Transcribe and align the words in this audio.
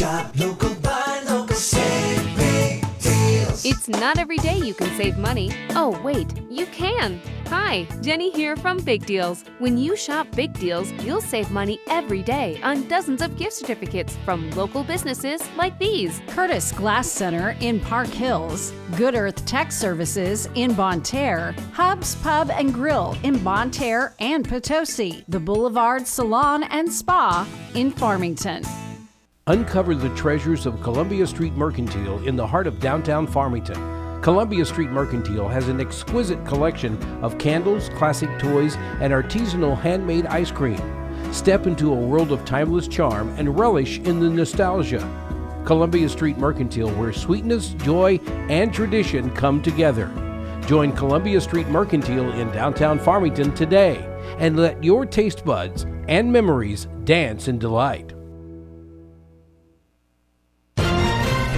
Shop 0.00 0.32
local, 0.38 0.74
buy 0.76 1.22
local, 1.28 1.54
save 1.54 2.34
big 2.34 2.80
deals. 3.02 3.66
It's 3.66 3.86
not 3.86 4.16
every 4.16 4.38
day 4.38 4.56
you 4.56 4.72
can 4.72 4.88
save 4.96 5.18
money. 5.18 5.52
Oh, 5.72 6.00
wait, 6.02 6.26
you 6.48 6.64
can. 6.64 7.20
Hi, 7.48 7.86
Jenny 8.00 8.30
here 8.30 8.56
from 8.56 8.78
Big 8.78 9.04
Deals. 9.04 9.44
When 9.58 9.76
you 9.76 9.96
shop 9.96 10.26
Big 10.34 10.54
Deals, 10.54 10.90
you'll 11.04 11.20
save 11.20 11.50
money 11.50 11.80
every 11.90 12.22
day 12.22 12.58
on 12.62 12.88
dozens 12.88 13.20
of 13.20 13.36
gift 13.36 13.52
certificates 13.52 14.16
from 14.24 14.50
local 14.52 14.84
businesses 14.84 15.42
like 15.58 15.78
these. 15.78 16.22
Curtis 16.28 16.72
Glass 16.72 17.06
Center 17.06 17.54
in 17.60 17.78
Park 17.78 18.08
Hills, 18.08 18.72
Good 18.96 19.14
Earth 19.14 19.44
Tech 19.44 19.70
Services 19.70 20.48
in 20.54 20.72
Bonne 20.72 21.02
Terre, 21.02 21.54
Hubs 21.74 22.14
Pub 22.22 22.50
and 22.50 22.72
Grill 22.72 23.18
in 23.22 23.36
Bonne 23.44 23.70
Terre 23.70 24.14
and 24.18 24.48
Potosi, 24.48 25.24
the 25.28 25.40
Boulevard 25.40 26.06
Salon 26.06 26.62
and 26.62 26.90
Spa 26.90 27.46
in 27.74 27.90
Farmington. 27.90 28.64
Uncover 29.50 29.96
the 29.96 30.14
treasures 30.14 30.64
of 30.64 30.80
Columbia 30.80 31.26
Street 31.26 31.54
Mercantile 31.54 32.24
in 32.24 32.36
the 32.36 32.46
heart 32.46 32.68
of 32.68 32.78
downtown 32.78 33.26
Farmington. 33.26 34.22
Columbia 34.22 34.64
Street 34.64 34.90
Mercantile 34.90 35.48
has 35.48 35.66
an 35.66 35.80
exquisite 35.80 36.46
collection 36.46 36.96
of 37.20 37.36
candles, 37.36 37.88
classic 37.96 38.30
toys, 38.38 38.76
and 39.00 39.12
artisanal 39.12 39.76
handmade 39.76 40.26
ice 40.26 40.52
cream. 40.52 40.80
Step 41.32 41.66
into 41.66 41.92
a 41.92 41.96
world 41.96 42.30
of 42.30 42.44
timeless 42.44 42.86
charm 42.86 43.28
and 43.38 43.58
relish 43.58 43.98
in 43.98 44.20
the 44.20 44.30
nostalgia. 44.30 45.00
Columbia 45.66 46.08
Street 46.08 46.38
Mercantile, 46.38 46.90
where 46.90 47.12
sweetness, 47.12 47.70
joy, 47.70 48.20
and 48.48 48.72
tradition 48.72 49.30
come 49.30 49.60
together. 49.60 50.12
Join 50.68 50.92
Columbia 50.92 51.40
Street 51.40 51.66
Mercantile 51.66 52.30
in 52.34 52.52
downtown 52.52 53.00
Farmington 53.00 53.52
today 53.56 53.96
and 54.38 54.56
let 54.56 54.84
your 54.84 55.04
taste 55.04 55.44
buds 55.44 55.86
and 56.06 56.32
memories 56.32 56.86
dance 57.02 57.48
in 57.48 57.58
delight. 57.58 58.12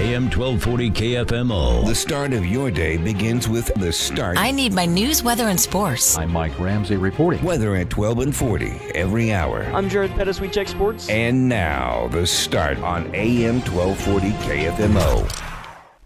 AM 0.02 0.24
1240 0.24 0.90
KFMO. 0.90 1.86
The 1.86 1.94
start 1.94 2.32
of 2.32 2.44
your 2.44 2.72
day 2.72 2.96
begins 2.96 3.48
with 3.48 3.72
the 3.76 3.92
start. 3.92 4.36
I 4.36 4.50
need 4.50 4.72
my 4.72 4.84
news, 4.84 5.22
weather, 5.22 5.46
and 5.46 5.60
sports. 5.60 6.18
I'm 6.18 6.32
Mike 6.32 6.58
Ramsey 6.58 6.96
reporting. 6.96 7.44
Weather 7.44 7.76
at 7.76 7.88
12 7.88 8.18
and 8.18 8.34
40 8.34 8.66
every 8.96 9.32
hour. 9.32 9.62
I'm 9.72 9.88
Jared 9.88 10.10
Pettis. 10.10 10.40
We 10.40 10.48
check 10.48 10.66
sports. 10.66 11.08
And 11.08 11.48
now, 11.48 12.08
the 12.08 12.26
start 12.26 12.78
on 12.78 13.14
AM 13.14 13.60
1240 13.60 14.30
KFMO. 14.44 15.30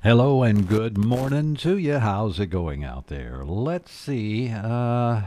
Hello 0.02 0.42
and 0.42 0.68
good 0.68 0.98
morning 0.98 1.54
to 1.56 1.78
you. 1.78 1.98
How's 1.98 2.38
it 2.38 2.48
going 2.48 2.84
out 2.84 3.06
there? 3.06 3.46
Let's 3.46 3.92
see. 3.92 4.50
Uh, 4.50 5.22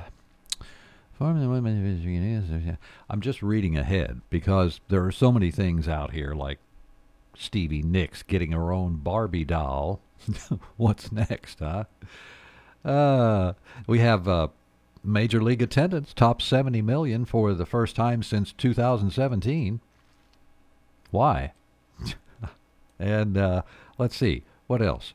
I'm 1.19 1.81
just 3.19 3.41
reading 3.41 3.75
ahead 3.75 4.21
because 4.29 4.79
there 4.89 5.03
are 5.03 5.11
so 5.11 5.31
many 5.31 5.49
things 5.49 5.87
out 5.87 6.11
here 6.11 6.35
like 6.35 6.59
Stevie 7.39 7.81
Nicks 7.81 8.21
getting 8.21 8.51
her 8.51 8.73
own 8.73 8.97
Barbie 8.97 9.45
doll. 9.45 10.01
What's 10.77 11.09
next, 11.09 11.59
huh? 11.59 11.85
Uh, 12.83 13.53
we 13.87 13.99
have 13.99 14.27
uh, 14.27 14.49
major 15.05 15.41
league 15.41 15.61
attendance 15.61 16.13
top 16.13 16.41
70 16.41 16.81
million 16.81 17.23
for 17.23 17.53
the 17.53 17.65
first 17.65 17.95
time 17.95 18.23
since 18.23 18.51
2017. 18.51 19.79
Why? 21.11 21.53
and 22.99 23.37
uh, 23.37 23.61
let's 23.97 24.17
see 24.17 24.43
what 24.67 24.81
else. 24.81 25.13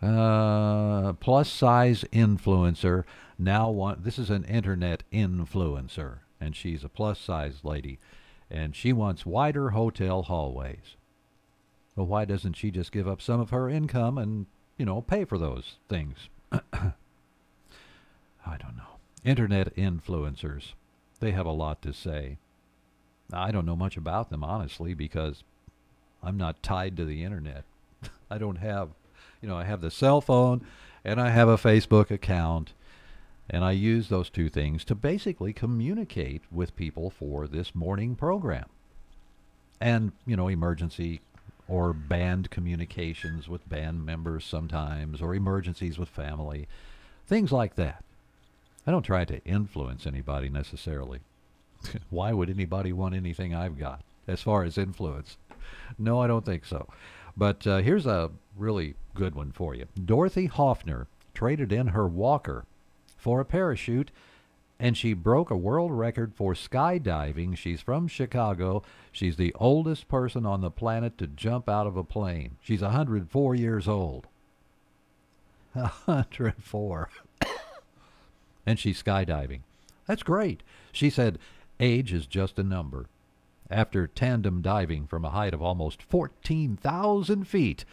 Uh, 0.00 1.14
plus 1.14 1.50
size 1.50 2.04
influencer 2.12 3.02
now 3.36 3.68
want 3.68 4.04
this 4.04 4.18
is 4.18 4.30
an 4.30 4.44
internet 4.44 5.02
influencer 5.12 6.18
and 6.40 6.54
she's 6.54 6.84
a 6.84 6.88
plus 6.88 7.18
size 7.18 7.60
lady 7.64 7.98
and 8.48 8.76
she 8.76 8.92
wants 8.92 9.26
wider 9.26 9.70
hotel 9.70 10.22
hallways 10.22 10.96
well, 11.96 12.06
why 12.06 12.24
doesn't 12.24 12.54
she 12.54 12.70
just 12.70 12.92
give 12.92 13.06
up 13.06 13.22
some 13.22 13.40
of 13.40 13.50
her 13.50 13.68
income 13.68 14.18
and, 14.18 14.46
you 14.76 14.84
know, 14.84 15.00
pay 15.00 15.24
for 15.24 15.38
those 15.38 15.76
things? 15.88 16.28
I 16.52 16.92
don't 18.46 18.76
know. 18.76 18.98
Internet 19.24 19.74
influencers, 19.76 20.72
they 21.20 21.30
have 21.30 21.46
a 21.46 21.52
lot 21.52 21.80
to 21.82 21.92
say. 21.92 22.38
I 23.32 23.50
don't 23.50 23.66
know 23.66 23.76
much 23.76 23.96
about 23.96 24.30
them, 24.30 24.44
honestly, 24.44 24.92
because 24.92 25.44
I'm 26.22 26.36
not 26.36 26.62
tied 26.62 26.96
to 26.96 27.04
the 27.04 27.24
internet. 27.24 27.64
I 28.30 28.38
don't 28.38 28.56
have, 28.56 28.90
you 29.40 29.48
know, 29.48 29.56
I 29.56 29.64
have 29.64 29.80
the 29.80 29.90
cell 29.90 30.20
phone 30.20 30.66
and 31.04 31.20
I 31.20 31.30
have 31.30 31.48
a 31.48 31.56
Facebook 31.56 32.10
account. 32.10 32.72
And 33.48 33.62
I 33.62 33.72
use 33.72 34.08
those 34.08 34.30
two 34.30 34.48
things 34.48 34.86
to 34.86 34.94
basically 34.94 35.52
communicate 35.52 36.42
with 36.50 36.76
people 36.76 37.10
for 37.10 37.46
this 37.46 37.74
morning 37.74 38.16
program. 38.16 38.66
And, 39.82 40.12
you 40.26 40.34
know, 40.34 40.48
emergency 40.48 41.20
or 41.68 41.92
band 41.92 42.50
communications 42.50 43.48
with 43.48 43.68
band 43.68 44.04
members 44.04 44.44
sometimes, 44.44 45.22
or 45.22 45.34
emergencies 45.34 45.98
with 45.98 46.08
family, 46.08 46.68
things 47.26 47.52
like 47.52 47.76
that. 47.76 48.04
I 48.86 48.90
don't 48.90 49.02
try 49.02 49.24
to 49.24 49.42
influence 49.44 50.06
anybody 50.06 50.48
necessarily. 50.48 51.20
Why 52.10 52.32
would 52.32 52.50
anybody 52.50 52.92
want 52.92 53.14
anything 53.14 53.54
I've 53.54 53.78
got 53.78 54.02
as 54.26 54.42
far 54.42 54.62
as 54.64 54.76
influence? 54.76 55.38
No, 55.98 56.20
I 56.20 56.26
don't 56.26 56.44
think 56.44 56.64
so. 56.64 56.88
But 57.36 57.66
uh, 57.66 57.78
here's 57.78 58.06
a 58.06 58.30
really 58.56 58.94
good 59.14 59.34
one 59.34 59.52
for 59.52 59.74
you. 59.74 59.86
Dorothy 60.02 60.46
Hoffner 60.46 61.06
traded 61.32 61.72
in 61.72 61.88
her 61.88 62.06
walker 62.06 62.64
for 63.16 63.40
a 63.40 63.44
parachute 63.44 64.10
and 64.84 64.98
she 64.98 65.14
broke 65.14 65.50
a 65.50 65.56
world 65.56 65.90
record 65.90 66.34
for 66.34 66.52
skydiving. 66.52 67.56
She's 67.56 67.80
from 67.80 68.06
Chicago. 68.06 68.82
She's 69.12 69.36
the 69.36 69.54
oldest 69.54 70.08
person 70.08 70.44
on 70.44 70.60
the 70.60 70.70
planet 70.70 71.16
to 71.16 71.26
jump 71.26 71.70
out 71.70 71.86
of 71.86 71.96
a 71.96 72.04
plane. 72.04 72.58
She's 72.60 72.82
104 72.82 73.54
years 73.54 73.88
old. 73.88 74.26
104. 75.72 77.08
and 78.66 78.78
she's 78.78 79.02
skydiving. 79.02 79.60
That's 80.06 80.22
great. 80.22 80.62
She 80.92 81.08
said, 81.08 81.38
age 81.80 82.12
is 82.12 82.26
just 82.26 82.58
a 82.58 82.62
number. 82.62 83.06
After 83.70 84.06
tandem 84.06 84.60
diving 84.60 85.06
from 85.06 85.24
a 85.24 85.30
height 85.30 85.54
of 85.54 85.62
almost 85.62 86.02
14,000 86.02 87.48
feet, 87.48 87.86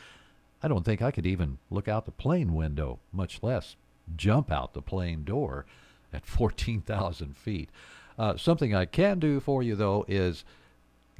I 0.61 0.67
don't 0.67 0.83
think 0.83 1.01
I 1.01 1.11
could 1.11 1.25
even 1.25 1.57
look 1.69 1.87
out 1.87 2.03
the 2.03 2.11
plane 2.11 2.53
window, 2.53 2.99
much 3.13 3.41
less 3.41 3.77
jump 4.17 4.51
out 4.51 4.73
the 4.73 4.81
plane 4.81 5.23
door 5.23 5.65
at 6.13 6.25
14,000 6.25 7.37
feet. 7.37 7.69
Uh, 8.17 8.37
something 8.37 8.75
I 8.75 8.85
can 8.85 9.19
do 9.19 9.39
for 9.39 9.63
you, 9.63 9.75
though, 9.75 10.05
is 10.07 10.43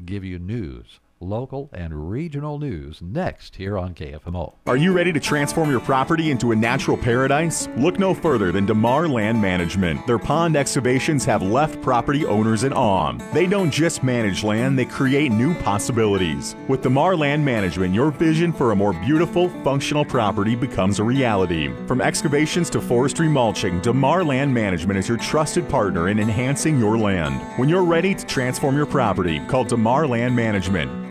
give 0.06 0.24
you 0.24 0.40
news 0.40 1.00
local 1.22 1.70
and 1.74 2.10
regional 2.10 2.58
news 2.58 3.02
next 3.02 3.56
here 3.56 3.78
on 3.78 3.94
KFMO. 3.94 4.54
Are 4.66 4.78
you 4.78 4.92
ready 4.92 5.14
to 5.14 5.20
transform 5.20 5.70
your 5.70 5.80
property 5.80 6.32
into 6.32 6.52
a 6.52 6.56
natural 6.56 6.98
paradise? 6.98 7.68
Look 7.78 8.00
no 8.00 8.14
further 8.14 8.52
than 8.52 8.66
DeMar 8.66 9.08
Land 9.08 9.42
Management. 9.42 10.06
Their 10.08 10.20
pond 10.20 10.56
excavations 10.56 11.24
have 11.26 11.42
left 11.42 11.82
property 11.82 12.26
owners 12.26 12.64
in 12.64 12.74
awe. 12.74 13.14
They 13.34 13.48
don't 13.48 13.72
just 13.72 14.04
manage 14.04 14.44
land, 14.44 14.78
they 14.78 14.86
create 14.86 15.32
new 15.32 15.54
possibilities. 15.60 16.56
With 16.68 16.82
DeMar 16.82 17.16
Land 17.16 17.44
Management, 17.44 17.94
your 17.94 18.12
vision 18.12 18.52
for 18.52 18.72
a 18.72 18.76
more 18.76 18.94
beautiful, 18.94 19.50
functional 19.64 20.06
property 20.06 20.56
becomes 20.56 21.00
a 21.00 21.04
reality. 21.04 21.72
From 21.88 22.02
excavations 22.02 22.70
to 22.72 22.82
forestry 22.82 23.28
mulching, 23.28 23.80
DeMar 23.82 24.24
Land 24.24 24.54
Management 24.54 24.98
is 24.98 25.08
your 25.08 25.18
trusted 25.18 25.68
partner 25.70 26.10
in 26.10 26.20
enhancing 26.20 26.80
your 26.80 26.98
land. 26.98 27.42
When 27.60 27.70
you're 27.70 27.84
ready 27.84 28.16
to 28.16 28.26
transform 28.26 28.76
your 28.76 28.86
property, 28.86 29.40
call 29.48 29.64
DeMar 29.64 30.08
Land 30.08 30.36
Management 30.36 31.11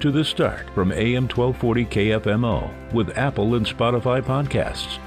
to 0.00 0.10
the 0.10 0.24
start 0.24 0.70
from 0.74 0.92
AM 0.92 1.24
1240 1.24 1.84
KFMO 1.86 2.92
with 2.92 3.16
Apple 3.18 3.54
and 3.56 3.66
Spotify 3.66 4.22
podcasts. 4.22 4.98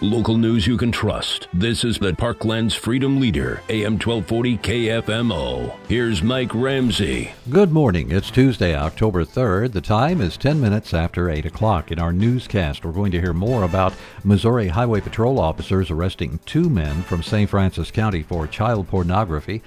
Local 0.00 0.36
news 0.36 0.66
you 0.66 0.76
can 0.76 0.92
trust. 0.92 1.48
This 1.54 1.84
is 1.84 1.98
the 1.98 2.12
Parklands 2.12 2.76
Freedom 2.76 3.20
Leader, 3.20 3.62
AM 3.68 3.94
1240 3.94 4.58
KFMO. 4.58 5.74
Here's 5.88 6.22
Mike 6.22 6.54
Ramsey. 6.54 7.32
Good 7.48 7.72
morning. 7.72 8.10
It's 8.10 8.30
Tuesday, 8.30 8.74
October 8.74 9.24
3rd. 9.24 9.72
The 9.72 9.80
time 9.80 10.20
is 10.20 10.36
10 10.36 10.60
minutes 10.60 10.92
after 10.92 11.30
8 11.30 11.46
o'clock. 11.46 11.90
In 11.90 11.98
our 11.98 12.12
newscast, 12.12 12.84
we're 12.84 12.92
going 12.92 13.12
to 13.12 13.20
hear 13.20 13.32
more 13.32 13.62
about 13.62 13.94
Missouri 14.24 14.68
Highway 14.68 15.00
Patrol 15.00 15.38
officers 15.38 15.90
arresting 15.90 16.40
two 16.44 16.68
men 16.68 17.02
from 17.04 17.22
St. 17.22 17.48
Francis 17.48 17.90
County 17.90 18.22
for 18.22 18.46
child 18.46 18.88
pornography. 18.88 19.62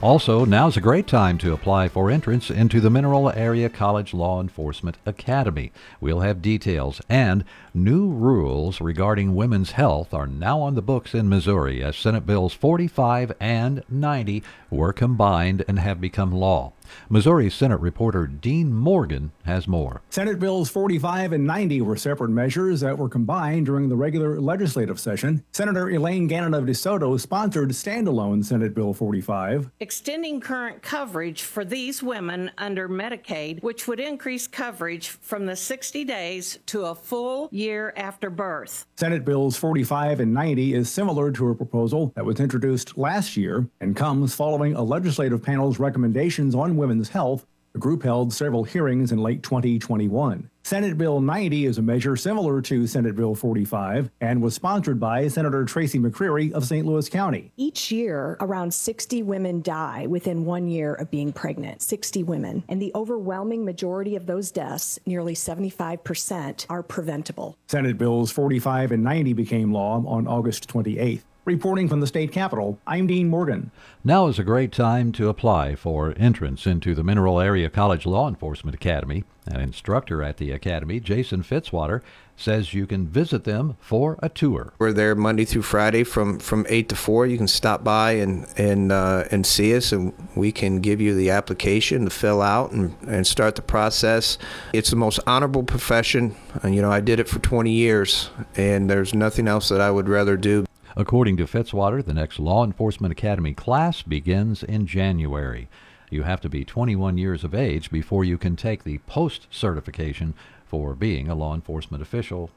Also, 0.00 0.44
now's 0.44 0.76
a 0.76 0.80
great 0.80 1.08
time 1.08 1.36
to 1.38 1.52
apply 1.52 1.88
for 1.88 2.08
entrance 2.08 2.52
into 2.52 2.80
the 2.80 2.88
Mineral 2.88 3.30
Area 3.30 3.68
College 3.68 4.14
Law 4.14 4.40
Enforcement 4.40 4.96
Academy. 5.04 5.72
We'll 6.00 6.20
have 6.20 6.40
details 6.40 7.00
and 7.08 7.44
new 7.74 8.08
rules 8.08 8.80
regarding 8.80 9.34
women's 9.34 9.72
health 9.72 10.14
are 10.14 10.28
now 10.28 10.60
on 10.60 10.76
the 10.76 10.82
books 10.82 11.14
in 11.14 11.28
Missouri 11.28 11.82
as 11.82 11.96
Senate 11.96 12.24
Bills 12.24 12.54
45 12.54 13.32
and 13.40 13.82
90 13.88 14.44
were 14.70 14.92
combined 14.92 15.64
and 15.66 15.80
have 15.80 16.00
become 16.00 16.30
law. 16.30 16.74
Missouri 17.08 17.50
Senate 17.50 17.80
reporter 17.80 18.26
Dean 18.26 18.72
Morgan 18.72 19.32
has 19.44 19.66
more. 19.68 20.00
Senate 20.10 20.38
Bills 20.38 20.70
45 20.70 21.32
and 21.32 21.46
90 21.46 21.80
were 21.82 21.96
separate 21.96 22.30
measures 22.30 22.80
that 22.80 22.96
were 22.96 23.08
combined 23.08 23.66
during 23.66 23.88
the 23.88 23.96
regular 23.96 24.40
legislative 24.40 24.98
session. 24.98 25.44
Senator 25.52 25.90
Elaine 25.90 26.26
Gannon 26.26 26.54
of 26.54 26.64
DeSoto 26.64 27.18
sponsored 27.20 27.70
standalone 27.70 28.44
Senate 28.44 28.74
Bill 28.74 28.94
45. 28.94 29.70
Extending 29.80 30.40
current 30.40 30.82
coverage 30.82 31.42
for 31.42 31.64
these 31.64 32.02
women 32.02 32.50
under 32.58 32.88
Medicaid, 32.88 33.62
which 33.62 33.86
would 33.86 34.00
increase 34.00 34.46
coverage 34.46 35.08
from 35.08 35.46
the 35.46 35.56
60 35.56 36.04
days 36.04 36.58
to 36.66 36.86
a 36.86 36.94
full 36.94 37.48
year 37.52 37.92
after 37.96 38.30
birth. 38.30 38.86
Senate 38.96 39.24
Bills 39.24 39.56
45 39.56 40.20
and 40.20 40.32
90 40.32 40.74
is 40.74 40.90
similar 40.90 41.30
to 41.32 41.50
a 41.50 41.54
proposal 41.54 42.12
that 42.16 42.24
was 42.24 42.40
introduced 42.40 42.96
last 42.96 43.36
year 43.36 43.66
and 43.80 43.94
comes 43.96 44.34
following 44.34 44.74
a 44.74 44.82
legislative 44.82 45.42
panel's 45.42 45.78
recommendations 45.78 46.54
on 46.54 46.76
women's 46.78 47.10
health. 47.10 47.44
The 47.74 47.78
group 47.78 48.02
held 48.02 48.32
several 48.32 48.64
hearings 48.64 49.12
in 49.12 49.18
late 49.18 49.42
2021. 49.42 50.50
Senate 50.64 50.98
Bill 50.98 51.20
90 51.20 51.64
is 51.64 51.78
a 51.78 51.82
measure 51.82 52.16
similar 52.16 52.60
to 52.60 52.86
Senate 52.86 53.16
Bill 53.16 53.34
45 53.34 54.10
and 54.20 54.42
was 54.42 54.54
sponsored 54.54 54.98
by 54.98 55.28
Senator 55.28 55.64
Tracy 55.64 55.98
McCreary 55.98 56.52
of 56.52 56.66
St. 56.66 56.86
Louis 56.86 57.08
County. 57.08 57.52
Each 57.56 57.90
year, 57.90 58.36
around 58.40 58.74
60 58.74 59.22
women 59.22 59.62
die 59.62 60.06
within 60.06 60.44
one 60.44 60.68
year 60.68 60.94
of 60.94 61.10
being 61.10 61.32
pregnant. 61.32 61.80
60 61.80 62.22
women. 62.22 62.64
And 62.68 62.82
the 62.82 62.92
overwhelming 62.94 63.64
majority 63.64 64.16
of 64.16 64.26
those 64.26 64.50
deaths, 64.50 64.98
nearly 65.06 65.34
75%, 65.34 66.66
are 66.68 66.82
preventable. 66.82 67.56
Senate 67.68 67.96
Bills 67.96 68.30
45 68.30 68.92
and 68.92 69.02
90 69.02 69.32
became 69.34 69.72
law 69.72 70.04
on 70.06 70.26
August 70.26 70.68
28th. 70.68 71.22
Reporting 71.48 71.88
from 71.88 72.00
the 72.00 72.06
state 72.06 72.30
capitol, 72.30 72.78
I'm 72.86 73.06
Dean 73.06 73.30
Morgan. 73.30 73.70
Now 74.04 74.26
is 74.26 74.38
a 74.38 74.44
great 74.44 74.70
time 74.70 75.12
to 75.12 75.30
apply 75.30 75.76
for 75.76 76.12
entrance 76.18 76.66
into 76.66 76.94
the 76.94 77.02
Mineral 77.02 77.40
Area 77.40 77.70
College 77.70 78.04
Law 78.04 78.28
Enforcement 78.28 78.74
Academy. 78.74 79.24
An 79.46 79.58
instructor 79.58 80.22
at 80.22 80.36
the 80.36 80.50
academy, 80.50 81.00
Jason 81.00 81.42
Fitzwater, 81.42 82.02
says 82.36 82.74
you 82.74 82.86
can 82.86 83.08
visit 83.08 83.44
them 83.44 83.78
for 83.80 84.18
a 84.22 84.28
tour. 84.28 84.74
We're 84.78 84.92
there 84.92 85.14
Monday 85.14 85.46
through 85.46 85.62
Friday 85.62 86.04
from, 86.04 86.38
from 86.38 86.66
8 86.68 86.90
to 86.90 86.94
4. 86.94 87.26
You 87.26 87.38
can 87.38 87.48
stop 87.48 87.82
by 87.82 88.12
and, 88.12 88.46
and, 88.58 88.92
uh, 88.92 89.24
and 89.30 89.46
see 89.46 89.74
us, 89.74 89.90
and 89.90 90.12
we 90.36 90.52
can 90.52 90.82
give 90.82 91.00
you 91.00 91.14
the 91.14 91.30
application 91.30 92.04
to 92.04 92.10
fill 92.10 92.42
out 92.42 92.72
and, 92.72 92.94
and 93.06 93.26
start 93.26 93.56
the 93.56 93.62
process. 93.62 94.36
It's 94.74 94.90
the 94.90 94.96
most 94.96 95.18
honorable 95.26 95.62
profession. 95.62 96.36
And, 96.62 96.74
you 96.74 96.82
know, 96.82 96.92
I 96.92 97.00
did 97.00 97.18
it 97.18 97.26
for 97.26 97.38
20 97.38 97.70
years, 97.70 98.28
and 98.54 98.90
there's 98.90 99.14
nothing 99.14 99.48
else 99.48 99.70
that 99.70 99.80
I 99.80 99.90
would 99.90 100.10
rather 100.10 100.36
do. 100.36 100.66
According 100.98 101.36
to 101.36 101.44
Fitzwater, 101.44 102.04
the 102.04 102.12
next 102.12 102.40
Law 102.40 102.64
Enforcement 102.64 103.12
Academy 103.12 103.54
class 103.54 104.02
begins 104.02 104.64
in 104.64 104.84
January. 104.84 105.68
You 106.10 106.24
have 106.24 106.40
to 106.40 106.48
be 106.48 106.64
21 106.64 107.16
years 107.16 107.44
of 107.44 107.54
age 107.54 107.92
before 107.92 108.24
you 108.24 108.36
can 108.36 108.56
take 108.56 108.82
the 108.82 108.98
post 109.06 109.46
certification 109.48 110.34
for 110.66 110.96
being 110.96 111.28
a 111.28 111.36
law 111.36 111.54
enforcement 111.54 112.02
official 112.02 112.50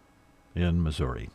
in 0.55 0.81
Missouri. 0.81 1.29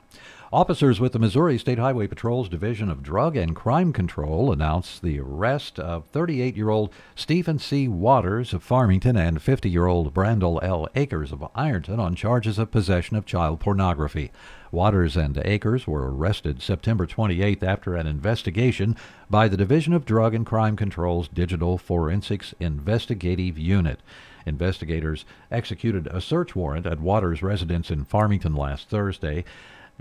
Officers 0.56 0.98
with 1.00 1.12
the 1.12 1.18
Missouri 1.18 1.58
State 1.58 1.78
Highway 1.78 2.06
Patrol's 2.06 2.48
Division 2.48 2.88
of 2.88 3.02
Drug 3.02 3.36
and 3.36 3.54
Crime 3.54 3.92
Control 3.92 4.50
announced 4.50 5.02
the 5.02 5.20
arrest 5.20 5.78
of 5.78 6.06
38 6.06 6.56
year 6.56 6.70
old 6.70 6.90
Stephen 7.14 7.58
C. 7.58 7.88
Waters 7.88 8.54
of 8.54 8.62
Farmington 8.62 9.18
and 9.18 9.42
50 9.42 9.68
year 9.68 9.84
old 9.84 10.14
Brandel 10.14 10.58
L. 10.62 10.88
Akers 10.94 11.30
of 11.30 11.46
Ironton 11.54 12.00
on 12.00 12.14
charges 12.14 12.58
of 12.58 12.70
possession 12.70 13.18
of 13.18 13.26
child 13.26 13.60
pornography. 13.60 14.32
Waters 14.70 15.14
and 15.14 15.36
Akers 15.44 15.86
were 15.86 16.10
arrested 16.10 16.62
September 16.62 17.06
28th 17.06 17.62
after 17.62 17.94
an 17.94 18.06
investigation 18.06 18.96
by 19.28 19.48
the 19.48 19.58
Division 19.58 19.92
of 19.92 20.06
Drug 20.06 20.34
and 20.34 20.46
Crime 20.46 20.74
Control's 20.74 21.28
Digital 21.28 21.76
Forensics 21.76 22.54
Investigative 22.58 23.58
Unit. 23.58 24.00
Investigators 24.46 25.26
executed 25.50 26.06
a 26.06 26.20
search 26.22 26.56
warrant 26.56 26.86
at 26.86 27.00
Waters' 27.00 27.42
residence 27.42 27.90
in 27.90 28.04
Farmington 28.04 28.54
last 28.54 28.88
Thursday 28.88 29.44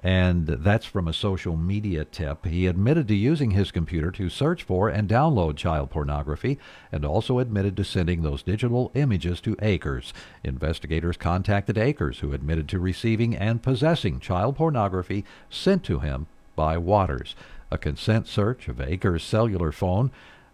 and 0.04 0.46
that's 0.48 0.86
from 0.86 1.08
a 1.08 1.14
social 1.14 1.56
media 1.56 2.06
tip. 2.06 2.46
He 2.46 2.68
admitted 2.68 3.08
to 3.08 3.16
using 3.16 3.52
his 3.52 3.72
computer 3.72 4.12
to 4.12 4.30
search 4.30 4.64
for 4.64 4.90
and 4.90 5.10
download 5.10 5.56
child 5.56 5.90
pornography 5.90 6.60
and 6.92 7.06
also 7.06 7.40
admitted 7.40 7.78
to 7.78 7.84
sending 7.84 8.22
those 8.22 8.44
digital 8.44 8.92
images 8.94 9.40
to 9.42 9.56
Akers. 9.62 10.14
Investigators 10.44 11.18
contacted 11.18 11.78
Akers, 11.78 12.20
who 12.20 12.34
admitted 12.34 12.68
to 12.70 12.80
receiving 12.80 13.36
and 13.36 13.64
possessing 13.64 14.20
child 14.20 14.58
pornography 14.58 15.26
sent 15.50 15.84
to 15.86 16.00
him 16.00 16.28
by 16.56 16.78
Waters. 16.78 17.36
A 17.72 17.78
consent 17.78 18.28
search 18.28 18.68
of 18.68 18.80
Akers' 18.80 19.24
cellular 19.24 19.72
phone 19.72 20.12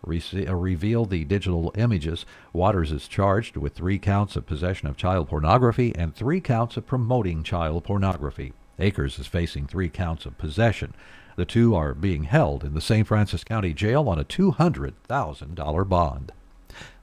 uh, 0.08 0.56
revealed 0.56 1.10
the 1.10 1.26
digital 1.26 1.72
images. 1.76 2.26
Waters 2.54 2.92
is 2.92 3.08
charged 3.08 3.58
with 3.58 3.74
three 3.74 4.00
counts 4.00 4.36
of 4.36 4.48
possession 4.48 4.88
of 4.88 4.98
child 4.98 5.30
pornography 5.30 5.94
and 5.96 6.16
three 6.16 6.42
counts 6.42 6.78
of 6.78 6.88
promoting 6.88 7.44
child 7.44 7.84
pornography. 7.84 8.54
Akers 8.81 9.19
is 9.19 9.28
facing 9.28 9.68
three 9.68 9.89
counts 9.89 10.25
of 10.25 10.38
possession. 10.38 10.94
The 11.36 11.45
two 11.45 11.75
are 11.75 11.94
being 11.94 12.24
held 12.24 12.63
in 12.63 12.74
the 12.74 12.81
St. 12.81 13.07
Francis 13.07 13.44
County 13.44 13.74
Jail 13.74 14.10
on 14.10 14.19
a 14.19 14.25
$200,000 14.25 15.89
bond. 15.89 16.31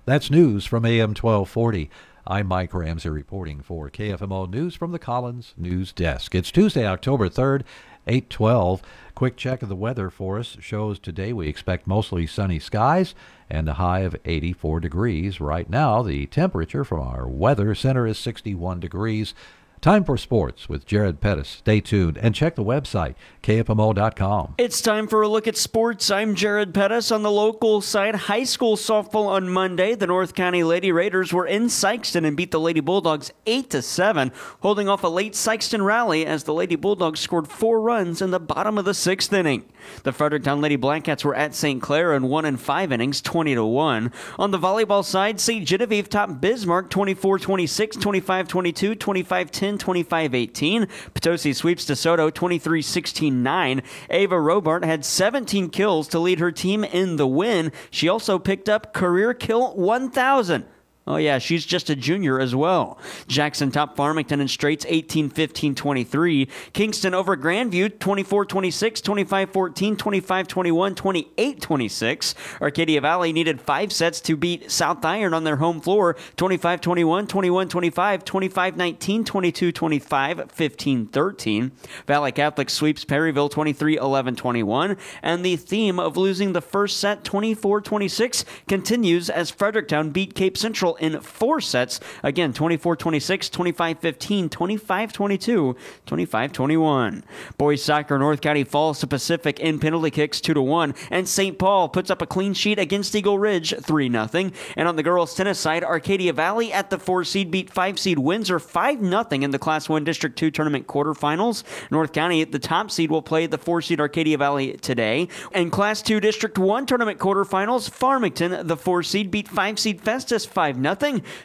That's 0.04 0.30
news 0.30 0.66
from 0.66 0.84
AM 0.84 1.10
1240. 1.10 1.90
I'm 2.26 2.46
Mike 2.46 2.74
Ramsey 2.74 3.08
reporting 3.08 3.60
for 3.60 3.88
KFMO 3.88 4.50
News 4.50 4.74
from 4.74 4.92
the 4.92 4.98
Collins 4.98 5.54
News 5.56 5.92
Desk. 5.92 6.34
It's 6.34 6.50
Tuesday, 6.50 6.86
October 6.86 7.28
3rd, 7.28 7.62
812. 8.06 8.82
Quick 9.14 9.36
check 9.36 9.62
of 9.62 9.68
the 9.68 9.76
weather 9.76 10.10
for 10.10 10.38
us 10.38 10.56
shows 10.60 10.98
today 10.98 11.32
we 11.32 11.48
expect 11.48 11.86
mostly 11.86 12.26
sunny 12.26 12.58
skies 12.58 13.14
and 13.48 13.68
a 13.68 13.74
high 13.74 14.00
of 14.00 14.16
84 14.24 14.80
degrees. 14.80 15.40
Right 15.40 15.68
now, 15.70 16.02
the 16.02 16.26
temperature 16.26 16.84
from 16.84 17.00
our 17.00 17.26
weather 17.26 17.74
center 17.74 18.06
is 18.06 18.18
61 18.18 18.80
degrees. 18.80 19.34
Time 19.80 20.02
for 20.02 20.16
sports 20.16 20.68
with 20.68 20.84
Jared 20.86 21.20
Pettis. 21.20 21.48
Stay 21.48 21.80
tuned 21.80 22.18
and 22.18 22.34
check 22.34 22.56
the 22.56 22.64
website, 22.64 23.14
kfmo.com. 23.44 24.54
It's 24.58 24.82
time 24.82 25.06
for 25.06 25.22
a 25.22 25.28
look 25.28 25.46
at 25.46 25.56
sports. 25.56 26.10
I'm 26.10 26.34
Jared 26.34 26.74
Pettis 26.74 27.12
on 27.12 27.22
the 27.22 27.30
local 27.30 27.80
side. 27.80 28.16
High 28.16 28.42
school 28.42 28.76
softball 28.76 29.28
on 29.28 29.48
Monday. 29.48 29.94
The 29.94 30.08
North 30.08 30.34
County 30.34 30.64
Lady 30.64 30.90
Raiders 30.90 31.32
were 31.32 31.46
in 31.46 31.66
Sikeston 31.66 32.26
and 32.26 32.36
beat 32.36 32.50
the 32.50 32.58
Lady 32.58 32.80
Bulldogs 32.80 33.30
8 33.46 33.70
to 33.70 33.80
7, 33.82 34.32
holding 34.62 34.88
off 34.88 35.04
a 35.04 35.08
late 35.08 35.34
Sikeston 35.34 35.84
rally 35.84 36.26
as 36.26 36.42
the 36.42 36.54
Lady 36.54 36.74
Bulldogs 36.74 37.20
scored 37.20 37.46
four 37.46 37.80
runs 37.80 38.20
in 38.20 38.32
the 38.32 38.40
bottom 38.40 38.78
of 38.78 38.84
the 38.84 38.94
sixth 38.94 39.32
inning. 39.32 39.64
The 40.02 40.12
Fredericktown 40.12 40.60
Lady 40.60 40.76
Blackcats 40.76 41.24
were 41.24 41.36
at 41.36 41.54
St. 41.54 41.80
Clair 41.80 42.12
and 42.14 42.28
won 42.28 42.44
in 42.44 42.56
five 42.56 42.90
innings, 42.90 43.20
20 43.20 43.54
to 43.54 43.64
1. 43.64 44.12
On 44.40 44.50
the 44.50 44.58
volleyball 44.58 45.04
side, 45.04 45.38
St. 45.38 45.64
Genevieve 45.64 46.08
topped 46.08 46.40
Bismarck 46.40 46.90
24 46.90 47.38
26, 47.38 47.96
25 47.96 48.48
22, 48.48 48.94
25 48.96 49.50
10, 49.50 49.67
25 49.76 50.34
18. 50.34 50.86
Potosi 51.12 51.52
sweeps 51.52 51.84
DeSoto 51.84 52.32
23 52.32 52.80
16 52.80 53.42
9. 53.42 53.82
Ava 54.08 54.36
Robart 54.36 54.84
had 54.84 55.04
17 55.04 55.68
kills 55.68 56.08
to 56.08 56.18
lead 56.18 56.38
her 56.38 56.52
team 56.52 56.84
in 56.84 57.16
the 57.16 57.26
win. 57.26 57.72
She 57.90 58.08
also 58.08 58.38
picked 58.38 58.68
up 58.68 58.94
career 58.94 59.34
kill 59.34 59.74
1000. 59.74 60.64
Oh, 61.08 61.16
yeah, 61.16 61.38
she's 61.38 61.64
just 61.64 61.88
a 61.88 61.96
junior 61.96 62.38
as 62.38 62.54
well. 62.54 62.98
Jackson 63.28 63.70
top 63.70 63.96
Farmington 63.96 64.40
and 64.40 64.50
Straits 64.50 64.84
18 64.86 65.30
15 65.30 65.74
23. 65.74 66.48
Kingston 66.74 67.14
over 67.14 67.34
Grandview 67.34 67.98
24 67.98 68.44
26, 68.44 69.00
25 69.00 69.50
14, 69.50 69.96
25 69.96 70.48
21, 70.48 70.94
28 70.94 71.60
26. 71.62 72.34
Arcadia 72.60 73.00
Valley 73.00 73.32
needed 73.32 73.58
five 73.58 73.90
sets 73.90 74.20
to 74.20 74.36
beat 74.36 74.70
South 74.70 75.02
Iron 75.02 75.32
on 75.32 75.44
their 75.44 75.56
home 75.56 75.80
floor 75.80 76.14
25 76.36 76.82
21, 76.82 77.26
21 77.26 77.68
25, 77.70 78.24
25 78.26 78.76
19, 78.76 79.24
22 79.24 79.72
25, 79.72 80.52
15 80.52 81.06
13. 81.06 81.72
Valley 82.06 82.32
Catholic 82.32 82.68
sweeps 82.68 83.06
Perryville 83.06 83.48
23 83.48 83.96
11 83.96 84.36
21. 84.36 84.98
And 85.22 85.42
the 85.42 85.56
theme 85.56 85.98
of 85.98 86.18
losing 86.18 86.52
the 86.52 86.60
first 86.60 86.98
set 86.98 87.24
24 87.24 87.80
26 87.80 88.44
continues 88.66 89.30
as 89.30 89.50
Fredericktown 89.50 90.10
beat 90.10 90.34
Cape 90.34 90.58
Central 90.58 90.97
in 91.00 91.20
four 91.20 91.60
sets. 91.60 92.00
Again, 92.22 92.52
24 92.52 92.96
26, 92.96 93.48
25 93.50 93.98
15, 93.98 94.48
25 94.48 95.12
22, 95.12 95.76
25 96.06 96.52
21. 96.52 97.24
Boys 97.56 97.82
soccer, 97.82 98.18
North 98.18 98.40
County 98.40 98.64
falls 98.64 99.00
to 99.00 99.06
Pacific 99.06 99.60
in 99.60 99.78
penalty 99.78 100.10
kicks 100.10 100.40
2 100.40 100.54
to 100.54 100.62
1, 100.62 100.94
and 101.10 101.28
St. 101.28 101.58
Paul 101.58 101.88
puts 101.88 102.10
up 102.10 102.22
a 102.22 102.26
clean 102.26 102.54
sheet 102.54 102.78
against 102.78 103.14
Eagle 103.14 103.38
Ridge 103.38 103.74
3 103.74 104.10
0. 104.10 104.28
And 104.76 104.88
on 104.88 104.96
the 104.96 105.02
girls' 105.02 105.34
tennis 105.34 105.58
side, 105.58 105.84
Arcadia 105.84 106.32
Valley 106.32 106.72
at 106.72 106.90
the 106.90 106.98
4 106.98 107.24
seed 107.24 107.50
beat 107.50 107.70
5 107.70 107.98
seed 107.98 108.18
Windsor 108.18 108.58
5 108.58 109.00
0 109.00 109.24
in 109.30 109.50
the 109.50 109.58
Class 109.58 109.88
1 109.88 110.04
District 110.04 110.36
2 110.36 110.50
tournament 110.50 110.86
quarterfinals. 110.86 111.62
North 111.90 112.12
County, 112.12 112.44
the 112.44 112.58
top 112.58 112.90
seed, 112.90 113.10
will 113.10 113.22
play 113.22 113.46
the 113.46 113.58
4 113.58 113.82
seed 113.82 114.00
Arcadia 114.00 114.38
Valley 114.38 114.72
today. 114.74 115.28
And 115.52 115.72
Class 115.72 116.02
2 116.02 116.20
District 116.20 116.58
1 116.58 116.86
tournament 116.86 117.18
quarterfinals, 117.18 117.90
Farmington, 117.90 118.66
the 118.66 118.76
4 118.76 119.02
seed, 119.02 119.30
beat 119.30 119.48
5 119.48 119.78
seed 119.78 120.00
Festus 120.00 120.44
5 120.44 120.76
0. 120.76 120.87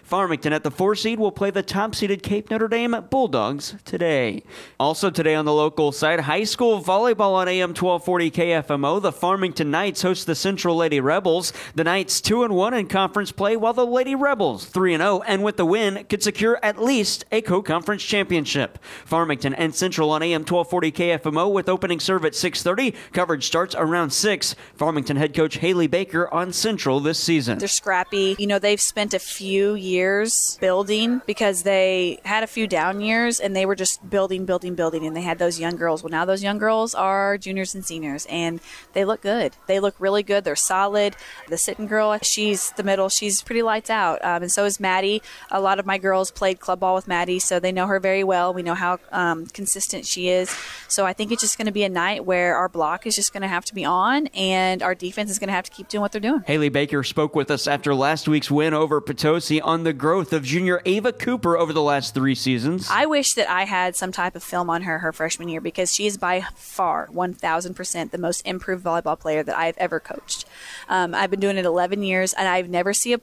Farmington 0.03 0.53
at 0.53 0.63
the 0.63 0.71
4 0.71 0.95
seed 0.95 1.19
will 1.19 1.31
play 1.31 1.51
the 1.51 1.63
top 1.63 1.95
seeded 1.95 2.23
Cape 2.23 2.50
Notre 2.50 2.67
Dame 2.67 3.05
Bulldogs 3.09 3.75
today. 3.85 4.43
Also 4.79 5.09
today 5.09 5.35
on 5.35 5.45
the 5.45 5.53
local 5.53 5.91
side, 5.91 6.21
high 6.21 6.43
school 6.43 6.81
volleyball 6.81 7.33
on 7.33 7.47
AM 7.47 7.69
1240 7.69 8.31
KFMO. 8.31 9.01
The 9.01 9.12
Farmington 9.12 9.71
Knights 9.71 10.01
host 10.01 10.25
the 10.25 10.35
Central 10.35 10.75
Lady 10.75 11.00
Rebels. 11.00 11.53
The 11.75 11.83
Knights 11.83 12.21
2 12.21 12.43
and 12.43 12.55
1 12.55 12.73
in 12.73 12.88
conference 12.88 13.31
play, 13.31 13.55
while 13.55 13.73
the 13.73 13.85
Lady 13.85 14.15
Rebels 14.15 14.65
3 14.65 14.95
and 14.95 15.01
0 15.01 15.21
and 15.25 15.43
with 15.43 15.57
the 15.57 15.65
win 15.65 16.05
could 16.09 16.23
secure 16.23 16.59
at 16.63 16.81
least 16.81 17.25
a 17.31 17.41
co-conference 17.41 18.03
championship. 18.03 18.79
Farmington 19.05 19.53
and 19.53 19.75
Central 19.75 20.12
on 20.12 20.23
AM 20.23 20.41
1240 20.41 20.91
KFMO 20.91 21.51
with 21.51 21.69
opening 21.69 22.00
serve 22.00 22.25
at 22.25 22.33
6:30. 22.33 22.93
Coverage 23.12 23.45
starts 23.45 23.75
around 23.75 24.12
6. 24.12 24.55
Farmington 24.75 25.17
head 25.17 25.33
coach 25.33 25.57
Haley 25.57 25.88
Baker 25.88 26.31
on 26.33 26.53
Central 26.53 27.00
this 27.00 27.19
season. 27.19 27.57
They're 27.59 27.67
scrappy. 27.67 28.35
You 28.38 28.47
know, 28.47 28.59
they've 28.59 28.79
spent 28.79 29.13
a 29.13 29.19
few 29.34 29.74
years 29.74 30.58
building 30.62 31.22
because 31.25 31.63
they 31.63 32.20
had 32.24 32.44
a 32.44 32.48
few 32.48 32.68
down 32.68 33.02
years 33.02 33.40
and 33.40 33.56
they 33.56 33.66
were 33.66 33.75
just 33.75 34.08
building, 34.10 34.46
building, 34.46 34.75
building, 34.75 35.06
and 35.06 35.16
they 35.16 35.22
had 35.22 35.40
those 35.40 35.60
young 35.60 35.75
girls. 35.75 36.04
Well, 36.04 36.12
now 36.12 36.25
those 36.25 36.44
young 36.44 36.58
girls 36.58 36.94
are 36.94 37.38
juniors 37.38 37.74
and 37.74 37.84
seniors, 37.84 38.25
and 38.30 38.60
they 38.94 39.06
look 39.06 39.22
good. 39.22 39.56
They 39.68 39.80
look 39.80 39.96
really 40.00 40.24
good. 40.24 40.44
They're 40.44 40.56
solid. 40.56 41.16
The 41.50 41.58
sitting 41.58 41.88
girl, 41.88 42.18
she's 42.22 42.72
the 42.72 42.84
middle. 42.84 43.10
She's 43.10 43.42
pretty 43.42 43.63
lights 43.63 43.90
out, 43.90 44.24
um, 44.24 44.44
and 44.44 44.52
so 44.52 44.66
is 44.66 44.80
Maddie. 44.80 45.22
A 45.52 45.60
lot 45.60 45.80
of 45.80 45.86
my 45.86 45.98
girls 45.98 46.32
played 46.32 46.60
club 46.60 46.80
ball 46.80 46.96
with 46.96 47.08
Maddie, 47.08 47.40
so 47.40 47.60
they 47.60 47.72
know 47.72 47.88
her 47.88 48.00
very 48.00 48.24
well. 48.24 48.54
We 48.54 48.63
know 48.63 48.75
how 48.75 49.00
um, 49.12 49.48
consistent 49.48 50.06
she 50.06 50.30
is. 50.30 50.56
So 50.88 51.06
I 51.06 51.13
think 51.13 51.32
it's 51.32 51.42
just 51.42 51.58
going 51.58 51.66
to 51.66 51.72
be 51.72 51.84
a 51.84 51.90
night 51.90 52.25
where 52.25 52.56
our 52.56 52.70
block 52.70 53.08
is 53.08 53.16
just 53.16 53.34
going 53.34 53.42
to 53.42 53.48
have 53.48 53.66
to 53.66 53.74
be 53.74 53.86
on, 53.86 54.28
and 54.28 54.84
our 54.84 54.96
defense 54.96 55.32
is 55.32 55.40
going 55.40 55.48
to 55.48 55.54
have 55.54 55.66
to 55.66 55.72
keep 55.72 55.88
doing 55.88 56.02
what 56.02 56.12
they're 56.12 56.22
doing. 56.22 56.44
Haley 56.46 56.70
Baker 56.70 57.04
spoke 57.04 57.36
with 57.36 57.50
us 57.50 57.68
after 57.68 57.96
last 57.96 58.28
week's 58.28 58.52
win 58.52 58.74
over 58.74 59.02
Potosi 59.13 59.62
on 59.62 59.84
the 59.84 59.93
growth 59.93 60.34
of 60.34 60.43
junior 60.43 60.82
Ava 60.86 61.13
Cooper 61.13 61.55
over 61.55 61.72
the 61.72 61.84
last 61.84 62.15
three 62.15 62.34
seasons. 62.34 62.88
I 62.89 63.05
wish 63.05 63.34
that 63.34 63.48
I 63.48 63.65
had 63.65 63.96
some 63.96 64.12
type 64.12 64.36
of 64.36 64.41
film 64.41 64.72
on 64.72 64.82
her 64.82 64.98
her 65.00 65.13
freshman 65.13 65.50
year 65.50 65.62
because 65.62 65.93
she 65.93 66.08
is 66.08 66.17
by 66.17 66.41
far 66.55 67.08
1000% 67.10 68.10
the 68.10 68.17
most 68.17 68.41
improved 68.41 68.84
volleyball 68.84 69.20
player 69.20 69.43
that 69.43 69.55
I've 69.55 69.77
ever 69.77 70.00
coached. 70.00 70.46
Um, 70.89 71.13
I've 71.13 71.29
been 71.29 71.39
doing 71.39 71.58
it 71.58 71.65
11 71.65 72.01
years 72.01 72.34
and 72.34 72.48
I've 72.48 72.70
never 72.70 72.91
see 72.91 73.13
a 73.13 73.20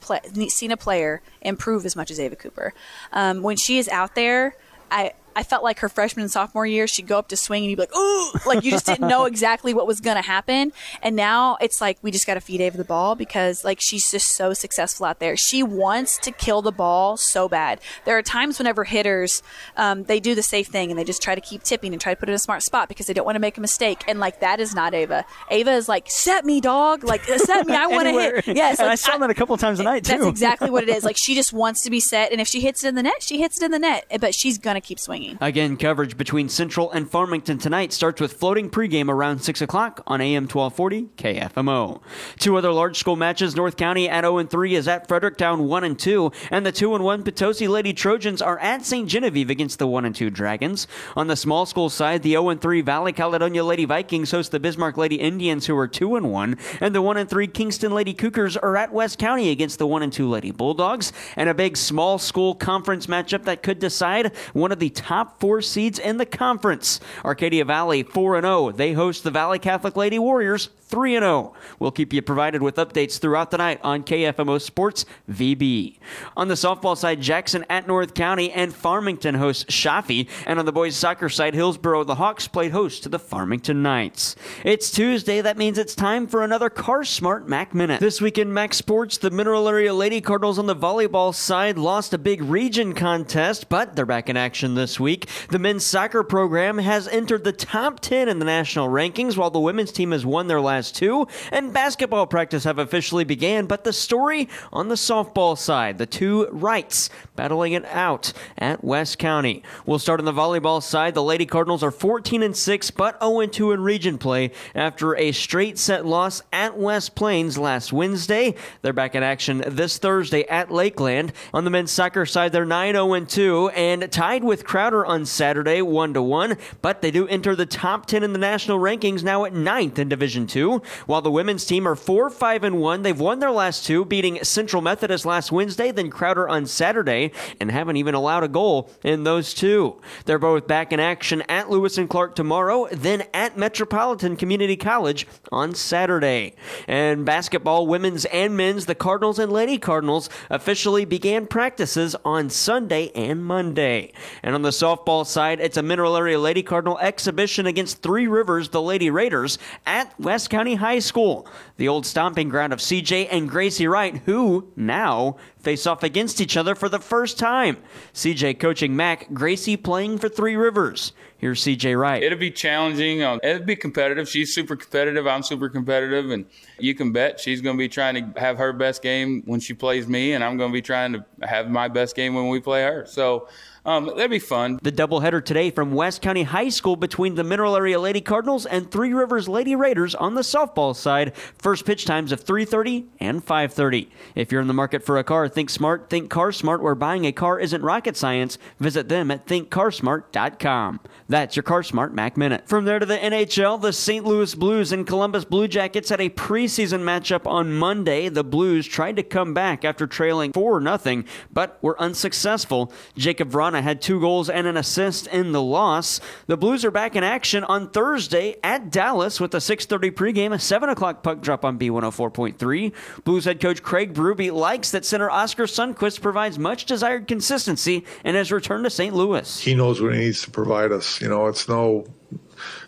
seen 0.48 0.70
a 0.70 0.76
player 0.76 1.22
improve 1.40 1.84
as 1.84 1.96
much 1.96 2.12
as 2.12 2.20
Ava 2.20 2.36
Cooper. 2.36 2.72
Um, 3.12 3.42
when 3.42 3.56
she 3.56 3.78
is 3.78 3.88
out 3.88 4.14
there, 4.14 4.54
I, 4.92 5.12
I 5.36 5.42
felt 5.42 5.62
like 5.62 5.78
her 5.80 5.88
freshman 5.88 6.22
and 6.22 6.30
sophomore 6.30 6.66
year, 6.66 6.86
she'd 6.86 7.06
go 7.06 7.18
up 7.18 7.28
to 7.28 7.36
swing 7.36 7.62
and 7.62 7.70
you'd 7.70 7.76
be 7.76 7.82
like, 7.82 7.96
ooh, 7.96 8.30
like 8.46 8.64
you 8.64 8.70
just 8.70 8.86
didn't 8.86 9.08
know 9.08 9.24
exactly 9.26 9.72
what 9.72 9.86
was 9.86 10.00
going 10.00 10.16
to 10.16 10.22
happen. 10.22 10.72
And 11.02 11.16
now 11.16 11.56
it's 11.60 11.80
like, 11.80 11.98
we 12.02 12.10
just 12.10 12.26
got 12.26 12.34
to 12.34 12.40
feed 12.40 12.60
Ava 12.60 12.76
the 12.76 12.84
ball 12.84 13.14
because 13.14 13.64
like 13.64 13.78
she's 13.80 14.10
just 14.10 14.28
so 14.36 14.52
successful 14.52 15.06
out 15.06 15.20
there. 15.20 15.36
She 15.36 15.62
wants 15.62 16.18
to 16.18 16.32
kill 16.32 16.62
the 16.62 16.72
ball 16.72 17.16
so 17.16 17.48
bad. 17.48 17.80
There 18.04 18.16
are 18.18 18.22
times 18.22 18.58
whenever 18.58 18.84
hitters, 18.84 19.42
um, 19.76 20.04
they 20.04 20.20
do 20.20 20.34
the 20.34 20.42
safe 20.42 20.66
thing 20.66 20.90
and 20.90 20.98
they 20.98 21.04
just 21.04 21.22
try 21.22 21.34
to 21.34 21.40
keep 21.40 21.62
tipping 21.62 21.92
and 21.92 22.00
try 22.00 22.12
to 22.12 22.18
put 22.18 22.28
it 22.28 22.32
in 22.32 22.36
a 22.36 22.40
smart 22.40 22.62
spot 22.62 22.88
because 22.88 23.06
they 23.06 23.12
don't 23.14 23.24
want 23.24 23.36
to 23.36 23.40
make 23.40 23.56
a 23.56 23.60
mistake. 23.60 24.02
And 24.08 24.18
like, 24.18 24.40
that 24.40 24.60
is 24.60 24.74
not 24.74 24.94
Ava. 24.94 25.24
Ava 25.50 25.72
is 25.72 25.88
like, 25.88 26.10
set 26.10 26.44
me, 26.44 26.60
dog. 26.60 27.04
Like, 27.04 27.24
set 27.24 27.66
me. 27.66 27.74
I 27.74 27.86
want 27.86 28.08
to 28.08 28.12
hit. 28.12 28.56
Yes. 28.56 28.78
and 28.78 28.86
like, 28.86 28.92
I 28.92 28.96
saw 28.96 29.16
that 29.18 29.30
a 29.30 29.34
couple 29.34 29.56
times 29.56 29.78
tonight 29.78 30.04
too. 30.04 30.12
that's 30.12 30.26
exactly 30.26 30.70
what 30.70 30.82
it 30.82 30.88
is. 30.88 31.04
Like, 31.10 31.16
she 31.18 31.34
just 31.34 31.52
wants 31.52 31.82
to 31.84 31.90
be 31.90 31.98
set. 31.98 32.30
And 32.30 32.40
if 32.40 32.46
she 32.46 32.60
hits 32.60 32.84
it 32.84 32.88
in 32.88 32.94
the 32.94 33.02
net, 33.02 33.20
she 33.20 33.40
hits 33.40 33.60
it 33.60 33.64
in 33.64 33.70
the 33.72 33.78
net. 33.78 34.04
But 34.20 34.34
she's 34.34 34.58
going 34.58 34.74
to 34.74 34.80
keep 34.80 35.00
swinging. 35.00 35.19
Again, 35.40 35.76
coverage 35.76 36.16
between 36.16 36.48
Central 36.48 36.90
and 36.90 37.10
Farmington 37.10 37.58
tonight 37.58 37.92
starts 37.92 38.20
with 38.20 38.32
floating 38.32 38.70
pregame 38.70 39.08
around 39.08 39.40
6 39.40 39.60
o'clock 39.60 40.02
on 40.06 40.20
AM 40.20 40.44
1240 40.44 41.08
KFMO. 41.16 42.00
Two 42.38 42.56
other 42.56 42.72
large 42.72 42.98
school 42.98 43.16
matches 43.16 43.54
North 43.54 43.76
County 43.76 44.08
at 44.08 44.24
0 44.24 44.44
3 44.44 44.74
is 44.74 44.88
at 44.88 45.08
Fredericktown 45.08 45.66
1 45.68 45.84
and 45.84 45.98
2, 45.98 46.32
and 46.50 46.64
the 46.64 46.72
2 46.72 46.94
and 46.94 47.04
1 47.04 47.22
Potosi 47.22 47.68
Lady 47.68 47.92
Trojans 47.92 48.40
are 48.40 48.58
at 48.60 48.84
St. 48.84 49.08
Genevieve 49.08 49.50
against 49.50 49.78
the 49.78 49.86
1 49.86 50.04
and 50.04 50.14
2 50.14 50.30
Dragons. 50.30 50.86
On 51.16 51.26
the 51.26 51.36
small 51.36 51.66
school 51.66 51.90
side, 51.90 52.22
the 52.22 52.32
0 52.32 52.48
and 52.48 52.60
3 52.60 52.80
Valley 52.80 53.12
Caledonia 53.12 53.64
Lady 53.64 53.84
Vikings 53.84 54.30
host 54.30 54.52
the 54.52 54.60
Bismarck 54.60 54.96
Lady 54.96 55.16
Indians, 55.16 55.66
who 55.66 55.76
are 55.76 55.88
2 55.88 56.16
and 56.16 56.30
1, 56.30 56.56
and 56.80 56.94
the 56.94 57.02
1 57.02 57.16
and 57.16 57.28
3 57.28 57.46
Kingston 57.46 57.92
Lady 57.92 58.14
Cougars 58.14 58.56
are 58.56 58.76
at 58.76 58.92
West 58.92 59.18
County 59.18 59.50
against 59.50 59.78
the 59.78 59.86
1 59.86 60.02
and 60.02 60.12
2 60.12 60.28
Lady 60.28 60.50
Bulldogs, 60.50 61.12
and 61.36 61.48
a 61.48 61.54
big 61.54 61.76
small 61.76 62.18
school 62.18 62.54
conference 62.54 63.06
matchup 63.06 63.44
that 63.44 63.62
could 63.62 63.78
decide 63.78 64.34
one 64.54 64.72
of 64.72 64.78
the 64.78 64.90
top 64.90 65.09
four 65.40 65.60
seeds 65.60 65.98
in 65.98 66.18
the 66.18 66.26
conference. 66.26 67.00
Arcadia 67.24 67.64
Valley 67.64 68.02
4 68.02 68.36
and 68.36 68.44
0. 68.44 68.70
They 68.72 68.92
host 68.92 69.24
the 69.24 69.30
Valley 69.30 69.58
Catholic 69.58 69.96
Lady 69.96 70.18
Warriors 70.18 70.68
3 70.90 71.16
and 71.16 71.22
0. 71.22 71.54
We'll 71.78 71.92
keep 71.92 72.12
you 72.12 72.20
provided 72.20 72.62
with 72.62 72.76
updates 72.76 73.18
throughout 73.18 73.50
the 73.52 73.58
night 73.58 73.80
on 73.84 74.02
KFMO 74.02 74.60
Sports 74.60 75.04
VB. 75.30 75.98
On 76.36 76.48
the 76.48 76.54
softball 76.54 76.96
side, 76.96 77.20
Jackson 77.20 77.64
at 77.70 77.86
North 77.86 78.12
County 78.14 78.50
and 78.50 78.74
Farmington 78.74 79.36
hosts 79.36 79.72
Chaffee, 79.72 80.28
and 80.46 80.58
on 80.58 80.66
the 80.66 80.72
boys 80.72 80.96
soccer 80.96 81.28
side, 81.28 81.54
Hillsboro 81.54 82.02
the 82.04 82.16
Hawks 82.16 82.48
played 82.48 82.72
host 82.72 83.04
to 83.04 83.08
the 83.08 83.18
Farmington 83.18 83.82
Knights. 83.82 84.34
It's 84.64 84.90
Tuesday, 84.90 85.40
that 85.40 85.56
means 85.56 85.78
it's 85.78 85.94
time 85.94 86.26
for 86.26 86.42
another 86.42 86.68
Car 86.68 87.04
Smart 87.04 87.48
Mac 87.48 87.72
Minute. 87.72 88.00
This 88.00 88.20
week 88.20 88.36
in 88.36 88.52
Mac 88.52 88.74
Sports, 88.74 89.18
the 89.18 89.30
Mineral 89.30 89.68
Area 89.68 89.94
Lady 89.94 90.20
Cardinals 90.20 90.58
on 90.58 90.66
the 90.66 90.74
volleyball 90.74 91.32
side 91.32 91.78
lost 91.78 92.12
a 92.12 92.18
big 92.18 92.42
region 92.42 92.94
contest, 92.94 93.68
but 93.68 93.94
they're 93.94 94.04
back 94.06 94.28
in 94.28 94.36
action 94.36 94.74
this 94.74 94.98
week. 94.98 95.28
The 95.50 95.58
men's 95.60 95.86
soccer 95.86 96.24
program 96.24 96.78
has 96.78 97.06
entered 97.06 97.44
the 97.44 97.52
top 97.52 98.00
10 98.00 98.28
in 98.28 98.40
the 98.40 98.44
national 98.44 98.88
rankings, 98.88 99.36
while 99.36 99.50
the 99.50 99.60
women's 99.60 99.92
team 99.92 100.10
has 100.10 100.26
won 100.26 100.48
their 100.48 100.60
last 100.60 100.79
two, 100.88 101.26
and 101.50 101.72
basketball 101.72 102.28
practice 102.28 102.62
have 102.62 102.78
officially 102.78 103.24
began. 103.24 103.66
But 103.66 103.82
the 103.82 103.92
story 103.92 104.48
on 104.72 104.86
the 104.86 104.94
softball 104.94 105.58
side, 105.58 105.98
the 105.98 106.06
two 106.06 106.46
Wrights 106.52 107.10
battling 107.34 107.72
it 107.72 107.84
out 107.86 108.32
at 108.56 108.84
West 108.84 109.18
County. 109.18 109.64
We'll 109.84 109.98
start 109.98 110.20
on 110.20 110.26
the 110.26 110.32
volleyball 110.32 110.80
side. 110.82 111.14
The 111.14 111.22
Lady 111.22 111.46
Cardinals 111.46 111.82
are 111.82 111.90
14 111.90 112.44
and 112.44 112.56
6, 112.56 112.90
but 112.92 113.20
0 113.20 113.40
and 113.40 113.52
2 113.52 113.72
in 113.72 113.80
region 113.80 114.18
play 114.18 114.52
after 114.74 115.16
a 115.16 115.32
straight 115.32 115.78
set 115.78 116.06
loss 116.06 116.42
at 116.52 116.76
West 116.76 117.14
Plains 117.14 117.58
last 117.58 117.92
Wednesday. 117.92 118.54
They're 118.82 118.92
back 118.92 119.14
in 119.14 119.22
action 119.22 119.64
this 119.66 119.98
Thursday 119.98 120.44
at 120.44 120.70
Lakeland. 120.70 121.32
On 121.54 121.64
the 121.64 121.70
men's 121.70 121.90
soccer 121.90 122.26
side, 122.26 122.52
they're 122.52 122.64
9 122.64 122.94
0 122.94 123.12
and 123.14 123.28
2 123.28 123.70
and 123.70 124.12
tied 124.12 124.44
with 124.44 124.64
Crowder 124.64 125.04
on 125.06 125.24
Saturday, 125.26 125.82
1 125.82 126.14
to 126.14 126.22
1, 126.22 126.56
but 126.82 127.00
they 127.00 127.10
do 127.10 127.26
enter 127.28 127.56
the 127.56 127.66
top 127.66 128.06
10 128.06 128.22
in 128.22 128.32
the 128.32 128.38
national 128.38 128.78
rankings 128.78 129.22
now 129.22 129.44
at 129.44 129.52
9th 129.52 129.98
in 129.98 130.08
Division 130.08 130.46
2, 130.46 130.69
while 131.06 131.22
the 131.22 131.30
women's 131.30 131.64
team 131.64 131.86
are 131.86 131.96
4 131.96 132.30
5 132.30 132.64
and 132.64 132.80
1. 132.80 133.02
They've 133.02 133.18
won 133.18 133.40
their 133.40 133.50
last 133.50 133.84
two, 133.84 134.04
beating 134.04 134.42
Central 134.42 134.82
Methodist 134.82 135.26
last 135.26 135.52
Wednesday, 135.52 135.90
then 135.90 136.10
Crowder 136.10 136.48
on 136.48 136.66
Saturday, 136.66 137.32
and 137.60 137.70
haven't 137.70 137.96
even 137.96 138.14
allowed 138.14 138.44
a 138.44 138.48
goal 138.48 138.90
in 139.02 139.24
those 139.24 139.52
two. 139.54 140.00
They're 140.24 140.38
both 140.38 140.66
back 140.66 140.92
in 140.92 141.00
action 141.00 141.42
at 141.48 141.70
Lewis 141.70 141.98
and 141.98 142.08
Clark 142.08 142.34
tomorrow, 142.34 142.88
then 142.92 143.24
at 143.34 143.56
Metropolitan 143.56 144.36
Community 144.36 144.76
College 144.76 145.26
on 145.52 145.74
Saturday. 145.74 146.54
And 146.86 147.24
basketball, 147.24 147.86
women's 147.86 148.24
and 148.26 148.56
men's, 148.56 148.86
the 148.86 148.94
Cardinals 148.94 149.38
and 149.38 149.52
Lady 149.52 149.78
Cardinals 149.78 150.30
officially 150.48 151.04
began 151.04 151.46
practices 151.46 152.16
on 152.24 152.50
Sunday 152.50 153.10
and 153.14 153.44
Monday. 153.44 154.12
And 154.42 154.54
on 154.54 154.62
the 154.62 154.70
softball 154.70 155.26
side, 155.26 155.60
it's 155.60 155.76
a 155.76 155.82
Mineral 155.82 156.16
Area 156.16 156.38
Lady 156.38 156.62
Cardinal 156.62 156.98
exhibition 156.98 157.66
against 157.66 158.02
Three 158.02 158.26
Rivers, 158.26 158.70
the 158.70 158.82
Lady 158.82 159.10
Raiders, 159.10 159.58
at 159.86 160.18
West 160.20 160.50
High 160.66 160.98
School, 160.98 161.46
the 161.76 161.88
old 161.88 162.06
stomping 162.06 162.48
ground 162.48 162.72
of 162.72 162.78
CJ 162.78 163.28
and 163.30 163.48
Gracie 163.48 163.86
Wright, 163.86 164.22
who 164.26 164.70
now 164.76 165.36
face 165.58 165.86
off 165.86 166.02
against 166.02 166.40
each 166.40 166.56
other 166.56 166.74
for 166.74 166.88
the 166.88 166.98
first 166.98 167.38
time. 167.38 167.78
CJ 168.14 168.60
coaching 168.60 168.94
Mac, 168.94 169.32
Gracie 169.32 169.76
playing 169.76 170.18
for 170.18 170.28
Three 170.28 170.56
Rivers. 170.56 171.12
Here's 171.40 171.64
CJ 171.64 171.98
Wright. 171.98 172.22
It'll 172.22 172.38
be 172.38 172.50
challenging. 172.50 173.22
Um, 173.22 173.40
it'll 173.42 173.64
be 173.64 173.74
competitive. 173.74 174.28
She's 174.28 174.54
super 174.54 174.76
competitive. 174.76 175.26
I'm 175.26 175.42
super 175.42 175.70
competitive. 175.70 176.30
And 176.30 176.44
you 176.78 176.94
can 176.94 177.12
bet 177.12 177.40
she's 177.40 177.62
going 177.62 177.76
to 177.76 177.78
be 177.78 177.88
trying 177.88 178.14
to 178.34 178.38
have 178.38 178.58
her 178.58 178.74
best 178.74 179.00
game 179.00 179.42
when 179.46 179.58
she 179.58 179.72
plays 179.72 180.06
me, 180.06 180.34
and 180.34 180.44
I'm 180.44 180.58
going 180.58 180.70
to 180.70 180.74
be 180.74 180.82
trying 180.82 181.14
to 181.14 181.24
have 181.40 181.70
my 181.70 181.88
best 181.88 182.14
game 182.14 182.34
when 182.34 182.48
we 182.48 182.60
play 182.60 182.82
her. 182.82 183.06
So 183.06 183.48
um, 183.86 184.06
that'd 184.06 184.30
be 184.30 184.38
fun. 184.38 184.78
The 184.82 184.92
doubleheader 184.92 185.42
today 185.42 185.70
from 185.70 185.92
West 185.92 186.20
County 186.20 186.42
High 186.42 186.68
School 186.68 186.96
between 186.96 187.34
the 187.34 187.44
Mineral 187.44 187.76
Area 187.76 187.98
Lady 187.98 188.20
Cardinals 188.20 188.66
and 188.66 188.90
Three 188.90 189.14
Rivers 189.14 189.48
Lady 189.48 189.74
Raiders 189.74 190.14
on 190.14 190.34
the 190.34 190.42
softball 190.42 190.94
side. 190.94 191.34
First 191.34 191.86
pitch 191.86 192.04
times 192.04 192.32
of 192.32 192.44
3:30 192.44 193.06
and 193.18 193.42
5:30. 193.44 194.08
If 194.34 194.52
you're 194.52 194.60
in 194.60 194.68
the 194.68 194.74
market 194.74 195.02
for 195.02 195.16
a 195.16 195.24
car, 195.24 195.48
Think 195.48 195.70
Smart, 195.70 196.10
Think 196.10 196.28
Car 196.28 196.52
Smart, 196.52 196.82
where 196.82 196.94
buying 196.94 197.24
a 197.24 197.32
car 197.32 197.58
isn't 197.58 197.82
rocket 197.82 198.16
science. 198.16 198.58
Visit 198.78 199.08
them 199.08 199.30
at 199.30 199.46
thinkcarsmart.com. 199.46 201.00
That's 201.30 201.54
your 201.54 201.62
Car 201.62 201.84
Smart 201.84 202.12
Mac 202.12 202.36
Minute. 202.36 202.66
From 202.66 202.86
there 202.86 202.98
to 202.98 203.06
the 203.06 203.16
NHL, 203.16 203.80
the 203.80 203.92
St. 203.92 204.24
Louis 204.24 204.52
Blues 204.52 204.90
and 204.90 205.06
Columbus 205.06 205.44
Blue 205.44 205.68
Jackets 205.68 206.08
had 206.08 206.20
a 206.20 206.28
preseason 206.28 207.02
matchup 207.02 207.46
on 207.46 207.72
Monday. 207.72 208.28
The 208.28 208.42
Blues 208.42 208.84
tried 208.84 209.14
to 209.14 209.22
come 209.22 209.54
back 209.54 209.84
after 209.84 210.08
trailing 210.08 210.52
4 210.52 210.82
0, 210.98 211.22
but 211.52 211.78
were 211.82 211.98
unsuccessful. 212.00 212.92
Jacob 213.16 213.48
Vrana 213.48 213.80
had 213.80 214.02
two 214.02 214.18
goals 214.18 214.50
and 214.50 214.66
an 214.66 214.76
assist 214.76 215.28
in 215.28 215.52
the 215.52 215.62
loss. 215.62 216.20
The 216.48 216.56
Blues 216.56 216.84
are 216.84 216.90
back 216.90 217.14
in 217.14 217.22
action 217.22 217.62
on 217.62 217.90
Thursday 217.90 218.56
at 218.64 218.90
Dallas 218.90 219.38
with 219.38 219.54
a 219.54 219.60
6:30 219.60 220.10
pregame, 220.10 220.52
a 220.52 220.58
7 220.58 220.88
o'clock 220.88 221.22
puck 221.22 221.42
drop 221.42 221.64
on 221.64 221.78
B104.3. 221.78 222.92
Blues 223.22 223.44
head 223.44 223.60
coach 223.60 223.84
Craig 223.84 224.14
Berube 224.14 224.50
likes 224.50 224.90
that 224.90 225.04
center 225.04 225.30
Oskar 225.30 225.66
Sundqvist 225.66 226.22
provides 226.22 226.58
much 226.58 226.86
desired 226.86 227.28
consistency 227.28 228.04
and 228.24 228.36
has 228.36 228.50
returned 228.50 228.82
to 228.82 228.90
St. 228.90 229.14
Louis. 229.14 229.60
He 229.60 229.76
knows 229.76 230.02
what 230.02 230.14
he 230.14 230.18
needs 230.18 230.42
to 230.42 230.50
provide 230.50 230.90
us. 230.90 231.19
You 231.20 231.28
know, 231.28 231.46
it's 231.46 231.68
no 231.68 232.06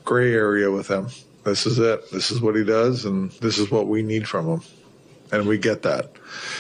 gray 0.04 0.32
area 0.32 0.70
with 0.70 0.88
him. 0.88 1.08
This 1.44 1.66
is 1.66 1.78
it. 1.78 2.10
This 2.10 2.30
is 2.30 2.40
what 2.40 2.56
he 2.56 2.64
does, 2.64 3.04
and 3.04 3.30
this 3.32 3.58
is 3.58 3.70
what 3.70 3.88
we 3.88 4.02
need 4.02 4.26
from 4.26 4.46
him. 4.46 4.62
And 5.32 5.46
we 5.46 5.58
get 5.58 5.82
that. 5.82 6.10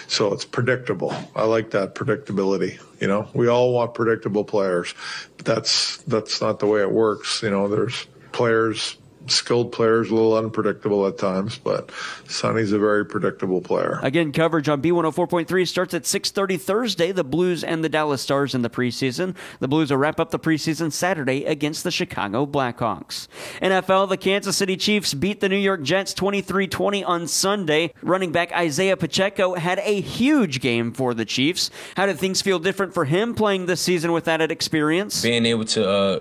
So 0.06 0.32
it's 0.32 0.44
predictable. 0.44 1.14
I 1.36 1.44
like 1.44 1.70
that 1.70 1.94
predictability. 1.94 2.80
You 3.00 3.06
know, 3.06 3.28
we 3.34 3.48
all 3.48 3.72
want 3.72 3.94
predictable 3.94 4.44
players, 4.44 4.94
but 5.36 5.46
that's 5.46 5.98
that's 6.04 6.40
not 6.40 6.58
the 6.58 6.66
way 6.66 6.80
it 6.80 6.90
works. 6.90 7.42
You 7.42 7.50
know, 7.50 7.68
there's 7.68 8.06
players 8.32 8.96
skilled 9.32 9.72
players, 9.72 10.10
a 10.10 10.14
little 10.14 10.36
unpredictable 10.36 11.06
at 11.06 11.18
times, 11.18 11.58
but 11.58 11.90
Sonny's 12.28 12.72
a 12.72 12.78
very 12.78 13.04
predictable 13.04 13.60
player. 13.60 13.98
Again, 14.02 14.32
coverage 14.32 14.68
on 14.68 14.82
B104.3 14.82 15.66
starts 15.66 15.94
at 15.94 16.02
6:30 16.04 16.60
Thursday. 16.60 17.12
The 17.12 17.24
Blues 17.24 17.64
and 17.64 17.82
the 17.82 17.88
Dallas 17.88 18.22
Stars 18.22 18.54
in 18.54 18.62
the 18.62 18.70
preseason. 18.70 19.34
The 19.60 19.68
Blues 19.68 19.90
will 19.90 19.98
wrap 19.98 20.20
up 20.20 20.30
the 20.30 20.38
preseason 20.38 20.92
Saturday 20.92 21.44
against 21.44 21.84
the 21.84 21.90
Chicago 21.90 22.46
Blackhawks. 22.46 23.28
NFL, 23.60 24.08
the 24.08 24.16
Kansas 24.16 24.56
City 24.56 24.76
Chiefs 24.76 25.14
beat 25.14 25.40
the 25.40 25.48
New 25.48 25.56
York 25.56 25.82
Jets 25.82 26.14
23-20 26.14 27.06
on 27.06 27.26
Sunday. 27.26 27.92
Running 28.02 28.32
back 28.32 28.52
Isaiah 28.52 28.96
Pacheco 28.96 29.54
had 29.54 29.78
a 29.80 30.00
huge 30.00 30.60
game 30.60 30.92
for 30.92 31.14
the 31.14 31.24
Chiefs. 31.24 31.70
How 31.96 32.06
did 32.06 32.18
things 32.18 32.42
feel 32.42 32.58
different 32.58 32.94
for 32.94 33.04
him 33.04 33.34
playing 33.34 33.66
this 33.66 33.80
season 33.80 34.12
with 34.12 34.24
that 34.24 34.40
experience? 34.50 35.22
Being 35.22 35.46
able 35.46 35.64
to 35.66 35.88
uh 35.88 36.20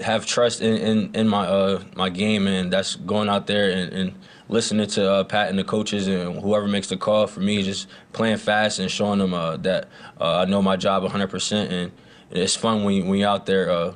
have 0.00 0.26
trust 0.26 0.60
in, 0.60 0.76
in, 0.76 1.14
in 1.14 1.28
my 1.28 1.46
uh, 1.46 1.82
my 1.94 2.08
game, 2.08 2.46
and 2.46 2.72
that's 2.72 2.96
going 2.96 3.28
out 3.28 3.46
there 3.46 3.70
and, 3.70 3.92
and 3.92 4.14
listening 4.48 4.86
to 4.88 5.10
uh, 5.10 5.24
Pat 5.24 5.48
and 5.48 5.58
the 5.58 5.64
coaches 5.64 6.08
and 6.08 6.40
whoever 6.40 6.66
makes 6.66 6.88
the 6.88 6.96
call. 6.96 7.26
For 7.26 7.40
me, 7.40 7.62
just 7.62 7.88
playing 8.12 8.38
fast 8.38 8.78
and 8.78 8.90
showing 8.90 9.18
them 9.18 9.34
uh, 9.34 9.56
that 9.58 9.88
uh, 10.20 10.38
I 10.38 10.44
know 10.46 10.62
my 10.62 10.76
job 10.76 11.02
100%, 11.02 11.70
and 11.70 11.92
it's 12.30 12.56
fun 12.56 12.84
when, 12.84 13.06
when 13.06 13.18
you're 13.18 13.28
out 13.28 13.46
there 13.46 13.70
uh, 13.70 13.94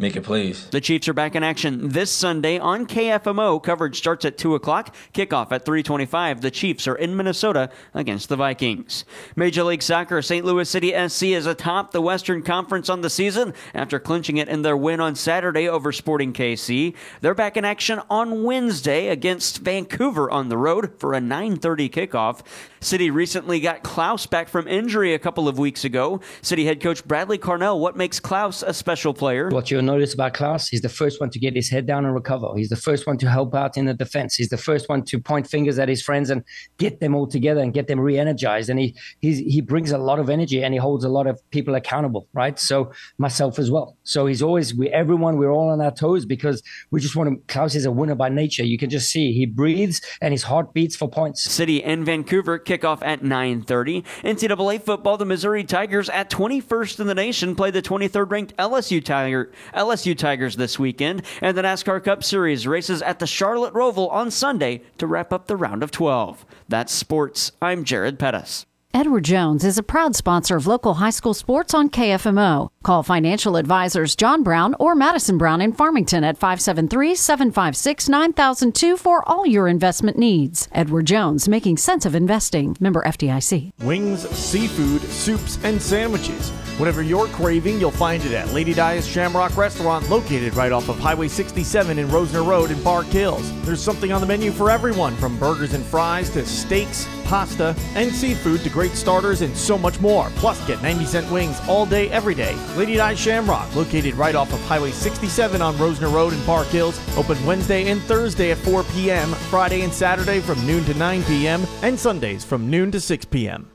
making 0.00 0.22
plays. 0.22 0.68
The 0.70 0.80
Chiefs 0.80 1.08
are 1.08 1.12
back 1.12 1.34
in 1.34 1.42
action 1.42 1.90
this 1.90 2.10
Sunday 2.10 2.58
on 2.58 2.86
KFMO. 2.86 3.62
Coverage 3.62 3.98
starts 3.98 4.24
at 4.24 4.38
2 4.38 4.54
o'clock. 4.54 4.94
Kickoff 5.12 5.52
at 5.52 5.64
325. 5.64 6.40
The 6.40 6.50
Chiefs 6.50 6.88
are 6.88 6.94
in 6.94 7.16
Minnesota 7.16 7.70
against 7.92 8.28
the 8.28 8.36
Vikings. 8.36 9.04
Major 9.36 9.62
League 9.62 9.82
Soccer, 9.82 10.22
St. 10.22 10.44
Louis 10.44 10.68
City 10.68 10.92
SC 11.08 11.24
is 11.24 11.46
atop 11.46 11.92
the 11.92 12.00
Western 12.00 12.42
Conference 12.42 12.88
on 12.88 13.02
the 13.02 13.10
season 13.10 13.52
after 13.74 14.00
clinching 14.00 14.38
it 14.38 14.48
in 14.48 14.62
their 14.62 14.76
win 14.76 15.00
on 15.00 15.14
Saturday 15.14 15.68
over 15.68 15.92
Sporting 15.92 16.32
KC. 16.32 16.94
They're 17.20 17.34
back 17.34 17.56
in 17.56 17.64
action 17.64 18.00
on 18.08 18.42
Wednesday 18.42 19.08
against 19.08 19.58
Vancouver 19.58 20.30
on 20.30 20.48
the 20.48 20.56
road 20.56 20.98
for 20.98 21.14
a 21.14 21.20
9.30 21.20 21.90
kickoff. 21.90 22.40
City 22.80 23.10
recently 23.10 23.60
got 23.60 23.84
Klauss 23.84 24.28
back 24.28 24.48
from 24.48 24.66
injury 24.66 25.12
a 25.12 25.18
couple 25.18 25.48
of 25.48 25.58
weeks 25.58 25.84
ago. 25.84 26.20
City 26.40 26.64
head 26.64 26.80
coach 26.80 27.06
Bradley 27.06 27.36
Carnell, 27.36 27.78
what 27.78 27.96
makes 27.96 28.18
Klauss 28.18 28.62
a 28.62 28.72
special 28.72 29.12
player? 29.12 29.50
What 29.50 29.70
you'll 29.70 29.82
notice 29.90 30.14
about 30.14 30.34
Klauss, 30.34 30.68
he's 30.68 30.80
the 30.80 30.88
first 30.88 31.20
one 31.20 31.30
to 31.30 31.38
get 31.38 31.54
his 31.54 31.68
head 31.68 31.86
down 31.86 32.04
and 32.04 32.14
recover. 32.14 32.48
He's 32.56 32.68
the 32.68 32.76
first 32.76 33.06
one 33.06 33.18
to 33.18 33.28
help 33.28 33.54
out 33.54 33.76
in 33.76 33.86
the 33.86 33.94
defense. 33.94 34.34
He's 34.34 34.48
the 34.48 34.56
first 34.56 34.88
one 34.88 35.04
to 35.04 35.18
point 35.18 35.46
fingers 35.46 35.78
at 35.78 35.88
his 35.88 36.02
friends 36.02 36.30
and 36.30 36.44
get 36.78 37.00
them 37.00 37.14
all 37.14 37.26
together 37.26 37.60
and 37.60 37.72
get 37.72 37.86
them 37.88 38.00
re-energized. 38.00 38.70
And 38.70 38.78
he 38.78 38.94
he 39.20 39.60
brings 39.60 39.90
a 39.92 39.98
lot 39.98 40.18
of 40.18 40.30
energy 40.30 40.62
and 40.62 40.72
he 40.74 40.78
holds 40.78 41.04
a 41.04 41.08
lot 41.08 41.26
of 41.26 41.38
people 41.50 41.74
accountable, 41.74 42.28
right? 42.32 42.58
So 42.58 42.92
myself 43.18 43.58
as 43.58 43.70
well. 43.70 43.96
So 44.04 44.26
he's 44.26 44.42
always 44.42 44.74
we 44.74 44.88
everyone 44.88 45.36
we're 45.36 45.52
all 45.52 45.70
on 45.70 45.80
our 45.80 45.90
toes 45.90 46.24
because 46.24 46.62
we 46.90 47.00
just 47.00 47.16
want 47.16 47.30
to. 47.30 47.52
Klauss 47.52 47.74
is 47.74 47.84
a 47.84 47.90
winner 47.90 48.14
by 48.14 48.28
nature. 48.28 48.64
You 48.64 48.78
can 48.78 48.90
just 48.90 49.10
see 49.10 49.32
he 49.32 49.46
breathes 49.46 50.00
and 50.20 50.32
his 50.32 50.44
heart 50.44 50.72
beats 50.72 50.96
for 50.96 51.08
points. 51.08 51.42
City 51.42 51.82
and 51.82 52.04
Vancouver 52.04 52.58
kickoff 52.58 53.02
at 53.02 53.22
9:30. 53.22 54.04
NCAA 54.22 54.82
football, 54.82 55.16
the 55.16 55.24
Missouri 55.24 55.64
Tigers 55.64 56.08
at 56.08 56.30
21st 56.30 57.00
in 57.00 57.06
the 57.06 57.14
nation 57.14 57.54
play 57.54 57.70
the 57.70 57.82
23rd 57.82 58.30
ranked 58.30 58.56
LSU 58.56 59.04
Tiger 59.04 59.50
LSU 59.80 60.14
Tigers 60.14 60.56
this 60.56 60.78
weekend, 60.78 61.22
and 61.40 61.56
the 61.56 61.62
NASCAR 61.62 62.04
Cup 62.04 62.22
Series 62.22 62.66
races 62.66 63.00
at 63.00 63.18
the 63.18 63.26
Charlotte 63.26 63.72
Roval 63.72 64.12
on 64.12 64.30
Sunday 64.30 64.82
to 64.98 65.06
wrap 65.06 65.32
up 65.32 65.46
the 65.46 65.56
round 65.56 65.82
of 65.82 65.90
12. 65.90 66.44
That's 66.68 66.92
sports. 66.92 67.52
I'm 67.62 67.84
Jared 67.84 68.18
Pettis. 68.18 68.66
Edward 68.92 69.24
Jones 69.24 69.64
is 69.64 69.78
a 69.78 69.82
proud 69.82 70.14
sponsor 70.16 70.56
of 70.56 70.66
local 70.66 70.94
high 70.94 71.10
school 71.10 71.32
sports 71.32 71.72
on 71.72 71.88
KFMO. 71.88 72.68
Call 72.82 73.02
financial 73.02 73.56
advisors 73.56 74.16
John 74.16 74.42
Brown 74.42 74.74
or 74.80 74.94
Madison 74.94 75.36
Brown 75.36 75.60
in 75.60 75.74
Farmington 75.74 76.24
at 76.24 76.38
573 76.38 77.14
756 77.14 78.08
9002 78.08 78.96
for 78.96 79.22
all 79.28 79.46
your 79.46 79.68
investment 79.68 80.16
needs. 80.16 80.66
Edward 80.72 81.04
Jones, 81.04 81.46
making 81.46 81.76
sense 81.76 82.06
of 82.06 82.14
investing. 82.14 82.74
Member 82.80 83.02
FDIC. 83.02 83.72
Wings, 83.82 84.26
seafood, 84.30 85.02
soups, 85.02 85.62
and 85.62 85.80
sandwiches. 85.80 86.52
Whatever 86.78 87.02
you're 87.02 87.26
craving, 87.26 87.78
you'll 87.78 87.90
find 87.90 88.24
it 88.24 88.32
at 88.32 88.54
Lady 88.54 88.72
Dia's 88.72 89.06
Shamrock 89.06 89.54
Restaurant, 89.58 90.08
located 90.08 90.54
right 90.54 90.72
off 90.72 90.88
of 90.88 90.98
Highway 90.98 91.28
67 91.28 91.98
in 91.98 92.08
Rosner 92.08 92.46
Road 92.46 92.70
in 92.70 92.82
Park 92.82 93.04
Hills. 93.08 93.52
There's 93.66 93.82
something 93.82 94.10
on 94.10 94.22
the 94.22 94.26
menu 94.26 94.50
for 94.50 94.70
everyone, 94.70 95.14
from 95.16 95.38
burgers 95.38 95.74
and 95.74 95.84
fries 95.84 96.30
to 96.30 96.46
steaks, 96.46 97.06
pasta, 97.26 97.76
and 97.94 98.10
seafood 98.10 98.62
to 98.62 98.70
great 98.70 98.92
starters 98.92 99.42
and 99.42 99.54
so 99.54 99.76
much 99.76 100.00
more. 100.00 100.30
Plus, 100.36 100.66
get 100.66 100.82
90 100.82 101.04
cent 101.04 101.30
wings 101.30 101.60
all 101.68 101.84
day, 101.84 102.08
every 102.08 102.34
day. 102.34 102.56
Lady 102.76 102.96
Di 102.96 103.14
Shamrock, 103.14 103.74
located 103.74 104.14
right 104.14 104.34
off 104.34 104.52
of 104.52 104.60
Highway 104.62 104.92
67 104.92 105.60
on 105.60 105.74
Rosner 105.74 106.12
Road 106.12 106.32
in 106.32 106.40
Park 106.42 106.68
Hills, 106.68 107.00
open 107.16 107.44
Wednesday 107.44 107.90
and 107.90 108.00
Thursday 108.02 108.52
at 108.52 108.58
4 108.58 108.84
p.m., 108.84 109.28
Friday 109.50 109.82
and 109.82 109.92
Saturday 109.92 110.40
from 110.40 110.64
noon 110.64 110.84
to 110.84 110.94
9 110.94 111.24
p.m., 111.24 111.66
and 111.82 111.98
Sundays 111.98 112.44
from 112.44 112.70
noon 112.70 112.92
to 112.92 113.00
6 113.00 113.24
p.m. 113.26 113.70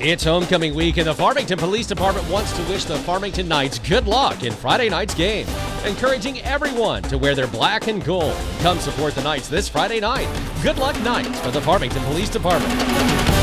It's 0.00 0.24
homecoming 0.24 0.74
week, 0.74 0.96
and 0.96 1.06
the 1.06 1.14
Farmington 1.14 1.58
Police 1.58 1.86
Department 1.86 2.28
wants 2.28 2.52
to 2.56 2.62
wish 2.64 2.84
the 2.84 2.98
Farmington 2.98 3.48
Knights 3.48 3.78
good 3.78 4.06
luck 4.06 4.42
in 4.42 4.52
Friday 4.52 4.88
night's 4.88 5.14
game, 5.14 5.46
encouraging 5.84 6.40
everyone 6.42 7.02
to 7.04 7.18
wear 7.18 7.34
their 7.34 7.48
black 7.48 7.86
and 7.86 8.04
gold. 8.04 8.36
Come 8.60 8.78
support 8.78 9.14
the 9.14 9.22
Knights 9.22 9.48
this 9.48 9.68
Friday 9.68 10.00
night. 10.00 10.28
Good 10.62 10.78
luck, 10.78 11.00
Knights, 11.02 11.40
for 11.40 11.50
the 11.50 11.60
Farmington 11.60 12.02
Police 12.04 12.28
Department. 12.28 13.37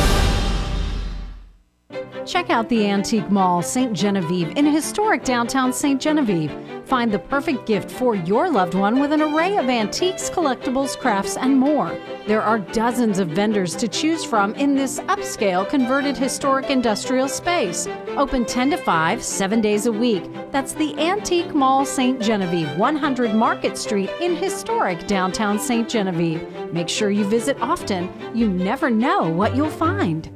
Check 2.26 2.50
out 2.50 2.68
the 2.70 2.88
Antique 2.90 3.30
Mall 3.30 3.62
St. 3.62 3.94
Genevieve 3.94 4.58
in 4.58 4.66
historic 4.66 5.24
downtown 5.24 5.72
St. 5.72 6.02
Genevieve. 6.02 6.52
Find 6.86 7.12
the 7.12 7.20
perfect 7.20 7.68
gift 7.68 7.90
for 7.92 8.16
your 8.16 8.50
loved 8.50 8.74
one 8.74 9.00
with 9.00 9.12
an 9.12 9.22
array 9.22 9.58
of 9.58 9.70
antiques, 9.70 10.30
collectibles, 10.30 10.98
crafts, 10.98 11.38
and 11.38 11.56
more. 11.56 11.96
There 12.28 12.42
are 12.42 12.60
dozens 12.60 13.20
of 13.20 13.30
vendors 13.30 13.76
to 13.76 13.88
choose 13.88 14.24
from 14.24 14.56
in 14.56 14.76
this 14.76 15.00
upscale 15.02 15.68
converted 15.68 16.18
historic 16.18 16.72
industrial 16.72 17.28
space. 17.28 17.88
Open 18.10 18.44
10 18.44 18.72
to 18.72 18.78
5, 18.78 19.24
7 19.24 19.62
days 19.62 19.86
a 19.86 19.92
week. 19.92 20.24
That's 20.52 20.74
the 20.74 20.98
Antique 21.00 21.54
Mall 21.54 21.86
St. 21.86 22.20
Genevieve, 22.20 22.76
100 22.78 23.36
Market 23.36 23.78
Street 23.78 24.10
in 24.20 24.36
historic 24.36 25.06
downtown 25.06 25.60
St. 25.60 25.88
Genevieve. 25.88 26.48
Make 26.74 26.90
sure 26.90 27.12
you 27.12 27.26
visit 27.26 27.58
often. 27.62 28.12
You 28.34 28.48
never 28.50 28.90
know 28.90 29.30
what 29.30 29.56
you'll 29.56 29.70
find. 29.70 30.30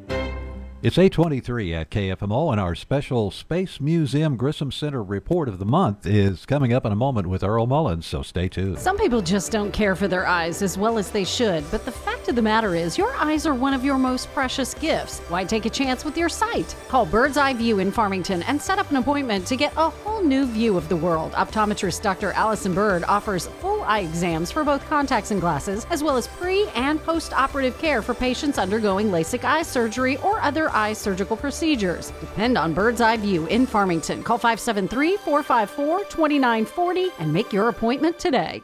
It's 0.82 0.98
823 0.98 1.74
at 1.74 1.92
KFMO, 1.92 2.54
and 2.54 2.62
our 2.62 2.74
special 2.74 3.32
Space 3.32 3.82
Museum 3.82 4.38
Grissom 4.38 4.72
Center 4.72 5.04
report 5.04 5.50
of 5.50 5.60
the 5.60 5.66
month 5.66 6.06
is 6.06 6.46
coming 6.46 6.72
up 6.72 6.86
in 6.86 6.94
a 6.94 6.96
moment 6.96 7.28
with 7.28 7.44
Earl 7.44 7.68
Mullins, 7.68 8.06
so 8.06 8.22
stay 8.22 8.48
tuned. 8.48 8.80
Some 8.80 8.98
people 8.98 9.22
just 9.22 9.52
don't 9.52 9.74
care 9.74 9.94
for 9.94 10.08
their 10.08 10.26
eyes 10.26 10.62
as 10.62 10.78
well 10.78 10.98
as 10.98 11.12
they 11.12 11.26
should, 11.26 11.70
but 11.70 11.84
the 11.84 11.92
fact 11.92 12.30
of 12.30 12.36
the 12.36 12.42
matter 12.42 12.76
is, 12.76 12.98
your 12.98 13.14
eyes 13.18 13.46
are 13.46 13.54
one 13.54 13.74
of 13.74 13.84
your 13.84 13.98
most 13.98 14.32
precious 14.32 14.74
gifts. 14.74 15.20
Why 15.28 15.44
take 15.44 15.66
a 15.66 15.70
chance 15.70 16.06
with 16.06 16.18
your 16.18 16.30
sight? 16.30 16.74
Call 16.88 17.06
Bird's 17.06 17.36
Eye 17.36 17.56
View 17.56 17.80
in 17.80 17.92
Farmington 17.92 18.44
and 18.44 18.62
set 18.62 18.80
up 18.80 18.90
an 18.90 18.96
appointment 18.96 19.48
to 19.48 19.58
get 19.58 19.74
a 19.76 19.90
whole 19.90 20.24
new 20.24 20.46
view 20.46 20.78
of 20.78 20.88
the 20.88 20.96
world. 20.96 21.34
Optometrist 21.34 22.02
Dr. 22.02 22.32
Allison 22.32 22.74
Bird 22.74 23.04
offers 23.04 23.48
full 23.60 23.84
eye 23.84 24.00
exams 24.00 24.50
for 24.50 24.64
both 24.64 24.88
contacts 24.88 25.32
and 25.32 25.42
glasses, 25.42 25.86
as 25.90 26.04
well 26.04 26.16
as 26.16 26.30
pre 26.30 26.70
and 26.70 27.04
post 27.04 27.34
operative 27.34 27.78
care 27.80 28.02
for 28.02 28.14
patients 28.14 28.58
undergoing 28.58 29.08
LASIK 29.10 29.44
eye 29.44 29.64
surgery 29.64 30.16
or 30.18 30.40
other 30.40 30.69
eye 30.70 30.94
surgical 30.94 31.38
procedures. 31.38 32.12
Depend 32.20 32.58
on 32.58 32.74
Bird's 32.74 33.02
Eye 33.02 33.18
View 33.18 33.46
in 33.48 33.66
Farmington. 33.66 34.24
Call 34.24 34.38
573 34.38 35.18
454 35.18 36.00
2940 36.06 37.10
and 37.20 37.34
make 37.34 37.52
your 37.54 37.70
appointment 37.70 38.20
today. 38.20 38.64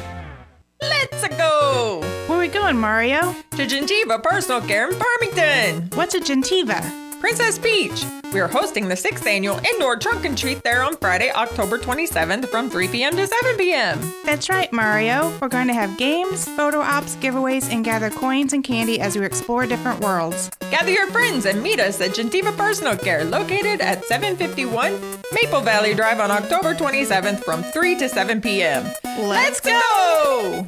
Let's 0.81 1.27
go! 1.37 1.99
Where 2.27 2.37
are 2.37 2.41
we 2.41 2.47
going, 2.47 2.77
Mario? 2.77 3.35
To 3.51 3.65
Gentiva 3.65 4.21
Personal 4.21 4.61
Care 4.61 4.89
in 4.89 4.99
Farmington. 4.99 5.89
What's 5.97 6.15
a 6.15 6.19
Gentiva? 6.19 7.00
Princess 7.21 7.59
Peach. 7.59 8.03
We 8.33 8.39
are 8.39 8.47
hosting 8.47 8.87
the 8.87 8.95
sixth 8.95 9.27
annual 9.27 9.59
indoor 9.59 9.95
trunk 9.95 10.25
and 10.25 10.35
treat 10.35 10.63
there 10.63 10.81
on 10.81 10.97
Friday, 10.97 11.31
October 11.31 11.77
27th 11.77 12.47
from 12.49 12.67
3 12.67 12.87
p.m. 12.87 13.15
to 13.15 13.27
7 13.27 13.57
p.m. 13.57 13.99
That's 14.25 14.49
right, 14.49 14.73
Mario. 14.73 15.31
We're 15.39 15.47
going 15.47 15.67
to 15.67 15.73
have 15.73 15.99
games, 15.99 16.49
photo 16.49 16.79
ops, 16.79 17.15
giveaways, 17.17 17.71
and 17.71 17.85
gather 17.85 18.09
coins 18.09 18.53
and 18.53 18.63
candy 18.63 18.99
as 18.99 19.15
we 19.15 19.23
explore 19.23 19.67
different 19.67 19.99
worlds. 19.99 20.49
Gather 20.71 20.89
your 20.89 21.11
friends 21.11 21.45
and 21.45 21.61
meet 21.61 21.79
us 21.79 22.01
at 22.01 22.09
Gentiva 22.11 22.57
Personal 22.57 22.97
Care, 22.97 23.23
located 23.23 23.81
at 23.81 24.03
751 24.05 24.99
Maple 25.31 25.61
Valley 25.61 25.93
Drive 25.93 26.19
on 26.19 26.31
October 26.31 26.73
27th 26.73 27.43
from 27.43 27.61
3 27.61 27.99
to 27.99 28.09
7 28.09 28.41
p.m. 28.41 28.91
Let's 29.19 29.59
go! 29.59 30.67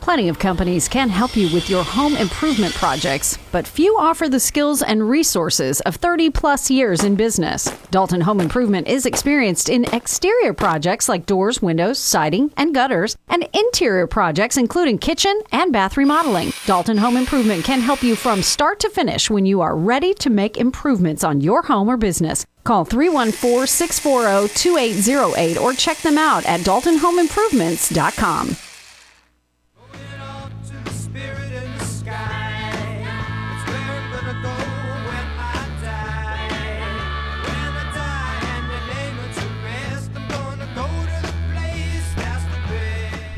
Plenty 0.00 0.28
of 0.30 0.38
companies 0.38 0.88
can 0.88 1.10
help 1.10 1.36
you 1.36 1.52
with 1.52 1.68
your 1.68 1.84
home 1.84 2.16
improvement 2.16 2.72
projects, 2.74 3.36
but 3.52 3.66
few 3.66 3.98
offer 3.98 4.30
the 4.30 4.40
skills 4.40 4.80
and 4.80 5.06
resources 5.08 5.82
of 5.82 5.96
30 5.96 6.30
plus 6.30 6.70
years 6.70 7.04
in 7.04 7.16
business. 7.16 7.64
Dalton 7.90 8.22
Home 8.22 8.40
Improvement 8.40 8.88
is 8.88 9.04
experienced 9.04 9.68
in 9.68 9.84
exterior 9.92 10.54
projects 10.54 11.06
like 11.06 11.26
doors, 11.26 11.60
windows, 11.60 11.98
siding, 11.98 12.50
and 12.56 12.74
gutters, 12.74 13.14
and 13.28 13.46
interior 13.52 14.06
projects 14.06 14.56
including 14.56 14.96
kitchen 14.96 15.38
and 15.52 15.70
bath 15.70 15.98
remodeling. 15.98 16.54
Dalton 16.64 16.96
Home 16.96 17.18
Improvement 17.18 17.62
can 17.64 17.80
help 17.80 18.02
you 18.02 18.16
from 18.16 18.42
start 18.42 18.80
to 18.80 18.88
finish 18.88 19.28
when 19.28 19.44
you 19.44 19.60
are 19.60 19.76
ready 19.76 20.14
to 20.14 20.30
make 20.30 20.56
improvements 20.56 21.22
on 21.22 21.42
your 21.42 21.60
home 21.62 21.90
or 21.90 21.98
business. 21.98 22.46
Call 22.64 22.86
314 22.86 23.66
640 23.66 24.54
2808 24.54 25.58
or 25.58 25.74
check 25.74 25.98
them 25.98 26.16
out 26.16 26.46
at 26.46 26.60
daltonhomeimprovements.com. 26.60 28.56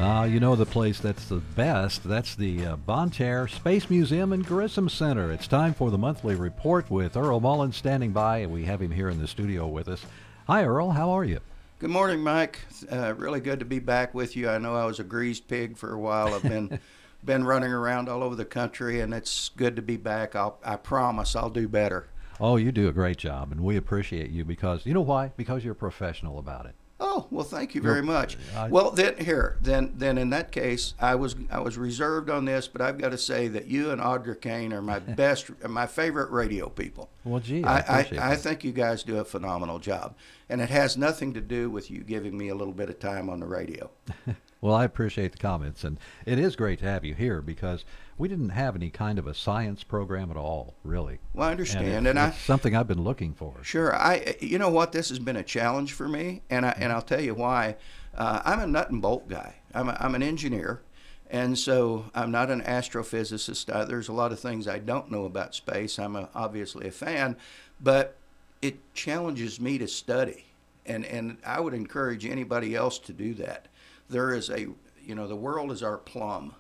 Uh, 0.03 0.25
you 0.25 0.41
know 0.41 0.57
the 0.57 0.67
place 0.67 0.99
that's 0.99 1.29
the 1.29 1.37
best. 1.37 2.03
That's 2.03 2.35
the 2.35 2.67
uh, 2.67 2.75
Bonne 2.75 3.11
Terre 3.11 3.47
Space 3.47 3.89
Museum 3.89 4.33
and 4.33 4.45
Grissom 4.45 4.89
Center. 4.89 5.31
It's 5.31 5.47
time 5.47 5.75
for 5.75 5.93
the 5.93 5.97
monthly 5.97 6.35
report 6.35 6.91
with 6.91 7.17
Earl 7.17 7.39
Mullins 7.39 7.77
standing 7.77 8.11
by, 8.11 8.39
and 8.39 8.53
we 8.53 8.65
have 8.65 8.83
him 8.83 8.91
here 8.91 9.09
in 9.09 9.21
the 9.21 9.29
studio 9.29 9.69
with 9.69 9.87
us. 9.87 10.05
Hi, 10.49 10.65
Earl. 10.65 10.91
How 10.91 11.11
are 11.11 11.23
you? 11.23 11.39
Good 11.79 11.91
morning, 11.91 12.19
Mike. 12.19 12.59
Uh, 12.91 13.15
really 13.15 13.39
good 13.39 13.61
to 13.61 13.65
be 13.65 13.79
back 13.79 14.13
with 14.13 14.35
you. 14.35 14.49
I 14.49 14.59
know 14.59 14.75
I 14.75 14.87
was 14.87 14.99
a 14.99 15.05
greased 15.05 15.47
pig 15.47 15.77
for 15.77 15.95
a 15.95 15.99
while. 16.01 16.35
I've 16.35 16.43
been 16.43 16.81
been 17.25 17.45
running 17.45 17.71
around 17.71 18.09
all 18.09 18.25
over 18.25 18.35
the 18.35 18.45
country, 18.45 18.99
and 18.99 19.15
it's 19.15 19.51
good 19.51 19.77
to 19.77 19.83
be 19.83 19.97
back. 19.97 20.35
I'll, 20.35 20.59
I 20.65 20.75
promise 20.75 21.37
I'll 21.37 21.49
do 21.49 21.69
better. 21.69 22.09
Oh, 22.41 22.57
you 22.57 22.73
do 22.73 22.89
a 22.89 22.93
great 22.93 23.19
job, 23.19 23.53
and 23.53 23.61
we 23.61 23.77
appreciate 23.77 24.31
you 24.31 24.45
because 24.45 24.85
you 24.85 24.95
know 24.95 25.01
why? 25.01 25.31
Because 25.37 25.65
you're 25.65 25.75
professional 25.75 26.41
about 26.41 26.67
it. 26.67 26.75
Oh 27.05 27.27
well, 27.33 27.45
thank 27.45 27.75
you 27.75 27.83
very 27.83 28.01
much. 28.01 28.39
well, 28.71 28.93
then 28.93 29.17
here, 29.17 29.59
then 29.61 29.93
then 29.97 30.19
in 30.19 30.31
that 30.31 30.53
case, 30.53 30.95
I 31.01 31.17
was 31.17 31.35
I 31.51 31.59
was 31.59 31.77
reserved 31.77 32.31
on 32.31 32.45
this, 32.45 32.69
but 32.69 32.81
I've 32.81 32.97
got 32.97 33.11
to 33.11 33.19
say 33.19 33.49
that 33.49 33.67
you 33.67 33.91
and 33.91 34.01
Audra 34.01 34.41
Kane 34.41 34.73
are 34.73 34.81
my 34.81 34.99
best, 35.01 35.51
my 35.69 35.87
favorite 35.87 36.31
radio 36.31 36.69
people. 36.69 37.11
Well, 37.25 37.41
gee, 37.41 37.65
I, 37.65 37.75
I, 37.75 37.79
appreciate 37.79 38.19
I, 38.21 38.31
I 38.31 38.37
think 38.37 38.63
you 38.63 38.71
guys 38.71 39.03
do 39.03 39.19
a 39.19 39.25
phenomenal 39.25 39.81
job, 39.81 40.15
and 40.49 40.61
it 40.61 40.71
has 40.71 40.97
nothing 40.97 41.35
to 41.35 41.41
do 41.41 41.69
with 41.69 41.91
you 41.91 42.05
giving 42.05 42.39
me 42.39 42.49
a 42.51 42.55
little 42.55 42.75
bit 42.75 42.89
of 42.89 43.01
time 43.01 43.29
on 43.29 43.41
the 43.41 43.47
radio. 43.47 43.91
Well, 44.63 44.77
I 44.77 44.85
appreciate 44.85 45.33
the 45.33 45.39
comments, 45.39 45.83
and 45.83 45.99
it 46.25 46.39
is 46.39 46.55
great 46.55 46.79
to 46.79 46.85
have 46.85 47.05
you 47.05 47.15
here 47.15 47.43
because 47.43 47.85
we 48.19 48.29
didn't 48.29 48.51
have 48.51 48.77
any 48.77 48.91
kind 48.91 49.19
of 49.19 49.27
a 49.27 49.35
science 49.35 49.83
program 49.83 50.31
at 50.31 50.37
all, 50.37 50.75
really. 50.85 51.19
Well, 51.35 51.49
I 51.49 51.53
understand, 51.53 51.87
and, 51.87 52.07
and 52.07 52.19
it's 52.19 52.37
I- 52.37 52.39
something 52.41 52.77
I've 52.77 52.89
been 52.89 53.03
looking 53.03 53.35
for. 53.35 53.55
Sure. 53.63 53.95
I, 53.95 54.37
you 54.41 54.59
know 54.59 54.69
what, 54.69 54.93
this 54.93 55.09
has 55.09 55.19
been 55.19 55.37
a 55.37 55.43
challenge 55.43 55.93
for 55.93 56.09
me, 56.09 56.43
and 56.51 56.67
I, 56.67 56.75
and 56.79 56.93
I'll 56.93 57.03
tell 57.03 57.21
you 57.21 57.35
why. 57.35 57.77
Uh, 58.15 58.43
I'm 58.45 58.61
a 58.61 58.67
nut 58.67 58.91
and 58.91 59.01
bolt 59.01 59.29
guy. 59.29 59.55
I'm, 59.75 59.89
a, 59.89 59.97
I'm 59.99 60.15
an 60.15 60.23
engineer, 60.23 60.83
and 61.31 61.59
so 61.59 62.05
I'm 62.15 62.31
not 62.31 62.51
an 62.51 62.61
astrophysicist. 62.63 63.75
I, 63.75 63.85
there's 63.85 64.09
a 64.09 64.13
lot 64.13 64.33
of 64.33 64.39
things 64.41 64.69
I 64.69 64.79
don't 64.79 65.11
know 65.11 65.25
about 65.25 65.55
space. 65.55 65.99
I'm 65.99 66.15
a, 66.17 66.29
obviously 66.35 66.87
a 66.87 66.91
fan, 66.91 67.37
but 67.81 68.17
it 68.61 68.77
challenges 68.95 69.59
me 69.59 69.79
to 69.79 69.89
study, 69.89 70.45
and 70.85 71.05
and 71.07 71.39
I 71.45 71.59
would 71.61 71.75
encourage 71.75 72.27
anybody 72.27 72.75
else 72.77 72.99
to 73.01 73.13
do 73.13 73.33
that. 73.35 73.69
There 74.11 74.35
is 74.35 74.51
a, 74.51 74.67
you 75.03 75.15
know, 75.15 75.27
the 75.27 75.35
world 75.35 75.73
is 75.73 75.83
our 75.83 75.97
plum, 75.97 76.55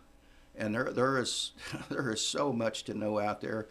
and 0.56 0.74
there 0.74 0.90
there 0.92 1.18
is 1.18 1.52
there 1.88 2.10
is 2.10 2.24
so 2.26 2.52
much 2.52 2.84
to 2.84 2.94
know 2.94 3.18
out 3.18 3.40
there. 3.40 3.68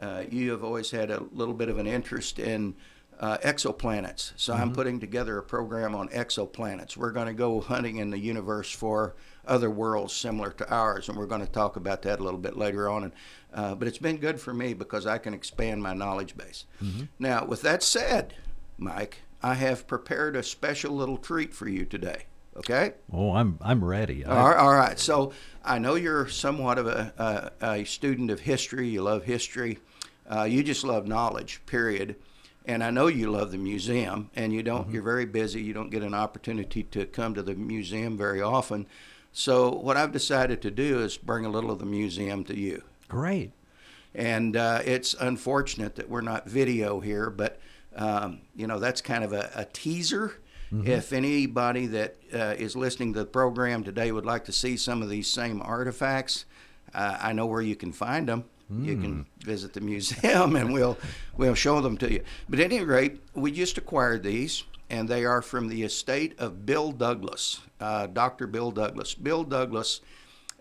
Uh, 0.00 0.24
you 0.30 0.50
have 0.50 0.64
always 0.64 0.90
had 0.90 1.10
a 1.10 1.22
little 1.32 1.52
bit 1.54 1.68
of 1.68 1.78
an 1.78 1.86
interest 1.86 2.38
in 2.38 2.74
uh, 3.18 3.36
exoplanets, 3.42 4.32
so 4.36 4.54
I'm 4.54 4.70
Mhm. 4.70 4.74
putting 4.74 4.98
together 5.00 5.36
a 5.36 5.42
program 5.42 5.94
on 5.94 6.08
exoplanets. 6.08 6.96
We're 6.96 7.10
going 7.12 7.26
to 7.26 7.34
go 7.34 7.60
hunting 7.60 7.98
in 7.98 8.08
the 8.08 8.18
universe 8.18 8.70
for 8.72 9.14
other 9.46 9.68
worlds 9.68 10.14
similar 10.14 10.52
to 10.52 10.70
ours, 10.74 11.10
and 11.10 11.18
we're 11.18 11.26
going 11.26 11.44
to 11.44 11.52
talk 11.52 11.76
about 11.76 12.00
that 12.02 12.18
a 12.18 12.22
little 12.22 12.40
bit 12.40 12.56
later 12.56 12.88
on. 12.88 13.04
And, 13.04 13.12
uh, 13.52 13.74
but 13.74 13.88
it's 13.88 13.98
been 13.98 14.16
good 14.16 14.40
for 14.40 14.54
me 14.54 14.72
because 14.72 15.06
I 15.06 15.18
can 15.18 15.34
expand 15.34 15.82
my 15.82 15.92
knowledge 15.92 16.34
base. 16.34 16.64
Mhm. 16.82 17.08
Now, 17.18 17.44
with 17.44 17.60
that 17.60 17.82
said, 17.82 18.32
Mike, 18.78 19.18
I 19.42 19.52
have 19.52 19.86
prepared 19.86 20.34
a 20.34 20.42
special 20.42 20.96
little 20.96 21.18
treat 21.18 21.52
for 21.52 21.68
you 21.68 21.84
today. 21.84 22.24
Okay. 22.56 22.92
Oh, 23.12 23.32
I'm 23.34 23.58
I'm 23.62 23.84
ready. 23.84 24.24
I- 24.24 24.36
All 24.36 24.48
right, 24.48 24.56
all 24.58 24.74
right. 24.74 24.98
So 24.98 25.32
I 25.64 25.78
know 25.78 25.94
you're 25.94 26.28
somewhat 26.28 26.78
of 26.78 26.86
a, 26.86 27.52
a, 27.60 27.66
a 27.80 27.84
student 27.84 28.30
of 28.30 28.40
history. 28.40 28.88
You 28.88 29.02
love 29.02 29.24
history. 29.24 29.78
Uh, 30.28 30.44
you 30.44 30.62
just 30.62 30.84
love 30.84 31.06
knowledge, 31.06 31.60
period. 31.66 32.16
And 32.66 32.84
I 32.84 32.90
know 32.90 33.06
you 33.06 33.30
love 33.30 33.52
the 33.52 33.58
museum, 33.58 34.30
and 34.36 34.52
you 34.52 34.62
don't. 34.62 34.90
You're 34.90 35.02
very 35.02 35.24
busy. 35.26 35.62
You 35.62 35.72
don't 35.72 35.90
get 35.90 36.02
an 36.02 36.14
opportunity 36.14 36.82
to 36.84 37.06
come 37.06 37.34
to 37.34 37.42
the 37.42 37.54
museum 37.54 38.16
very 38.18 38.40
often. 38.42 38.86
So 39.32 39.70
what 39.70 39.96
I've 39.96 40.12
decided 40.12 40.60
to 40.62 40.70
do 40.70 41.00
is 41.00 41.16
bring 41.16 41.44
a 41.46 41.48
little 41.48 41.70
of 41.70 41.78
the 41.78 41.86
museum 41.86 42.44
to 42.44 42.56
you. 42.58 42.82
Great. 43.08 43.52
And 44.14 44.56
uh, 44.56 44.82
it's 44.84 45.14
unfortunate 45.14 45.94
that 45.96 46.08
we're 46.08 46.20
not 46.20 46.48
video 46.48 46.98
here, 47.00 47.30
but 47.30 47.60
um, 47.96 48.40
you 48.56 48.66
know 48.66 48.78
that's 48.80 49.00
kind 49.00 49.22
of 49.24 49.32
a, 49.32 49.50
a 49.54 49.64
teaser. 49.66 50.34
Mhm. 50.72 50.86
If 50.86 51.12
anybody 51.12 51.86
that 51.86 52.16
uh, 52.32 52.54
is 52.58 52.76
listening 52.76 53.12
to 53.14 53.20
the 53.20 53.26
program 53.26 53.82
today 53.82 54.12
would 54.12 54.24
like 54.26 54.44
to 54.44 54.52
see 54.52 54.76
some 54.76 55.02
of 55.02 55.08
these 55.08 55.26
same 55.28 55.60
artifacts, 55.62 56.44
uh, 56.94 57.18
I 57.20 57.32
know 57.32 57.46
where 57.46 57.62
you 57.62 57.74
can 57.76 57.92
find 57.92 58.28
them. 58.28 58.44
You 58.72 58.96
can 58.98 59.26
visit 59.44 59.72
the 59.72 59.80
museum, 59.80 60.54
and 60.60 60.72
we'll 60.72 60.96
we'll 61.36 61.56
show 61.56 61.80
them 61.80 61.96
to 61.98 62.12
you. 62.12 62.22
But 62.48 62.60
at 62.60 62.66
any 62.72 62.84
rate, 62.84 63.20
we 63.34 63.50
just 63.50 63.76
acquired 63.78 64.22
these, 64.22 64.62
and 64.88 65.08
they 65.08 65.24
are 65.24 65.42
from 65.42 65.66
the 65.66 65.82
estate 65.82 66.38
of 66.38 66.64
Bill 66.66 66.92
Douglas, 66.92 67.60
uh, 67.80 68.06
Dr. 68.06 68.46
Bill 68.46 68.70
Douglas. 68.70 69.12
Bill 69.14 69.42
Douglas 69.42 70.02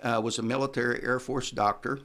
uh, 0.02 0.20
was 0.24 0.40
a 0.40 0.42
military 0.42 1.04
Air 1.04 1.20
Force 1.20 1.52
doctor, 1.52 2.00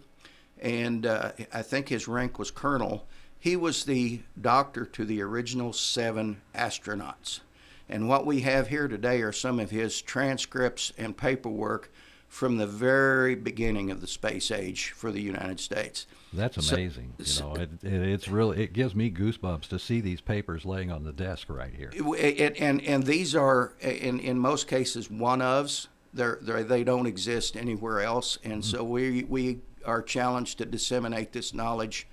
and 0.61 1.07
uh, 1.07 1.33
I 1.55 1.63
think 1.63 1.89
his 1.89 2.07
rank 2.07 2.39
was 2.39 2.51
colonel. 2.51 3.07
He 3.39 3.57
was 3.57 3.85
the 3.87 4.21
doctor 4.39 4.85
to 4.85 5.07
the 5.07 5.23
original 5.23 5.73
seven 5.73 6.43
astronauts. 6.55 7.41
And 7.89 8.09
what 8.09 8.25
we 8.27 8.41
have 8.41 8.69
here 8.69 8.89
today 8.89 9.21
are 9.23 9.33
some 9.33 9.61
of 9.61 9.71
his 9.71 10.01
transcripts 10.01 10.93
and 10.97 11.17
paperwork 11.17 11.93
from 12.29 12.57
the 12.57 12.67
very 12.67 13.37
beginning 13.37 13.91
of 13.91 14.01
the 14.01 14.07
space 14.09 14.51
age 14.51 14.91
for 14.91 15.13
the 15.13 15.21
United 15.21 15.61
States. 15.61 16.07
That's 16.33 16.67
So- 16.67 16.75
amazing. 16.75 17.15
you 17.19 17.41
know, 17.41 17.55
it, 17.55 17.71
it, 17.85 17.93
it's 17.93 18.27
really 18.27 18.61
it 18.63 18.73
gives 18.73 18.95
me 18.95 19.11
goosebumps 19.11 19.69
to 19.69 19.79
see 19.79 20.01
these 20.01 20.21
papers 20.21 20.65
laying 20.65 20.91
on 20.91 21.05
the 21.05 21.13
desk 21.13 21.49
right 21.49 21.73
here. 21.73 21.91
It- 21.95 22.57
and 22.59 22.83
and 22.83 23.05
these 23.05 23.37
are 23.37 23.75
in 23.81 24.19
in 24.19 24.39
most 24.39 24.67
cases 24.67 25.09
one 25.11 25.39
ofs. 25.41 25.87
They're, 26.13 26.39
they're 26.43 26.65
they 26.65 26.85
don't 26.85 27.07
exist 27.07 27.57
anywhere 27.57 28.01
else, 28.01 28.39
and 28.43 28.63
mm. 28.63 28.65
so 28.65 28.83
we 28.83 29.25
we 29.25 29.61
are 29.85 30.03
challenged 30.03 30.59
to 30.59 30.65
disseminate 30.65 31.33
this 31.33 31.55
knowledge 31.55 32.07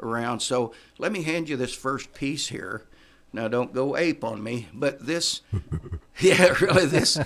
around. 0.00 0.40
So 0.40 0.72
let 0.98 1.10
me 1.12 1.22
hand 1.22 1.48
you 1.48 1.56
this 1.56 1.74
first 1.74 2.14
piece 2.14 2.48
here. 2.48 2.86
Now, 3.34 3.48
don't 3.48 3.74
go 3.74 3.96
ape 3.96 4.22
on 4.22 4.44
me, 4.44 4.68
but 4.72 5.04
this, 5.04 5.42
yeah, 6.20 6.54
really, 6.60 6.86
this, 6.86 7.18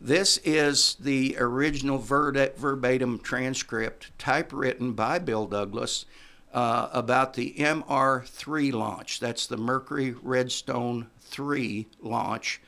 this 0.00 0.38
is 0.38 0.96
the 0.98 1.36
original 1.38 1.98
verbatim 1.98 3.20
transcript 3.20 4.10
typewritten 4.18 4.94
by 4.94 5.20
Bill 5.20 5.46
Douglas 5.46 6.04
uh, 6.52 6.88
about 6.92 7.34
the 7.34 7.54
MR3 7.58 8.72
launch. 8.72 9.20
That's 9.20 9.46
the 9.46 9.56
Mercury 9.56 10.16
Redstone 10.20 11.10
3 11.20 11.86
launch 12.00 12.60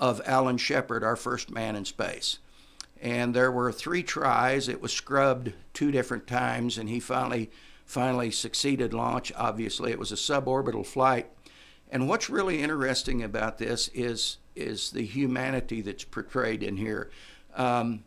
of 0.00 0.22
Alan 0.24 0.56
Shepard, 0.56 1.04
our 1.04 1.16
first 1.16 1.50
man 1.50 1.76
in 1.76 1.84
space. 1.84 2.38
And 3.02 3.34
there 3.34 3.52
were 3.52 3.70
three 3.72 4.02
tries. 4.02 4.68
It 4.68 4.80
was 4.80 4.94
scrubbed 4.94 5.52
two 5.74 5.90
different 5.90 6.26
times, 6.26 6.78
and 6.78 6.88
he 6.88 6.98
finally 6.98 7.50
finally 7.84 8.30
succeeded 8.30 8.94
launch. 8.94 9.30
Obviously, 9.36 9.90
it 9.90 9.98
was 9.98 10.12
a 10.12 10.14
suborbital 10.14 10.86
flight. 10.86 11.28
And 11.92 12.08
what's 12.08 12.28
really 12.30 12.60
interesting 12.62 13.22
about 13.22 13.58
this 13.58 13.88
is 13.88 14.38
is 14.56 14.90
the 14.90 15.02
humanity 15.04 15.80
that's 15.82 16.04
portrayed 16.04 16.62
in 16.62 16.76
here. 16.76 17.10
Um, 17.54 18.04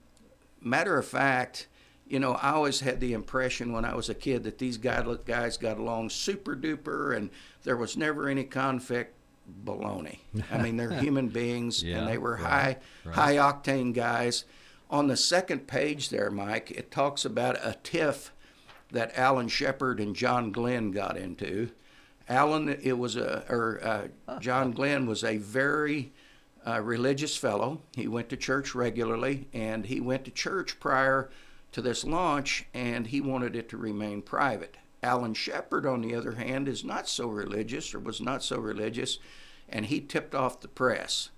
matter 0.60 0.98
of 0.98 1.06
fact, 1.08 1.68
you 2.08 2.20
know, 2.20 2.34
I 2.34 2.52
always 2.52 2.82
had 2.82 3.00
the 3.00 3.14
impression 3.14 3.72
when 3.74 3.86
I 3.86 3.96
was 3.96 4.10
a 4.10 4.16
kid 4.16 4.44
that 4.44 4.58
these 4.58 4.78
guys 4.78 5.58
got 5.58 5.78
along 5.78 6.10
super 6.10 6.56
duper, 6.56 7.16
and 7.16 7.30
there 7.64 7.78
was 7.78 7.96
never 7.96 8.28
any 8.28 8.44
conflict. 8.44 9.14
Baloney. 9.64 10.18
I 10.52 10.58
mean, 10.58 10.76
they're 10.76 10.90
human 11.00 11.28
beings, 11.28 11.84
Yeah, 11.84 12.00
and 12.00 12.08
they 12.08 12.18
were 12.18 12.34
right, 12.34 12.42
high 12.42 12.78
right. 13.06 13.16
high 13.16 13.36
octane 13.36 13.94
guys. 13.94 14.46
On 14.90 15.06
the 15.08 15.18
second 15.18 15.68
page 15.68 16.10
there, 16.10 16.32
Mike, 16.32 16.72
it 16.72 16.90
talks 16.90 17.26
about 17.26 17.56
a 17.64 17.76
tiff 17.84 18.32
that 18.92 19.16
Alan 19.16 19.48
Shepard 19.48 20.00
and 20.00 20.16
John 20.16 20.52
Glenn 20.52 20.90
got 20.90 21.18
into. 21.18 21.70
Alan, 22.28 22.70
it 22.70 22.98
was 22.98 23.16
a, 23.16 23.46
or 23.50 23.80
uh, 23.84 24.40
John 24.40 24.72
Glenn 24.72 25.06
was 25.06 25.24
a 25.24 25.38
very 25.38 26.12
uh, 26.66 26.82
religious 26.82 27.38
fellow. 27.38 27.82
He 27.96 28.08
went 28.08 28.30
to 28.30 28.38
church 28.38 28.74
regularly, 28.74 29.48
and 29.54 29.86
he 29.86 30.00
went 30.00 30.26
to 30.26 30.32
church 30.32 30.80
prior 30.80 31.30
to 31.72 31.82
this 31.82 32.04
launch, 32.04 32.66
and 32.74 33.08
he 33.08 33.22
wanted 33.22 33.56
it 33.56 33.70
to 33.70 33.78
remain 33.78 34.22
private. 34.22 34.78
Alan 35.04 35.36
Shepard, 35.36 35.86
on 35.86 36.02
the 36.02 36.16
other 36.16 36.32
hand, 36.32 36.68
is 36.68 36.84
not 36.84 37.08
so 37.08 37.28
religious, 37.28 37.94
or 37.94 38.00
was 38.00 38.20
not 38.20 38.44
so 38.44 38.58
religious, 38.58 39.20
and 39.70 39.86
he 39.86 40.02
tipped 40.02 40.34
off 40.34 40.62
the 40.62 40.68
press. 40.68 41.30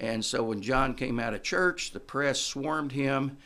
And 0.00 0.24
so 0.24 0.42
when 0.42 0.62
John 0.62 0.94
came 0.94 1.20
out 1.20 1.34
of 1.34 1.42
church, 1.42 1.92
the 1.92 2.00
press 2.00 2.40
swarmed 2.40 2.92
him, 2.92 3.36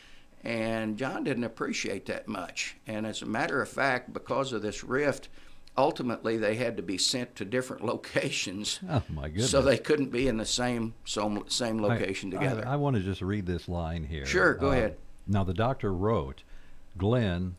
and 0.43 0.97
John 0.97 1.23
didn't 1.23 1.43
appreciate 1.43 2.07
that 2.07 2.27
much. 2.27 2.77
And 2.87 3.05
as 3.05 3.21
a 3.21 3.27
matter 3.27 3.61
of 3.61 3.69
fact, 3.69 4.13
because 4.13 4.53
of 4.53 4.63
this 4.63 4.83
rift, 4.83 5.29
ultimately 5.77 6.37
they 6.37 6.55
had 6.55 6.77
to 6.77 6.83
be 6.83 6.97
sent 6.97 7.35
to 7.37 7.45
different 7.45 7.83
locations. 7.93 8.79
Oh, 8.89 9.03
my 9.09 9.27
goodness. 9.29 9.51
So 9.51 9.61
they 9.61 9.77
couldn't 9.77 10.11
be 10.11 10.27
in 10.27 10.37
the 10.37 10.45
same 10.45 10.93
same, 11.05 11.43
same 11.47 11.81
location 11.81 12.33
I- 12.33 12.37
together. 12.39 12.67
I, 12.67 12.73
I 12.73 12.75
want 12.77 12.95
to 12.95 13.01
just 13.01 13.21
read 13.21 13.45
this 13.45 13.67
line 13.69 14.03
here. 14.03 14.25
Sure, 14.25 14.53
go 14.55 14.69
Uh, 14.69 14.71
ahead. 14.71 14.97
Now, 15.27 15.43
the 15.43 15.53
doctor 15.53 15.93
wrote, 15.93 16.43
Glenn, 16.97 17.55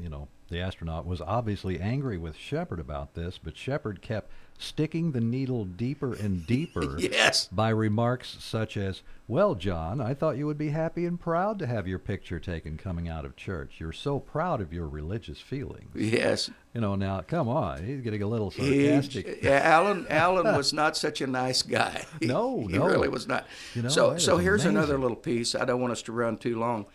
you 0.00 0.08
know, 0.08 0.28
the 0.48 0.60
astronaut, 0.60 1.06
was 1.06 1.20
obviously 1.20 1.78
angry 1.78 2.16
with 2.16 2.34
Shepard 2.36 2.80
about 2.80 3.14
this, 3.14 3.38
but 3.42 3.56
Shepard 3.56 4.00
kept 4.00 4.30
sticking 4.58 5.12
the 5.12 5.20
needle 5.20 5.64
deeper 5.64 6.12
and 6.14 6.46
deeper 6.46 6.98
Yes. 6.98 7.48
by 7.52 7.68
remarks 7.70 8.36
such 8.40 8.76
as, 8.76 9.02
Well, 9.28 9.54
John, 9.54 10.00
I 10.00 10.14
thought 10.14 10.36
you 10.36 10.46
would 10.46 10.58
be 10.58 10.70
happy 10.70 11.06
and 11.06 11.18
proud 11.18 11.58
to 11.60 11.66
have 11.66 11.86
your 11.86 11.98
picture 11.98 12.40
taken 12.40 12.76
coming 12.76 13.08
out 13.08 13.24
of 13.24 13.36
church. 13.36 13.74
You're 13.78 13.92
so 13.92 14.18
proud 14.18 14.60
of 14.60 14.72
your 14.72 14.88
religious 14.88 15.40
feelings. 15.40 15.90
Yes. 15.94 16.50
You 16.74 16.80
know, 16.80 16.94
now, 16.96 17.20
come 17.22 17.48
on. 17.48 17.84
He's 17.84 18.00
getting 18.00 18.22
a 18.22 18.26
little 18.26 18.50
He- 18.50 18.86
sarcastic. 18.86 19.38
yeah, 19.42 19.60
Alan 19.62 20.06
Alan 20.10 20.56
was 20.56 20.72
not 20.72 20.96
such 20.96 21.20
a 21.20 21.26
nice 21.26 21.62
guy. 21.62 22.04
He- 22.20 22.26
No, 22.26 22.66
he 22.66 22.78
really 22.78 23.08
was 23.08 23.26
not. 23.28 23.46
You 23.74 23.82
know, 23.82 23.88
so 23.88 24.18
so 24.18 24.38
here's 24.38 24.64
another 24.64 24.98
little 24.98 25.16
piece. 25.16 25.54
I 25.54 25.64
don't 25.64 25.80
want 25.80 25.92
us 25.92 26.02
to 26.02 26.12
run 26.12 26.36
too 26.36 26.58
long. 26.58 26.86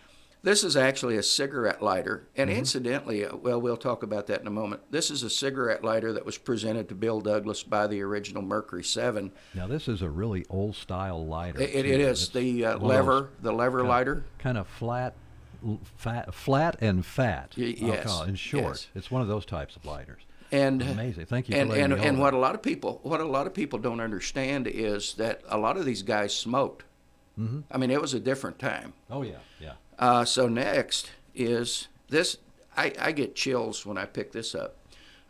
This 0.44 0.66
is 0.66 0.76
actually 0.76 1.16
a 1.16 1.24
cigarette 1.24 1.82
lighter, 1.82 2.28
and 2.36 2.50
Mhm. 2.50 2.58
incidentally, 2.58 3.26
uh, 3.26 3.34
well, 3.38 3.62
we'll 3.62 3.78
talk 3.78 4.04
about 4.04 4.28
that 4.28 4.42
in 4.42 4.48
a 4.48 4.52
moment. 4.52 4.82
This 4.92 5.10
is 5.10 5.24
a 5.24 5.30
cigarette 5.30 5.86
lighter 5.86 6.12
that 6.12 6.26
was 6.26 6.38
presented 6.38 6.90
to 6.90 6.96
Bill 6.96 7.22
Douglas 7.22 7.64
by 7.64 7.88
the 7.88 8.02
original 8.02 8.42
Mercury 8.42 8.84
Seven. 8.84 9.32
Now, 9.54 9.68
this 9.68 9.88
is 9.88 10.02
a 10.02 10.10
really 10.10 10.46
old 10.50 10.76
style 10.76 11.26
lighter. 11.26 11.62
It- 11.62 11.74
it 11.74 11.84
too. 11.84 11.90
is. 11.92 12.24
It's 12.24 12.32
The, 12.34 12.66
uh, 12.66 12.78
lever- 12.78 13.30
the 13.42 13.54
lever 13.54 13.78
kind 13.80 13.88
of- 13.88 13.90
lighter. 13.90 14.24
Kind 14.38 14.58
of 14.58 14.68
flat, 14.68 15.14
fat, 15.96 16.34
flat 16.34 16.76
and 16.82 17.06
fat. 17.06 17.54
Y- 17.58 17.76
yes, 17.78 18.22
it, 18.24 18.28
In 18.28 18.36
short, 18.36 18.64
yes. 18.66 18.88
it's 18.96 19.10
one 19.10 19.22
of 19.22 19.30
those 19.30 19.46
types 19.46 19.78
of 19.78 19.86
lighters. 19.86 20.24
and 20.52 20.82
amazing. 20.84 21.26
Thank 21.26 21.50
you 21.50 21.56
and 21.56 21.72
and, 21.72 21.94
and 21.94 22.20
what 22.20 22.32
a 22.36 22.38
lot 22.38 22.54
of 22.54 22.62
people 22.62 23.00
what 23.02 23.20
a 23.20 23.24
lot 23.26 23.48
of 23.48 23.56
people 23.56 23.80
don't 23.80 24.00
understand 24.00 24.68
is 24.68 25.16
that 25.16 25.42
a 25.50 25.58
lot 25.58 25.78
of 25.78 25.86
these 25.86 26.04
guys 26.04 26.32
smoked. 26.36 26.84
Mhm. 27.40 27.64
I 27.72 27.78
mean, 27.80 27.90
it 27.90 28.00
was 28.00 28.14
a 28.14 28.20
different 28.20 28.60
time. 28.60 28.94
Oh 29.10 29.24
yeah, 29.24 29.38
yeah. 29.60 29.72
Uh, 30.00 30.26
so 30.26 30.48
next 30.48 31.12
is 31.36 31.88
this. 32.10 32.38
I, 32.76 32.94
I 33.00 33.12
get 33.12 33.36
chills 33.36 33.86
when 33.86 33.98
I 33.98 34.06
pick 34.06 34.32
this 34.32 34.56
up. 34.56 34.76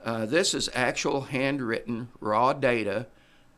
Uh, 0.03 0.25
this 0.25 0.53
is 0.53 0.69
actual 0.73 1.21
handwritten 1.21 2.09
raw 2.19 2.53
data 2.53 3.07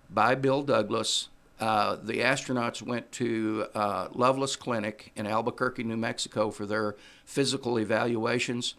by 0.09 0.35
Bill 0.35 0.61
Douglas. 0.61 1.29
Uh, 1.59 1.95
the 2.01 2.19
astronauts 2.19 2.81
went 2.81 3.11
to 3.13 3.67
uh, 3.73 4.09
Lovelace 4.13 4.55
Clinic 4.55 5.11
in 5.15 5.25
Albuquerque, 5.25 5.83
New 5.83 5.97
Mexico 5.97 6.51
for 6.51 6.65
their 6.65 6.95
physical 7.25 7.79
evaluations. 7.79 8.75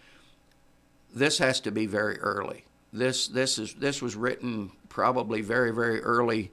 This 1.14 1.38
has 1.38 1.60
to 1.60 1.70
be 1.70 1.86
very 1.86 2.18
early. 2.18 2.64
This 2.92 3.26
this 3.28 3.58
is 3.58 3.74
this 3.74 4.02
was 4.02 4.14
written 4.14 4.72
probably 4.88 5.40
very 5.40 5.72
very 5.72 6.02
early. 6.02 6.52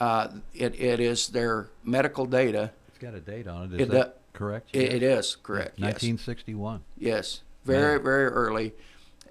Uh, 0.00 0.28
it, 0.52 0.78
it 0.80 1.00
is 1.00 1.28
their 1.28 1.68
medical 1.84 2.26
data. 2.26 2.72
It's 2.88 2.98
got 2.98 3.14
a 3.14 3.20
date 3.20 3.46
on 3.46 3.72
it. 3.72 3.80
Is 3.80 3.88
It 3.88 3.90
that 3.92 4.18
correct? 4.34 4.68
It, 4.74 4.82
Yes. 4.82 4.92
it 4.92 5.02
is 5.02 5.36
correct. 5.42 5.80
1961. 5.80 6.82
Yes, 6.98 7.40
very 7.64 7.98
very 7.98 8.26
early, 8.26 8.74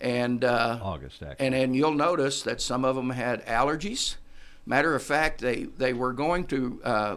and 0.01 0.43
uh, 0.43 0.79
August 0.81 1.21
actually. 1.21 1.45
and 1.45 1.53
and 1.55 1.75
you'll 1.75 1.93
notice 1.93 2.41
that 2.41 2.59
some 2.61 2.83
of 2.83 2.95
them 2.95 3.11
had 3.11 3.45
allergies. 3.45 4.15
Matter 4.65 4.95
of 4.95 5.03
fact, 5.03 5.41
they 5.41 5.65
they 5.65 5.93
were 5.93 6.13
going 6.13 6.45
to 6.47 6.81
uh, 6.83 7.15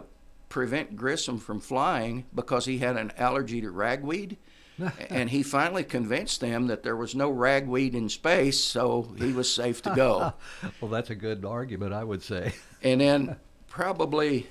prevent 0.49 0.95
Grissom 0.95 1.39
from 1.39 1.59
flying 1.59 2.25
because 2.35 2.65
he 2.65 2.77
had 2.77 2.95
an 2.97 3.11
allergy 3.17 3.61
to 3.61 3.71
ragweed. 3.71 4.37
and 5.09 5.31
he 5.31 5.41
finally 5.41 5.83
convinced 5.83 6.39
them 6.39 6.67
that 6.67 6.83
there 6.83 6.95
was 6.95 7.15
no 7.15 7.31
ragweed 7.31 7.95
in 7.95 8.07
space, 8.09 8.59
so 8.59 9.11
he 9.17 9.33
was 9.33 9.51
safe 9.51 9.81
to 9.81 9.89
go. 9.95 10.33
well, 10.81 10.91
that's 10.91 11.09
a 11.09 11.15
good 11.15 11.43
argument, 11.43 11.93
I 11.93 12.03
would 12.03 12.21
say. 12.21 12.53
and 12.83 13.01
then 13.01 13.37
probably 13.67 14.45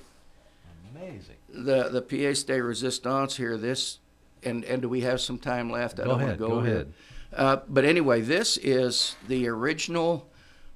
Amazing. 1.01 1.35
the 1.49 1.89
the 1.89 2.01
pièce 2.01 2.45
de 2.45 2.59
résistance 2.59 3.35
here. 3.35 3.57
This 3.57 3.99
and 4.43 4.63
and 4.65 4.81
do 4.81 4.89
we 4.89 5.01
have 5.01 5.21
some 5.21 5.37
time 5.37 5.69
left? 5.69 5.99
I 5.99 6.03
Go 6.03 6.09
don't 6.11 6.21
ahead, 6.21 6.39
go, 6.39 6.47
go 6.49 6.59
ahead. 6.59 6.93
Uh, 7.33 7.57
but 7.67 7.85
anyway, 7.85 8.21
this 8.21 8.57
is 8.57 9.15
the 9.27 9.47
original 9.47 10.29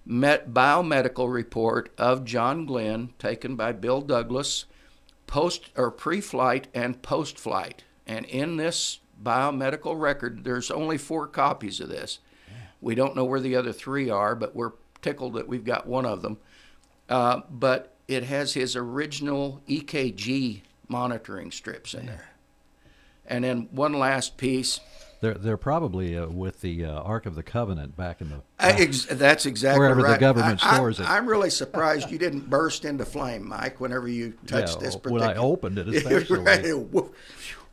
met 0.06 0.54
biomedical 0.54 1.32
report 1.32 1.92
of 1.98 2.26
John 2.26 2.66
Glenn, 2.66 3.14
taken 3.20 3.56
by 3.56 3.72
Bill 3.72 4.02
Douglas, 4.02 4.66
post 5.28 5.70
or 5.78 5.92
pre-flight 5.92 6.68
and 6.74 7.02
post-flight. 7.02 7.84
And 8.06 8.26
in 8.26 8.58
this 8.58 9.00
biomedical 9.24 10.00
record, 10.00 10.44
there's 10.44 10.72
only 10.72 10.98
four 10.98 11.28
copies 11.28 11.80
of 11.80 11.90
this. 11.90 12.20
We 12.82 12.96
don't 12.96 13.16
know 13.16 13.24
where 13.24 13.40
the 13.40 13.56
other 13.56 13.72
three 13.72 14.10
are, 14.10 14.36
but 14.36 14.56
we're 14.56 14.74
tickled 15.02 15.36
that 15.36 15.48
we've 15.48 15.64
got 15.64 15.88
one 15.88 16.06
of 16.06 16.22
them. 16.22 16.38
Uh, 17.08 17.42
but 17.50 17.91
it 18.08 18.24
has 18.24 18.54
his 18.54 18.76
original 18.76 19.62
EKG 19.68 20.62
monitoring 20.88 21.52
strips 21.52 21.94
in 21.94 22.06
there. 22.06 22.30
And 23.26 23.44
then 23.44 23.70
one 23.72 23.94
last 23.94 24.38
piece. 24.38 24.80
They're 25.22 25.36
they're 25.36 25.58
probably 25.58 26.18
uh, 26.18 26.28
with 26.28 26.62
the 26.62 26.84
uh, 26.86 27.02
Ark 27.02 27.28
of 27.28 27.36
the 27.36 27.44
Covenant 27.44 27.96
back 27.96 28.22
in 28.22 28.30
the. 28.30 28.42
I, 28.60 28.72
ex- 28.72 29.06
that's 29.06 29.46
exactly 29.46 29.80
Wherever 29.80 30.02
right. 30.02 30.14
the 30.14 30.18
government 30.18 30.66
I, 30.66 30.74
stores 30.76 31.00
I, 31.00 31.04
it. 31.04 31.10
I'm 31.10 31.28
really 31.28 31.52
surprised 31.52 32.10
you 32.10 32.18
didn't 32.18 32.50
burst 32.50 32.86
into 32.86 33.06
flame, 33.06 33.48
Mike, 33.48 33.80
whenever 33.80 34.08
you 34.08 34.34
touched 34.48 34.82
Yeah, 34.82 34.88
this 34.88 34.98
when 35.04 35.22
I 35.22 35.36
opened 35.36 35.78
it 35.78 35.88
especially. 35.96 36.40
Right. 36.40 36.66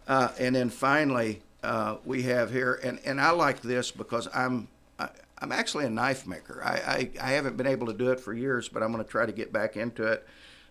Uh, 0.08 0.32
and 0.38 0.56
then 0.56 0.70
finally, 0.70 1.42
uh, 1.62 1.98
we 2.06 2.22
have 2.22 2.50
here, 2.50 2.80
and, 2.82 2.98
and 3.04 3.20
I 3.20 3.28
like 3.32 3.60
this 3.60 3.90
because 3.90 4.26
I'm 4.34 4.66
I, 4.98 5.10
I'm 5.40 5.52
actually 5.52 5.84
a 5.86 5.90
knife 5.90 6.26
maker. 6.26 6.62
I, 6.64 7.10
I, 7.20 7.28
I 7.28 7.32
haven't 7.32 7.56
been 7.56 7.66
able 7.66 7.86
to 7.86 7.92
do 7.92 8.10
it 8.10 8.20
for 8.20 8.32
years, 8.34 8.68
but 8.68 8.82
I'm 8.82 8.92
going 8.92 9.04
to 9.04 9.10
try 9.10 9.26
to 9.26 9.32
get 9.32 9.52
back 9.52 9.76
into 9.76 10.04
it. 10.04 10.26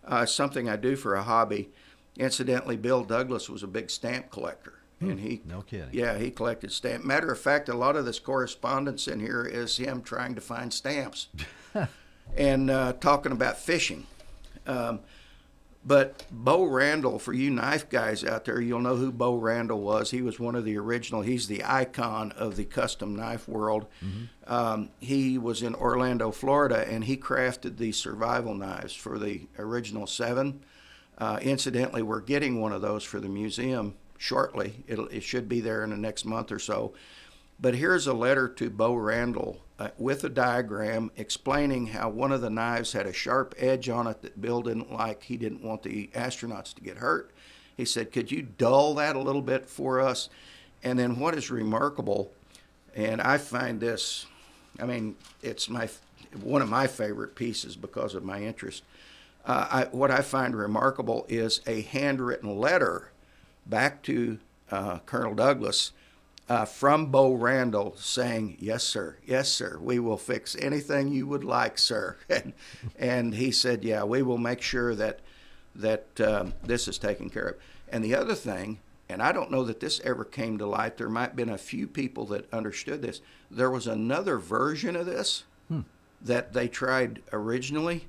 Uh, 0.06 0.26
something 0.26 0.70
I 0.70 0.76
do 0.76 0.96
for 0.96 1.16
a 1.16 1.24
hobby. 1.24 1.70
Incidentally, 2.18 2.78
Bill 2.78 3.04
Douglas 3.04 3.50
was 3.50 3.64
a 3.64 3.68
big 3.68 3.90
stamp 3.90 4.32
collector, 4.32 4.74
and 5.00 5.20
he 5.20 5.42
no 5.46 5.62
kidding. 5.62 5.90
yeah, 5.92 6.18
he 6.18 6.32
collected 6.32 6.72
stamps. 6.72 7.06
Matter 7.06 7.32
of 7.32 7.40
fact, 7.40 7.70
a 7.70 7.76
lot 7.76 7.96
of 7.96 8.06
this 8.06 8.20
correspondence 8.20 9.08
in 9.08 9.20
here 9.20 9.44
is 9.44 9.78
him 9.78 10.02
trying 10.02 10.34
to 10.34 10.42
find 10.42 10.74
stamps 10.74 11.28
and 12.38 12.72
uh, 12.72 12.94
talking 12.94 13.32
about 13.32 13.58
fishing. 13.58 14.08
Um, 14.66 15.02
But 15.88 16.26
Bo 16.30 16.66
Randall, 16.66 17.18
for 17.18 17.32
you 17.32 17.50
knife 17.50 17.90
guys 17.90 18.26
out 18.26 18.44
there, 18.44 18.60
you'll 18.60 18.82
know 18.82 18.98
who 18.98 19.10
Bo 19.10 19.36
Randall 19.36 19.80
was. 19.80 20.12
He 20.12 20.22
was 20.22 20.38
one 20.38 20.56
of 20.56 20.66
the 20.66 20.78
original. 20.78 21.22
He's 21.22 21.48
the 21.48 21.64
icon 21.64 22.34
of 22.34 22.58
the 22.58 22.66
custom 22.66 23.16
knife 23.16 23.48
world. 23.48 23.86
Um, 24.48 24.90
he 25.00 25.38
was 25.38 25.62
in 25.62 25.74
Orlando, 25.74 26.32
Florida, 26.32 26.86
and 26.90 27.06
he 27.06 27.16
crafted 27.16 27.78
the 27.78 27.94
survival 27.94 28.54
knives 28.54 28.94
for 28.94 29.18
the 29.18 29.48
original 29.58 30.08
seven. 30.08 30.60
Uh, 31.18 31.40
incidentally, 31.42 32.02
we're 32.02 32.20
getting 32.20 32.60
one 32.60 32.74
of 32.74 32.82
those 32.82 33.06
for 33.06 33.22
the 33.22 33.30
museum 33.30 33.96
shortly. 34.18 34.84
It'll, 34.88 35.08
it 35.08 35.24
should 35.24 35.48
be 35.48 35.62
there 35.62 35.86
in 35.86 35.92
the 35.92 35.98
next 35.98 36.26
month 36.26 36.52
or 36.52 36.60
so. 36.60 36.94
But 37.60 37.76
here's 37.76 38.06
a 38.08 38.14
letter 38.14 38.48
to 38.48 38.70
Bo 38.70 38.94
Randall 38.94 39.62
uh, 39.80 39.90
with 39.98 40.24
a 40.24 40.30
diagram 40.30 41.12
explaining 41.18 41.88
how 41.88 42.10
one 42.10 42.32
of 42.32 42.42
the 42.42 42.50
knives 42.50 42.94
had 42.94 43.08
a 43.08 43.14
sharp 43.14 43.56
edge 43.58 43.90
on 43.90 44.08
it 44.08 44.22
that 44.22 44.42
Bill 44.42 44.62
didn't 44.62 44.94
like. 44.94 45.24
He 45.24 45.38
didn't 45.38 45.64
want 45.64 45.84
the 45.84 46.08
astronauts 46.14 46.74
to 46.76 46.82
get 46.82 46.98
hurt. 46.98 47.32
He 47.76 47.86
said, 47.86 48.12
Could 48.12 48.32
you 48.32 48.44
dull 48.44 48.96
that 48.96 49.16
a 49.16 49.20
little 49.20 49.42
bit 49.42 49.68
for 49.68 50.00
us? 50.00 50.30
And 50.84 50.98
then 51.00 51.20
what 51.20 51.36
is 51.36 51.50
remarkable, 51.50 52.32
and 52.96 53.22
I 53.22 53.38
find 53.38 53.80
this, 53.80 54.28
I 54.80 54.86
mean, 54.86 55.16
it's 55.42 55.70
my 55.70 55.90
one 56.44 56.62
of 56.62 56.70
my 56.70 56.88
favorite 56.88 57.36
pieces 57.36 57.76
because 57.76 58.14
of 58.14 58.24
my 58.24 58.42
interest. 58.42 58.84
Uh, 59.46 59.68
I, 59.72 59.84
what 59.96 60.12
I 60.12 60.22
find 60.22 60.56
remarkable 60.56 61.26
is 61.30 61.62
a 61.66 61.82
handwritten 61.82 62.60
letter 62.60 63.12
back 63.66 64.04
to 64.04 64.38
uh, 64.70 65.00
Colonel 65.00 65.34
Douglas 65.34 65.94
uh, 66.50 66.66
from 66.66 67.08
Bo 67.12 67.34
Randall 67.34 67.96
saying, 67.98 68.58
"Yes, 68.60 68.84
sir. 68.84 69.18
Yes, 69.26 69.52
sir. 69.52 69.78
We 69.82 70.00
will 70.00 70.18
fix 70.18 70.56
anything 70.56 71.10
you 71.10 71.28
would 71.28 71.44
like, 71.44 71.78
sir." 71.78 72.18
And, 72.30 72.54
and 72.98 73.36
he 73.36 73.52
said, 73.52 73.84
"Yeah, 73.84 74.04
we 74.04 74.22
will 74.22 74.38
make 74.38 74.62
sure 74.62 74.96
that 74.96 75.20
that 75.76 76.08
um, 76.22 76.54
this 76.64 76.88
is 76.88 76.98
taken 76.98 77.30
care 77.30 77.48
of." 77.50 77.56
And 77.90 78.04
the 78.04 78.16
other 78.16 78.36
thing, 78.36 78.80
and 79.10 79.22
I 79.22 79.32
don't 79.32 79.52
know 79.52 79.64
that 79.66 79.80
this 79.80 80.00
ever 80.02 80.24
came 80.26 80.58
to 80.58 80.66
light. 80.66 80.98
There 80.98 81.10
might 81.10 81.30
have 81.30 81.36
been 81.36 81.50
a 81.50 81.58
few 81.58 81.88
people 81.88 82.26
that 82.28 82.52
understood 82.54 83.02
this. 83.02 83.22
There 83.52 83.72
was 83.72 83.88
another 83.88 84.38
version 84.38 84.96
of 84.96 85.06
this 85.06 85.44
Hmm. 85.68 85.82
that 86.22 86.54
they 86.54 86.68
tried 86.68 87.22
originally. 87.34 88.08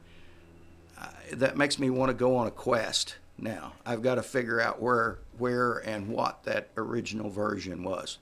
Uh, 1.01 1.09
that 1.33 1.57
makes 1.57 1.79
me 1.79 1.91
want 1.91 2.11
to 2.11 2.15
go 2.15 2.37
on 2.37 2.47
a 2.49 2.51
quest 2.53 3.17
now. 3.37 3.73
I've 3.87 4.03
got 4.03 4.17
to 4.17 4.23
figure 4.23 4.61
out 4.61 4.81
where 4.83 5.19
where 5.37 5.75
and 5.79 6.09
what 6.09 6.43
that 6.45 6.71
original 6.77 7.31
version 7.31 7.85
was. 7.85 8.19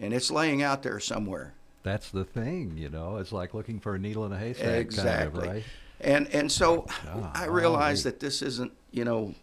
And 0.00 0.12
it's 0.14 0.30
laying 0.30 0.62
out 0.62 0.82
there 0.82 1.00
somewhere. 1.00 1.54
That's 1.82 2.10
the 2.10 2.24
thing, 2.24 2.76
you 2.76 2.88
know. 2.88 3.16
It's 3.16 3.32
like 3.32 3.54
looking 3.54 3.80
for 3.80 3.94
a 3.94 3.98
needle 3.98 4.24
in 4.26 4.32
a 4.32 4.38
haystack, 4.38 4.80
Exactly. 4.80 5.40
kind 5.40 5.50
of, 5.50 5.54
right? 5.54 5.64
And 6.00 6.28
and 6.34 6.52
so 6.52 6.86
I 7.34 7.46
realize 7.46 8.02
golly. 8.04 8.12
that 8.12 8.20
this 8.20 8.42
isn't, 8.42 8.72
you 8.92 9.04
know, 9.04 9.34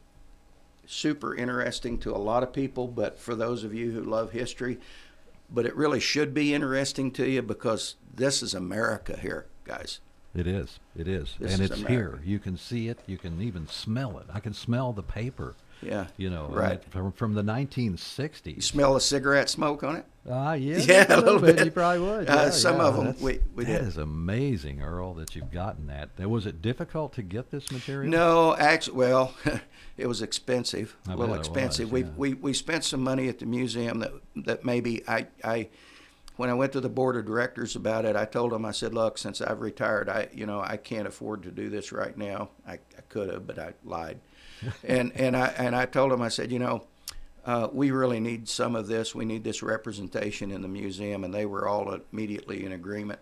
super 0.86 1.36
interesting 1.36 1.98
to 2.00 2.12
a 2.12 2.18
lot 2.18 2.44
of 2.44 2.54
people, 2.54 2.88
but 2.88 3.20
for 3.20 3.36
those 3.36 3.64
of 3.64 3.74
you 3.74 3.92
who 3.92 4.02
love 4.02 4.32
history, 4.32 4.80
but 5.50 5.66
it 5.66 5.76
really 5.76 6.00
should 6.00 6.34
be 6.34 6.54
interesting 6.54 7.12
to 7.12 7.28
you 7.30 7.42
because 7.42 7.96
this 8.14 8.42
is 8.42 8.54
America 8.54 9.18
here, 9.18 9.48
guys. 9.66 10.00
It 10.36 10.48
is. 10.48 10.80
It 10.98 11.08
is. 11.08 11.36
This 11.40 11.54
and 11.54 11.64
is 11.64 11.72
it's 11.72 11.80
America. 11.82 12.18
here. 12.18 12.20
You 12.26 12.40
can 12.40 12.58
see 12.58 12.90
it. 12.90 13.00
You 13.08 13.18
can 13.18 13.42
even 13.42 13.68
smell 13.68 14.18
it. 14.20 14.26
I 14.34 14.40
can 14.40 14.54
smell 14.54 14.92
the 14.94 15.04
paper. 15.04 15.56
Yeah, 15.86 16.08
You 16.18 16.30
know, 16.30 16.48
right. 16.48 16.84
from, 16.92 17.12
from 17.12 17.34
the 17.36 17.44
1960s. 17.44 18.56
You 18.56 18.62
smell 18.62 18.94
the 18.94 19.02
cigarette 19.02 19.50
smoke 19.50 19.84
on 19.84 19.96
it? 19.98 20.06
Ah, 20.30 20.54
yeah. 20.54 20.78
Yeah, 20.80 21.06
a 21.10 21.20
little 21.22 21.40
bit. 21.40 21.64
You 21.64 21.72
probably 21.72 22.00
would. 22.00 22.30
Uh, 22.30 22.34
yeah, 22.34 22.50
some 22.50 22.78
yeah. 22.78 22.84
of 22.88 22.98
'em 22.98 23.06
That's- 23.06 23.22
we- 23.22 23.40
we 23.56 23.66
That 23.66 23.80
did. 23.80 23.88
is 23.90 23.98
amazing, 23.98 24.82
Earl, 24.82 25.14
that 25.16 25.36
you've 25.36 25.52
gotten 25.52 25.88
that. 25.88 26.10
Now, 26.18 26.28
Was 26.30 26.46
it 26.46 26.62
difficult 26.62 27.14
to 27.14 27.22
get 27.22 27.52
this 27.52 27.72
material? 27.72 28.10
No, 28.10 28.56
actually, 28.56 28.98
well, 28.98 29.34
it 29.98 30.08
was 30.08 30.22
expensive, 30.22 30.96
I 31.08 31.14
a 31.14 31.16
little 31.16 31.36
expensive. 31.36 31.92
was, 31.92 32.04
we, 32.04 32.34
we 32.34 32.34
we 32.34 32.54
spent 32.54 32.84
some 32.84 33.02
money 33.04 33.28
at 33.30 33.40
the 33.40 33.46
museum 33.46 34.00
that 34.00 34.12
that 34.46 34.66
maybe 34.66 35.04
I 35.08 35.28
I 35.44 35.70
when 36.38 36.50
I 36.50 36.54
went 36.54 36.74
to 36.74 36.82
the 36.82 36.90
board 36.90 37.16
of 37.16 37.26
directors 37.26 37.78
about 37.78 38.04
it, 38.04 38.18
I 38.18 38.26
told 38.26 38.52
them 38.52 38.66
I 38.66 38.72
said, 38.72 38.94
look, 38.94 39.18
since 39.18 39.40
I've 39.40 39.62
retired, 39.62 40.10
I 40.10 40.28
you 40.34 40.46
know 40.46 40.60
I 40.60 40.78
can't 40.78 41.08
afford 41.08 41.44
to 41.44 41.52
do 41.52 41.70
this 41.70 41.92
right 41.92 42.18
now. 42.18 42.50
I, 42.68 42.74
I 42.74 43.02
could 43.10 43.30
have, 43.32 43.46
but 43.48 43.58
I 43.60 43.74
lied, 43.86 44.20
and 44.84 45.12
and 45.16 45.36
I 45.36 45.48
and 45.58 45.76
I 45.76 45.86
told 45.86 46.12
them 46.12 46.22
I 46.22 46.30
said, 46.30 46.52
you 46.52 46.60
know. 46.60 46.86
Uh, 47.48 47.70
we 47.72 47.92
really 47.92 48.20
need 48.20 48.50
some 48.50 48.76
of 48.76 48.88
this. 48.88 49.14
We 49.14 49.24
need 49.24 49.44
this 49.44 49.62
representation 49.62 50.50
in 50.50 50.64
the 50.64 50.68
museum, 50.68 51.24
and 51.24 51.32
they 51.32 51.46
were 51.46 51.68
all 51.68 51.96
immediately 52.12 52.66
in 52.66 52.72
agreement. 52.72 53.20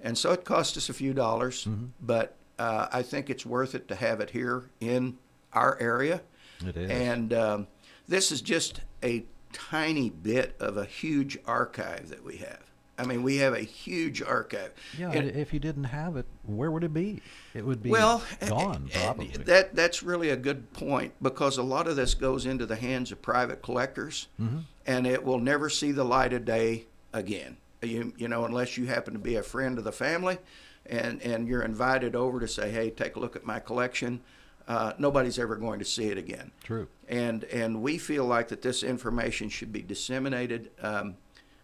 And 0.00 0.16
so 0.16 0.30
it 0.30 0.44
cost 0.44 0.76
us 0.76 0.88
a 0.88 0.92
few 0.92 1.12
dollars, 1.12 1.64
Mm-hmm. 1.64 1.86
but 2.00 2.36
uh, 2.56 2.86
I 2.92 3.02
think 3.02 3.30
it's 3.30 3.44
worth 3.44 3.74
it 3.74 3.88
to 3.88 3.96
have 3.96 4.20
it 4.20 4.30
here 4.30 4.70
in 4.78 5.18
our 5.52 5.76
area. 5.80 6.20
It 6.64 6.76
is. 6.76 6.88
And 6.88 7.32
um, 7.32 7.66
this 8.06 8.30
is 8.30 8.42
just 8.42 8.80
a 9.02 9.24
tiny 9.52 10.08
bit 10.08 10.54
of 10.60 10.76
a 10.76 10.84
huge 10.84 11.36
archive 11.44 12.10
that 12.10 12.22
we 12.22 12.36
have. 12.36 12.70
I 12.96 13.04
mean, 13.04 13.22
we 13.24 13.38
have 13.38 13.54
a 13.54 13.60
huge 13.60 14.22
archive. 14.22 14.72
Yeah, 14.98 15.10
And- 15.10 15.30
if 15.30 15.52
you 15.52 15.58
didn't 15.60 15.84
have 15.84 16.16
it, 16.16 16.26
where 16.44 16.70
would 16.70 16.84
it 16.84 16.94
be? 16.94 17.22
It 17.52 17.64
would 17.66 17.82
be 17.82 17.90
well, 17.90 18.22
gone, 18.46 18.88
probably. 18.92 19.28
That 19.28 19.74
that's 19.74 20.02
really 20.02 20.30
a 20.30 20.36
good 20.36 20.72
point 20.72 21.12
because 21.20 21.58
a 21.58 21.62
lot 21.62 21.88
of 21.88 21.96
this 21.96 22.14
goes 22.14 22.46
into 22.46 22.66
the 22.66 22.76
hands 22.76 23.10
of 23.10 23.20
private 23.22 23.62
collectors, 23.62 24.28
Mhm. 24.40 24.64
and 24.86 25.06
it 25.06 25.24
will 25.24 25.40
never 25.40 25.68
see 25.68 25.90
the 25.92 26.04
light 26.04 26.32
of 26.32 26.44
day 26.44 26.84
again. 27.12 27.56
You 27.82 28.12
you 28.16 28.28
know 28.28 28.44
unless 28.44 28.76
you 28.78 28.86
happen 28.86 29.12
to 29.12 29.18
be 29.18 29.34
a 29.36 29.42
friend 29.42 29.76
of 29.78 29.84
the 29.84 29.92
family, 29.92 30.38
and 30.86 31.20
and 31.22 31.48
you're 31.48 31.62
invited 31.62 32.14
over 32.14 32.38
to 32.40 32.48
say, 32.48 32.70
hey, 32.70 32.90
take 32.90 33.16
a 33.16 33.20
look 33.20 33.34
at 33.36 33.44
my 33.44 33.58
collection. 33.58 34.20
Uh, 34.66 34.94
nobody's 34.98 35.38
ever 35.38 35.56
going 35.56 35.78
to 35.78 35.84
see 35.84 36.06
it 36.06 36.16
again. 36.16 36.50
True. 36.62 36.88
And 37.08 37.44
and 37.44 37.82
we 37.82 37.98
feel 37.98 38.24
like 38.24 38.48
that 38.48 38.62
this 38.62 38.82
information 38.82 39.48
should 39.50 39.72
be 39.72 39.82
disseminated. 39.82 40.70
Um, 40.80 41.16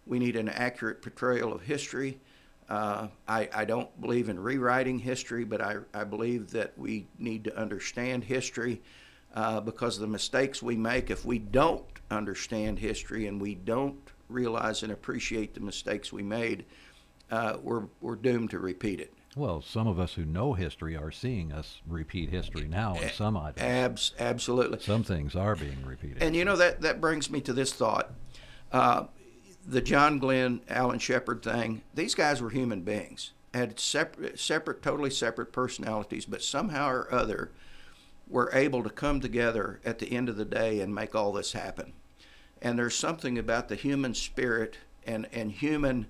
we 0.06 0.18
need 0.18 0.36
an 0.36 0.48
accurate 0.48 1.02
portrayal 1.02 1.52
of 1.52 1.62
history. 1.62 2.20
Uh, 2.68 3.08
I, 3.26 3.48
I 3.52 3.64
don't 3.64 4.00
believe 4.00 4.28
in 4.28 4.38
rewriting 4.38 4.98
history, 4.98 5.44
but 5.44 5.60
I, 5.60 5.78
I 5.92 6.04
believe 6.04 6.50
that 6.52 6.76
we 6.78 7.08
need 7.18 7.44
to 7.44 7.56
understand 7.58 8.24
history 8.24 8.80
uh, 9.34 9.60
because 9.60 9.98
the 9.98 10.06
mistakes 10.06 10.62
we 10.62 10.76
make, 10.76 11.10
if 11.10 11.24
we 11.24 11.38
don't 11.38 11.84
understand 12.10 12.78
history 12.78 13.26
and 13.26 13.40
we 13.40 13.54
don't 13.54 13.98
realize 14.28 14.82
and 14.82 14.92
appreciate 14.92 15.54
the 15.54 15.60
mistakes 15.60 16.12
we 16.12 16.22
made, 16.22 16.64
uh, 17.30 17.56
we're, 17.62 17.84
we're 18.00 18.16
doomed 18.16 18.50
to 18.50 18.58
repeat 18.58 19.00
it. 19.00 19.12
Well, 19.36 19.62
some 19.62 19.86
of 19.86 20.00
us 20.00 20.14
who 20.14 20.24
know 20.24 20.54
history 20.54 20.96
are 20.96 21.12
seeing 21.12 21.52
us 21.52 21.80
repeat 21.86 22.30
history 22.30 22.66
now 22.66 22.96
in 22.96 23.10
some 23.10 23.36
items. 23.36 23.62
Abs- 23.62 24.12
absolutely. 24.18 24.80
Some 24.80 25.04
things 25.04 25.36
are 25.36 25.54
being 25.54 25.84
repeated. 25.86 26.22
And 26.22 26.34
you 26.34 26.44
know 26.44 26.56
that 26.56 26.80
that 26.80 27.00
brings 27.00 27.30
me 27.30 27.40
to 27.42 27.52
this 27.52 27.72
thought: 27.72 28.12
uh, 28.72 29.04
the 29.66 29.80
John 29.80 30.18
Glenn, 30.18 30.60
Alan 30.68 30.98
Shepard 30.98 31.42
thing. 31.42 31.82
These 31.94 32.14
guys 32.14 32.40
were 32.40 32.50
human 32.50 32.82
beings, 32.82 33.32
had 33.54 33.78
separate, 33.78 34.38
separate, 34.38 34.82
totally 34.82 35.10
separate 35.10 35.52
personalities, 35.52 36.26
but 36.26 36.42
somehow 36.42 36.88
or 36.88 37.12
other 37.12 37.50
were 38.28 38.50
able 38.52 38.82
to 38.82 38.90
come 38.90 39.20
together 39.20 39.80
at 39.84 39.98
the 39.98 40.12
end 40.12 40.28
of 40.28 40.36
the 40.36 40.44
day 40.44 40.80
and 40.80 40.94
make 40.94 41.14
all 41.14 41.32
this 41.32 41.52
happen. 41.52 41.92
And 42.62 42.78
there's 42.78 42.96
something 42.96 43.38
about 43.38 43.68
the 43.68 43.74
human 43.76 44.14
spirit 44.14 44.78
and 45.06 45.26
and 45.32 45.50
human, 45.50 46.06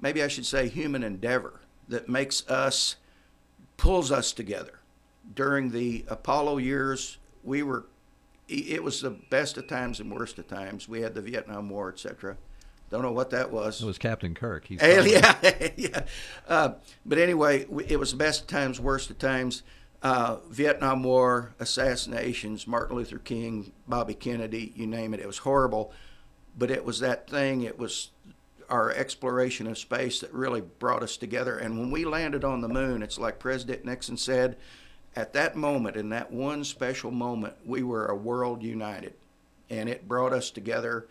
maybe 0.00 0.22
I 0.22 0.28
should 0.28 0.46
say 0.46 0.68
human 0.68 1.02
endeavor 1.02 1.60
that 1.88 2.08
makes 2.08 2.48
us 2.48 2.96
pulls 3.76 4.12
us 4.12 4.32
together. 4.32 4.80
During 5.34 5.70
the 5.70 6.04
Apollo 6.08 6.58
years, 6.58 7.18
we 7.42 7.62
were 7.62 7.86
it 8.50 8.82
was 8.82 9.00
the 9.00 9.10
best 9.10 9.56
of 9.56 9.66
times 9.66 10.00
and 10.00 10.12
worst 10.12 10.38
of 10.38 10.48
times. 10.48 10.88
We 10.88 11.00
had 11.02 11.14
the 11.14 11.22
Vietnam 11.22 11.68
War, 11.68 11.88
etc. 11.88 12.36
Don't 12.90 13.02
know 13.02 13.12
what 13.12 13.30
that 13.30 13.52
was. 13.52 13.80
It 13.80 13.86
was 13.86 13.98
Captain 13.98 14.34
Kirk. 14.34 14.66
He's 14.66 14.82
yeah, 14.82 15.36
yeah. 15.76 16.02
Uh, 16.48 16.72
but 17.06 17.18
anyway, 17.18 17.66
it 17.86 17.98
was 17.98 18.10
the 18.10 18.16
best 18.16 18.42
of 18.42 18.46
times, 18.48 18.80
worst 18.80 19.10
of 19.10 19.18
times. 19.18 19.62
Uh, 20.02 20.38
Vietnam 20.48 21.02
War, 21.02 21.54
assassinations, 21.60 22.66
Martin 22.66 22.96
Luther 22.96 23.18
King, 23.18 23.72
Bobby 23.86 24.14
Kennedy, 24.14 24.72
you 24.74 24.86
name 24.86 25.14
it. 25.14 25.20
It 25.20 25.26
was 25.26 25.38
horrible, 25.38 25.92
but 26.58 26.70
it 26.70 26.84
was 26.84 27.00
that 27.00 27.28
thing. 27.28 27.62
It 27.62 27.78
was 27.78 28.10
our 28.70 28.90
exploration 28.90 29.66
of 29.66 29.76
space 29.76 30.20
that 30.20 30.32
really 30.32 30.62
brought 30.62 31.02
us 31.02 31.16
together. 31.16 31.58
And 31.58 31.78
when 31.78 31.90
we 31.90 32.04
landed 32.04 32.44
on 32.44 32.60
the 32.60 32.68
moon, 32.68 33.02
it's 33.02 33.18
like 33.18 33.38
President 33.38 33.84
Nixon 33.84 34.16
said. 34.16 34.56
At 35.16 35.32
that 35.32 35.56
moment, 35.56 35.96
in 35.96 36.10
that 36.10 36.30
one 36.30 36.64
special 36.64 37.10
moment, 37.10 37.54
we 37.66 37.82
were 37.82 38.06
a 38.06 38.14
world 38.14 38.62
united, 38.62 39.14
and 39.68 39.88
it 39.88 40.06
brought 40.06 40.32
us 40.32 40.50
together 40.50 41.06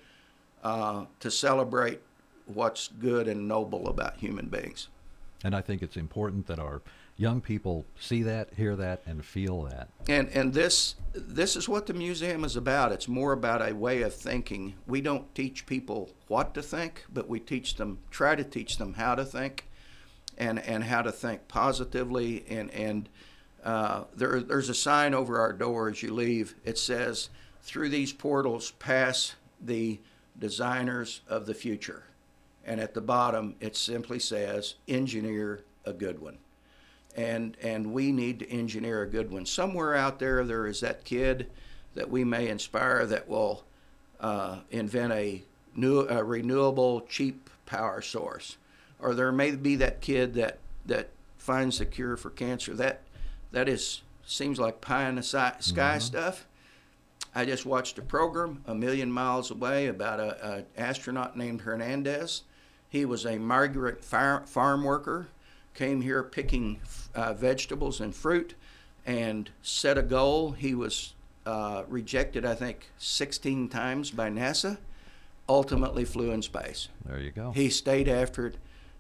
uh, 0.64 1.06
to 1.20 1.30
celebrate 1.30 2.02
what's 2.46 2.88
good 2.88 3.28
and 3.28 3.48
noble 3.48 3.88
about 3.88 4.18
human 4.18 4.48
beings. 4.48 4.88
And 5.44 5.56
I 5.56 5.62
think 5.62 5.82
it's 5.82 5.98
important 5.98 6.48
that 6.48 6.60
our 6.60 6.82
young 7.18 7.42
people 7.42 7.86
see 8.00 8.24
that, 8.24 8.50
hear 8.56 8.76
that, 8.78 9.02
and 9.06 9.24
feel 9.24 9.64
that. 9.64 9.90
And 10.08 10.30
and 10.30 10.54
this 10.54 10.96
this 11.14 11.56
is 11.56 11.68
what 11.68 11.86
the 11.86 11.94
museum 11.94 12.44
is 12.44 12.56
about. 12.56 12.92
It's 12.92 13.08
more 13.08 13.34
about 13.34 13.62
a 13.68 13.74
way 13.74 14.02
of 14.02 14.14
thinking. 14.14 14.76
We 14.88 15.02
don't 15.02 15.34
teach 15.36 15.66
people 15.66 16.10
what 16.28 16.54
to 16.56 16.62
think, 16.62 17.06
but 17.14 17.28
we 17.28 17.40
teach 17.40 17.76
them 17.76 18.00
try 18.10 18.36
to 18.36 18.44
teach 18.44 18.78
them 18.78 18.94
how 18.94 19.16
to 19.16 19.26
think 19.26 19.68
and 20.38 20.60
and 20.60 20.86
how 20.86 21.02
to 21.02 21.12
think 21.12 21.48
positively 21.48 22.46
and 22.50 22.72
and 22.72 23.10
Uh, 23.70 24.06
there, 24.16 24.40
there's 24.40 24.70
a 24.70 24.74
sign 24.74 25.14
over 25.14 25.40
our 25.40 25.54
door 25.54 25.90
as 25.90 26.02
you 26.02 26.12
leave. 26.12 26.56
It 26.66 26.80
says, 26.80 27.30
"Through 27.62 27.90
these 27.90 28.12
portals 28.12 28.72
pass 28.72 29.36
the 29.62 30.00
designers 30.40 31.22
of 31.28 31.46
the 31.46 31.54
future," 31.54 32.06
and 32.66 32.82
at 32.82 32.96
the 32.96 33.02
bottom 33.02 33.54
it 33.60 33.76
simply 33.76 34.18
says, 34.18 34.74
"Engineer 34.88 35.64
a 35.86 35.94
good 35.94 36.20
one." 36.20 36.40
And 37.16 37.56
and 37.62 37.94
we 37.94 38.12
need 38.12 38.40
to 38.40 38.50
engineer 38.50 39.04
a 39.04 39.08
good 39.08 39.30
one. 39.30 39.46
Somewhere 39.46 39.94
out 39.94 40.18
there, 40.18 40.44
there 40.44 40.66
is 40.66 40.80
that 40.80 41.04
kid 41.04 41.52
that 41.94 42.10
we 42.10 42.24
may 42.24 42.48
inspire 42.48 43.06
that 43.06 43.30
will 43.30 43.66
uh, 44.20 44.62
invent 44.72 45.14
a 45.14 45.44
new, 45.76 46.08
a 46.10 46.24
renewable, 46.24 47.02
cheap 47.02 47.52
power 47.68 48.02
source, 48.02 48.58
or 48.98 49.14
there 49.14 49.32
may 49.32 49.52
be 49.52 49.76
that 49.76 50.02
kid 50.02 50.34
that 50.34 50.58
that 50.88 51.10
finds 51.38 51.78
the 51.78 51.86
cure 51.86 52.18
for 52.18 52.32
cancer. 52.32 52.74
That 52.74 53.02
that 53.52 53.70
is 53.70 54.02
seems 54.26 54.60
like 54.60 54.80
pie 54.82 55.10
in 55.10 55.16
the 55.16 55.24
sky 55.24 55.98
stuff. 55.98 56.46
I 57.34 57.46
just 57.46 57.66
watched 57.66 57.98
a 57.98 58.02
program 58.02 58.64
a 58.66 58.76
million 58.76 59.12
miles 59.12 59.52
away 59.52 59.88
about 59.88 60.20
a, 60.20 60.66
a 60.78 60.80
astronaut 60.80 61.38
named 61.38 61.62
Hernandez. 61.62 62.44
He 62.90 63.06
was 63.06 63.26
a 63.26 63.38
migrant 63.38 64.04
far, 64.04 64.46
farm 64.46 64.84
worker, 64.84 65.28
came 65.74 66.02
here 66.02 66.24
picking 66.24 66.80
uh, 67.14 67.34
vegetables 67.34 68.02
and 68.02 68.16
fruit, 68.16 68.56
and 69.06 69.50
set 69.62 69.98
a 69.98 70.02
goal. 70.02 70.52
He 70.52 70.74
was 70.74 71.14
uh, 71.46 71.84
rejected, 71.88 72.46
I 72.46 72.56
think, 72.56 72.90
16 72.98 73.70
times 73.70 74.12
by 74.12 74.30
NASA. 74.30 74.78
Ultimately, 75.48 76.06
flew 76.06 76.32
in 76.32 76.44
space. 76.44 76.90
There 77.06 77.20
you 77.20 77.32
go. 77.32 77.52
He 77.52 77.70
stayed 77.70 78.08
after 78.08 78.48
it, 78.48 78.58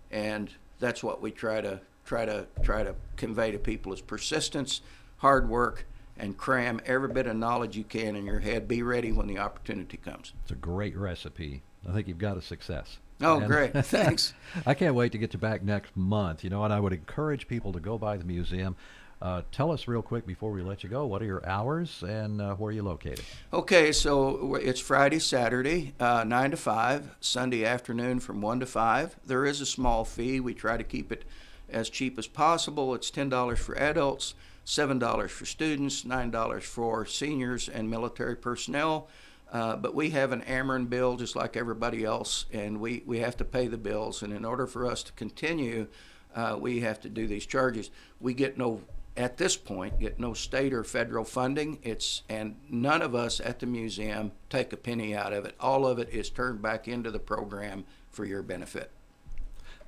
and 0.10 0.50
that's 0.80 1.04
what 1.04 1.22
we 1.22 1.30
try 1.32 1.62
to 1.62 1.82
try 2.10 2.26
to 2.26 2.48
try 2.64 2.82
to 2.82 2.96
convey 3.18 3.52
to 3.52 3.60
people 3.60 3.94
is 3.94 4.02
persistence, 4.02 4.82
hard 5.18 5.48
work, 5.48 5.86
and 6.18 6.36
cram 6.36 6.82
every 6.86 7.08
bit 7.08 7.28
of 7.28 7.38
knowledge 7.38 7.78
you 7.78 7.84
can 7.84 8.16
in 8.16 8.26
your 8.26 8.40
head. 8.40 8.68
Be 8.68 8.82
ready 8.82 9.12
when 9.12 9.28
the 9.28 9.38
opportunity 9.38 9.96
comes. 9.98 10.34
It's 10.42 10.52
a 10.52 10.56
great 10.56 10.98
recipe. 10.98 11.62
I 11.88 11.94
think 11.94 12.08
you've 12.08 12.18
got 12.18 12.36
a 12.36 12.42
success. 12.42 12.98
Oh, 13.22 13.38
And- 13.38 13.48
great. 13.48 13.74
Thanks. 13.86 14.34
I 14.66 14.74
can't 14.74 14.96
wait 14.96 15.12
to 15.12 15.20
get 15.20 15.34
you 15.34 15.40
back 15.40 15.62
next 15.62 15.96
month. 15.96 16.44
You 16.44 16.50
know, 16.50 16.64
and 16.64 16.74
I 16.74 16.80
would 16.80 16.94
encourage 16.94 17.48
people 17.48 17.72
to 17.74 17.80
go 17.80 18.00
by 18.00 18.18
the 18.18 18.26
museum. 18.26 18.76
Uh, 19.22 19.42
tell 19.52 19.70
us 19.72 19.88
real 19.88 20.02
quick 20.02 20.26
before 20.26 20.50
we 20.52 20.62
let 20.64 20.82
you 20.82 20.90
go, 20.90 21.06
what 21.06 21.22
are 21.22 21.26
your 21.26 21.46
hours 21.48 22.04
and 22.04 22.42
uh, 22.42 22.56
where 22.56 22.70
are 22.70 22.72
you 22.72 22.82
located? 22.82 23.22
Okay, 23.52 23.92
so 23.92 24.56
it's 24.56 24.80
Friday, 24.80 25.20
Saturday, 25.20 25.94
uh, 26.00 26.24
9 26.26 26.52
to 26.52 26.58
5, 26.58 27.18
Sunday 27.20 27.66
afternoon 27.66 28.22
from 28.22 28.40
1 28.42 28.62
to 28.62 28.66
5. 28.66 29.18
There 29.26 29.46
is 29.46 29.60
a 29.60 29.66
small 29.66 30.06
fee. 30.06 30.40
We 30.40 30.54
try 30.54 30.78
to 30.78 30.86
keep 30.86 31.12
it 31.12 31.26
as 31.72 31.90
cheap 31.90 32.18
as 32.18 32.28
possible. 32.28 32.94
It's 32.96 33.12
$10 33.12 33.58
for 33.58 33.78
adults, 33.78 34.34
$7 34.66 35.30
for 35.30 35.46
students, 35.46 36.04
$9 36.04 36.62
for 36.64 37.06
seniors 37.06 37.70
and 37.70 37.90
military 37.90 38.36
personnel. 38.36 39.08
Uh, 39.52 39.76
but 39.76 39.96
we 39.96 40.12
have 40.12 40.32
an 40.32 40.42
Ameren 40.42 40.90
bill 40.90 41.18
just 41.18 41.36
like 41.36 41.58
everybody 41.58 42.06
else, 42.06 42.46
and 42.54 42.80
we, 42.80 43.02
we 43.06 43.20
have 43.20 43.36
to 43.38 43.44
pay 43.44 43.68
the 43.68 43.78
bills. 43.78 44.22
And 44.22 44.32
in 44.32 44.46
order 44.46 44.68
for 44.68 44.86
us 44.86 45.02
to 45.04 45.12
continue, 45.14 45.88
uh, 46.36 46.58
we 46.60 46.82
have 46.82 47.00
to 47.02 47.10
do 47.10 47.26
these 47.26 47.46
charges. 47.46 47.90
We 48.20 48.34
get 48.34 48.58
no 48.58 48.82
at 49.18 49.38
this 49.38 49.58
point 49.58 50.00
get 50.00 50.20
no 50.20 50.34
state 50.34 50.72
or 50.72 50.84
federal 50.84 51.26
funding 51.26 51.80
it's 51.82 52.22
and 52.30 52.56
none 52.70 53.02
of 53.02 53.14
us 53.14 53.42
at 53.42 53.60
the 53.60 53.66
museum 53.66 54.32
take 54.50 54.72
a 54.72 54.78
penny 54.78 55.16
out 55.16 55.34
of 55.34 55.46
it 55.46 55.56
all 55.60 55.86
of 55.86 56.00
it 56.00 56.08
is 56.10 56.30
turned 56.30 56.62
back 56.62 56.88
into 56.88 57.12
the 57.12 57.20
program 57.20 57.84
for 58.12 58.24
your 58.24 58.42
benefit 58.42 58.92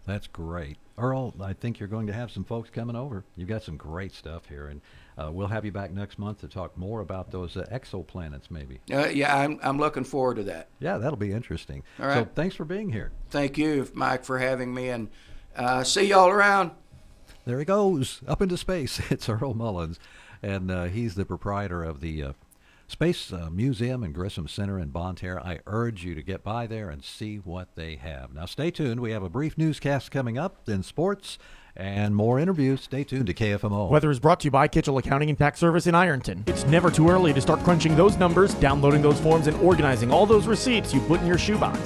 That's 0.05 0.27
great. 0.27 0.77
Earl, 0.97 1.33
I 1.41 1.53
think 1.53 1.79
you're 1.79 1.87
going 1.89 2.07
to 2.07 2.13
have 2.13 2.31
some 2.31 2.43
folks 2.43 2.69
coming 2.69 2.95
over. 2.95 3.23
You've 3.35 3.47
got 3.49 3.63
some 3.63 3.77
great 3.77 4.13
stuff 4.13 4.47
here, 4.47 4.67
and 4.67 4.81
uh, 5.17 5.31
we'll 5.31 5.47
have 5.47 5.63
you 5.65 5.71
back 5.71 5.91
next 5.91 6.19
month 6.19 6.41
to 6.41 6.47
talk 6.47 6.77
more 6.77 7.01
about 7.01 7.31
those 7.31 7.55
uh, 7.57 7.65
exoplanets, 7.71 8.49
maybe. 8.51 8.79
uh, 8.91 9.07
yeah 9.07 9.35
I'm, 9.35 9.59
I'm 9.63 9.77
looking 9.77 10.03
forward 10.03 10.35
to 10.37 10.43
that 10.43 10.69
Yeah, 10.79 10.97
that'll 10.97 11.17
be 11.17 11.31
interesting. 11.31 11.83
All 11.99 12.07
right. 12.07 12.25
So 12.25 12.29
thanks 12.35 12.55
for 12.55 12.65
being 12.65 12.91
here. 12.91 13.11
thank 13.29 13.57
you 13.57 13.87
mike 13.93 14.23
for 14.25 14.37
having 14.39 14.73
me 14.73 14.89
and 14.89 15.09
uh, 15.55 15.83
see 15.83 16.05
y'all 16.07 16.29
around 16.29 16.71
There 17.45 17.59
he 17.59 17.65
goes, 17.65 18.21
up 18.27 18.41
into 18.41 18.57
space. 18.57 18.99
It's 19.11 19.27
Earl 19.29 19.53
Mullins, 19.53 19.99
and 20.43 20.69
uh, 20.71 20.83
he's 20.85 21.15
the 21.15 21.25
proprietor 21.25 21.83
of 21.83 21.99
the 22.01 22.23
uh, 22.23 22.33
Space 22.91 23.31
uh, 23.31 23.49
Museum 23.49 24.03
and 24.03 24.13
Grissom 24.13 24.49
Center 24.49 24.77
in 24.77 24.89
Bonne 24.89 25.15
Terre. 25.15 25.39
I 25.39 25.59
urge 25.65 26.03
you 26.03 26.13
to 26.13 26.21
get 26.21 26.43
by 26.43 26.67
there 26.67 26.89
and 26.89 27.01
see 27.01 27.37
what 27.37 27.69
they 27.75 27.95
have. 27.95 28.33
Now, 28.33 28.45
stay 28.45 28.69
tuned. 28.69 28.99
We 28.99 29.11
have 29.11 29.23
a 29.23 29.29
brief 29.29 29.57
newscast 29.57 30.11
coming 30.11 30.37
up, 30.37 30.65
then 30.65 30.83
sports, 30.83 31.39
and 31.73 32.13
more 32.13 32.37
interviews. 32.37 32.81
Stay 32.81 33.05
tuned 33.05 33.27
to 33.27 33.33
KFMO. 33.33 33.89
Weather 33.89 34.11
is 34.11 34.19
brought 34.19 34.41
to 34.41 34.47
you 34.47 34.51
by 34.51 34.67
Kitchell 34.67 34.97
Accounting 34.97 35.29
and 35.29 35.37
Tax 35.37 35.57
Service 35.57 35.87
in 35.87 35.95
Ironton. 35.95 36.43
It's 36.47 36.65
never 36.65 36.91
too 36.91 37.09
early 37.09 37.31
to 37.31 37.39
start 37.39 37.61
crunching 37.61 37.95
those 37.95 38.17
numbers, 38.17 38.55
downloading 38.55 39.01
those 39.01 39.21
forms, 39.21 39.47
and 39.47 39.55
organizing 39.61 40.11
all 40.11 40.25
those 40.25 40.45
receipts 40.45 40.93
you 40.93 40.99
put 40.99 41.21
in 41.21 41.27
your 41.27 41.37
shoebox. 41.37 41.79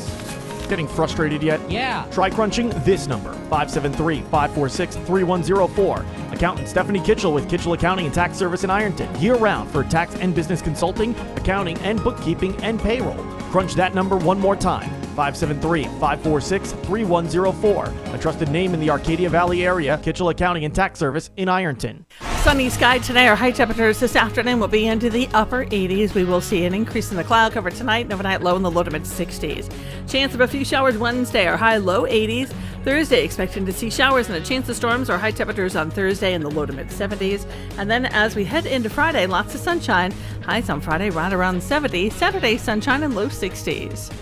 Getting 0.66 0.88
frustrated 0.88 1.44
yet? 1.44 1.60
Yeah. 1.70 2.06
Try 2.12 2.30
crunching 2.30 2.70
this 2.84 3.08
number 3.08 3.34
573 3.34 4.22
546 4.22 4.96
3104. 4.96 6.06
Accountant 6.32 6.68
Stephanie 6.68 7.00
Kitchell 7.00 7.34
with 7.34 7.50
Kitchell 7.50 7.74
Accounting 7.74 8.06
and 8.06 8.14
Tax 8.14 8.38
Service 8.38 8.64
in 8.64 8.70
Ironton. 8.70 9.14
Year 9.22 9.36
round 9.36 9.70
for 9.70 9.84
tax 9.84 10.16
and 10.16 10.34
business 10.34 10.62
consulting, 10.62 11.16
accounting, 11.36 11.78
and 11.80 12.04
bookkeeping 12.04 12.56
and 12.64 12.80
payroll. 12.80 13.24
Crunch 13.52 13.74
that 13.76 13.94
number 13.94 14.18
one 14.18 14.40
more 14.40 14.56
time 14.56 15.05
573 15.16 15.84
546 15.84 16.72
3104. 16.72 17.94
A 18.14 18.18
trusted 18.18 18.50
name 18.50 18.74
in 18.74 18.80
the 18.80 18.90
Arcadia 18.90 19.30
Valley 19.30 19.66
area, 19.66 19.98
Kitchell 20.04 20.30
Accounting 20.30 20.66
and 20.66 20.76
Tax 20.76 21.00
Service 21.00 21.30
in 21.38 21.48
Ironton. 21.48 22.06
Sunny 22.46 22.70
sky 22.70 23.00
today. 23.00 23.28
Our 23.28 23.36
high 23.36 23.52
temperatures 23.52 24.00
this 24.00 24.16
afternoon 24.16 24.60
will 24.60 24.68
be 24.68 24.86
into 24.86 25.10
the 25.10 25.28
upper 25.34 25.66
80s. 25.66 26.14
We 26.14 26.26
will 26.26 26.42
see 26.42 26.66
an 26.66 26.76
increase 26.76 27.10
in 27.10 27.18
the 27.18 27.24
cloud 27.24 27.54
cover 27.54 27.72
tonight, 27.72 28.02
and 28.02 28.14
overnight 28.14 28.44
low 28.44 28.56
in 28.56 28.62
the 28.62 28.70
low 28.70 28.84
to 28.84 28.92
mid 28.92 29.02
60s. 29.02 29.74
Chance 30.08 30.36
of 30.36 30.42
a 30.42 30.48
few 30.48 30.64
showers 30.64 30.98
Wednesday. 30.98 31.48
Our 31.48 31.58
high 31.58 31.78
low 31.78 32.04
80s. 32.04 32.54
Thursday, 32.84 33.26
expecting 33.26 33.66
to 33.66 33.74
see 33.74 33.90
showers 33.90 34.28
and 34.28 34.38
a 34.38 34.42
chance 34.42 34.70
of 34.70 34.76
storms. 34.76 35.10
Our 35.10 35.18
high 35.18 35.32
temperatures 35.32 35.76
on 35.76 35.90
Thursday 35.90 36.36
in 36.36 36.44
the 36.44 36.52
low 36.52 36.68
to 36.68 36.74
mid 36.74 36.90
70s. 36.90 37.48
And 37.80 37.90
then 37.90 38.06
as 38.06 38.36
we 38.36 38.46
head 38.46 38.68
into 38.68 38.92
Friday, 38.92 39.26
lots 39.26 39.56
of 39.56 39.62
sunshine. 39.62 40.14
Highs 40.44 40.70
on 40.70 40.82
Friday 40.82 41.10
right 41.10 41.34
around 41.34 41.64
70. 41.64 42.12
Saturday, 42.12 42.58
sunshine 42.58 43.02
and 43.02 43.16
low 43.16 43.28
60s. 43.28 44.14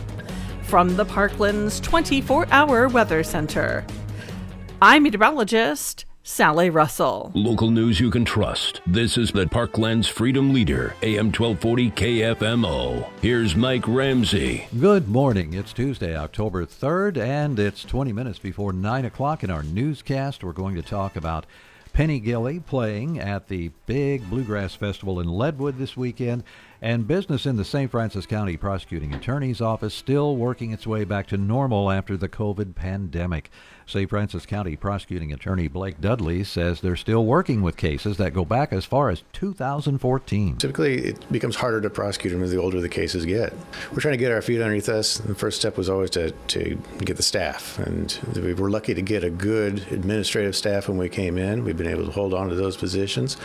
From 0.74 0.96
the 0.96 1.06
Parklands 1.06 1.80
24 1.84 2.48
hour 2.50 2.88
weather 2.88 3.22
center, 3.22 3.86
I'm 4.82 5.04
meteorologist 5.04 6.06
Sally 6.24 6.72
Russell. 6.72 7.32
Local 7.36 7.70
news 7.70 8.00
you 8.00 8.10
can 8.10 8.26
trust. 8.26 8.82
This 8.88 9.16
is 9.16 9.32
the 9.32 9.46
Parklands 9.46 10.10
Freedom 10.10 10.52
Leader, 10.52 10.96
AM 11.04 11.28
1240 11.28 11.92
KFMO. 11.92 13.08
Here's 13.22 13.56
Mike 13.56 13.88
Ramsey. 13.88 14.66
Good 14.80 15.08
morning. 15.08 15.54
It's 15.54 15.74
Tuesday, 15.74 16.18
October 16.18 16.66
3rd, 16.66 17.18
and 17.18 17.60
it's 17.60 17.84
20 17.84 18.12
minutes 18.12 18.40
before 18.40 18.74
9 18.74 19.06
o'clock 19.06 19.44
in 19.44 19.52
our 19.52 19.62
newscast. 19.62 20.44
We're 20.44 20.54
going 20.54 20.74
to 20.74 20.82
talk 20.82 21.16
about 21.16 21.46
Penny 21.94 22.20
Gilley 22.20 22.60
playing 22.60 23.20
at 23.20 23.48
the 23.48 23.70
big 23.86 24.28
Bluegrass 24.28 24.74
Festival 24.74 25.20
in 25.20 25.28
Leadwood 25.28 25.78
this 25.78 25.96
weekend, 25.96 26.44
and 26.84 27.08
business 27.08 27.46
in 27.46 27.56
the 27.56 27.64
St. 27.64 27.90
Francis 27.90 28.26
County 28.26 28.58
Prosecuting 28.58 29.14
Attorney's 29.14 29.62
Office 29.62 29.94
still 29.94 30.36
working 30.36 30.74
its 30.74 30.86
way 30.86 31.06
back 31.06 31.28
to 31.28 31.38
normal 31.38 31.90
after 31.90 32.18
the 32.18 32.28
COVID 32.28 32.76
pandemic. 32.76 33.50
St. 33.86 34.10
Francis 34.10 34.46
County 34.46 34.76
Prosecuting 34.76 35.32
Attorney 35.32 35.68
Blake 35.70 36.00
Dudley 36.02 36.44
says 36.44 36.82
they're 36.82 36.96
still 36.96 37.26
working 37.26 37.62
with 37.62 37.78
cases 37.78 38.18
that 38.18 38.34
go 38.34 38.44
back 38.44 38.74
as 38.74 38.86
far 38.86 39.10
as 39.10 39.24
2014. 39.34 40.58
Typically, 40.58 41.06
it 41.06 41.32
becomes 41.32 41.56
harder 41.56 41.80
to 41.82 41.90
prosecute 41.90 42.34
them 42.34 42.44
as 42.44 42.52
the 42.52 42.60
older 42.60 42.82
the 42.82 42.90
cases 42.90 43.26
get. 43.26 43.54
We're 43.92 44.00
trying 44.00 44.14
to 44.14 44.18
get 44.18 44.32
our 44.32 44.42
feet 44.42 44.62
underneath 44.62 44.90
us. 44.90 45.18
The 45.20 45.36
first 45.36 45.60
step 45.60 45.78
was 45.78 45.90
always 45.90 46.10
to, 46.12 46.32
to 46.32 46.78
get 47.00 47.18
the 47.18 47.24
staff, 47.24 47.80
and 47.80 48.18
we 48.36 48.54
were 48.54 48.70
lucky 48.70 48.94
to 48.94 49.02
get 49.02 49.24
a 49.24 49.30
good 49.30 49.86
administrative 49.92 50.56
staff 50.56 50.90
when 50.90 50.98
we 50.98 51.10
came 51.10 51.38
in. 51.38 51.64
We've 51.64 51.78
been 51.78 51.88
able 51.88 52.06
to 52.06 52.12
hold 52.12 52.34
on 52.34 52.50
to 52.50 52.56
those 52.56 52.76
positions. 52.76 53.38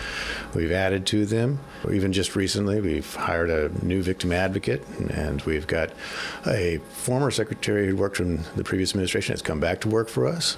We've 0.55 0.73
added 0.73 1.07
to 1.07 1.27
them. 1.27 1.61
Even 1.91 2.13
just 2.13 2.37
recently, 2.37 2.81
we've 2.81 3.15
hired 3.29 3.51
a 3.51 3.69
new 3.85 4.03
victim 4.03 4.33
advocate, 4.33 4.83
and 5.11 5.43
we've 5.43 5.67
got 5.67 5.91
a 6.47 6.79
former 6.93 7.31
secretary 7.31 7.87
who 7.87 7.95
worked 7.95 8.17
from 8.17 8.39
the 8.57 8.65
previous 8.65 8.93
administration 8.93 9.35
has 9.35 9.43
come 9.43 9.61
back 9.61 9.83
to 9.83 9.89
work 9.89 10.09
for 10.09 10.27
us. 10.27 10.57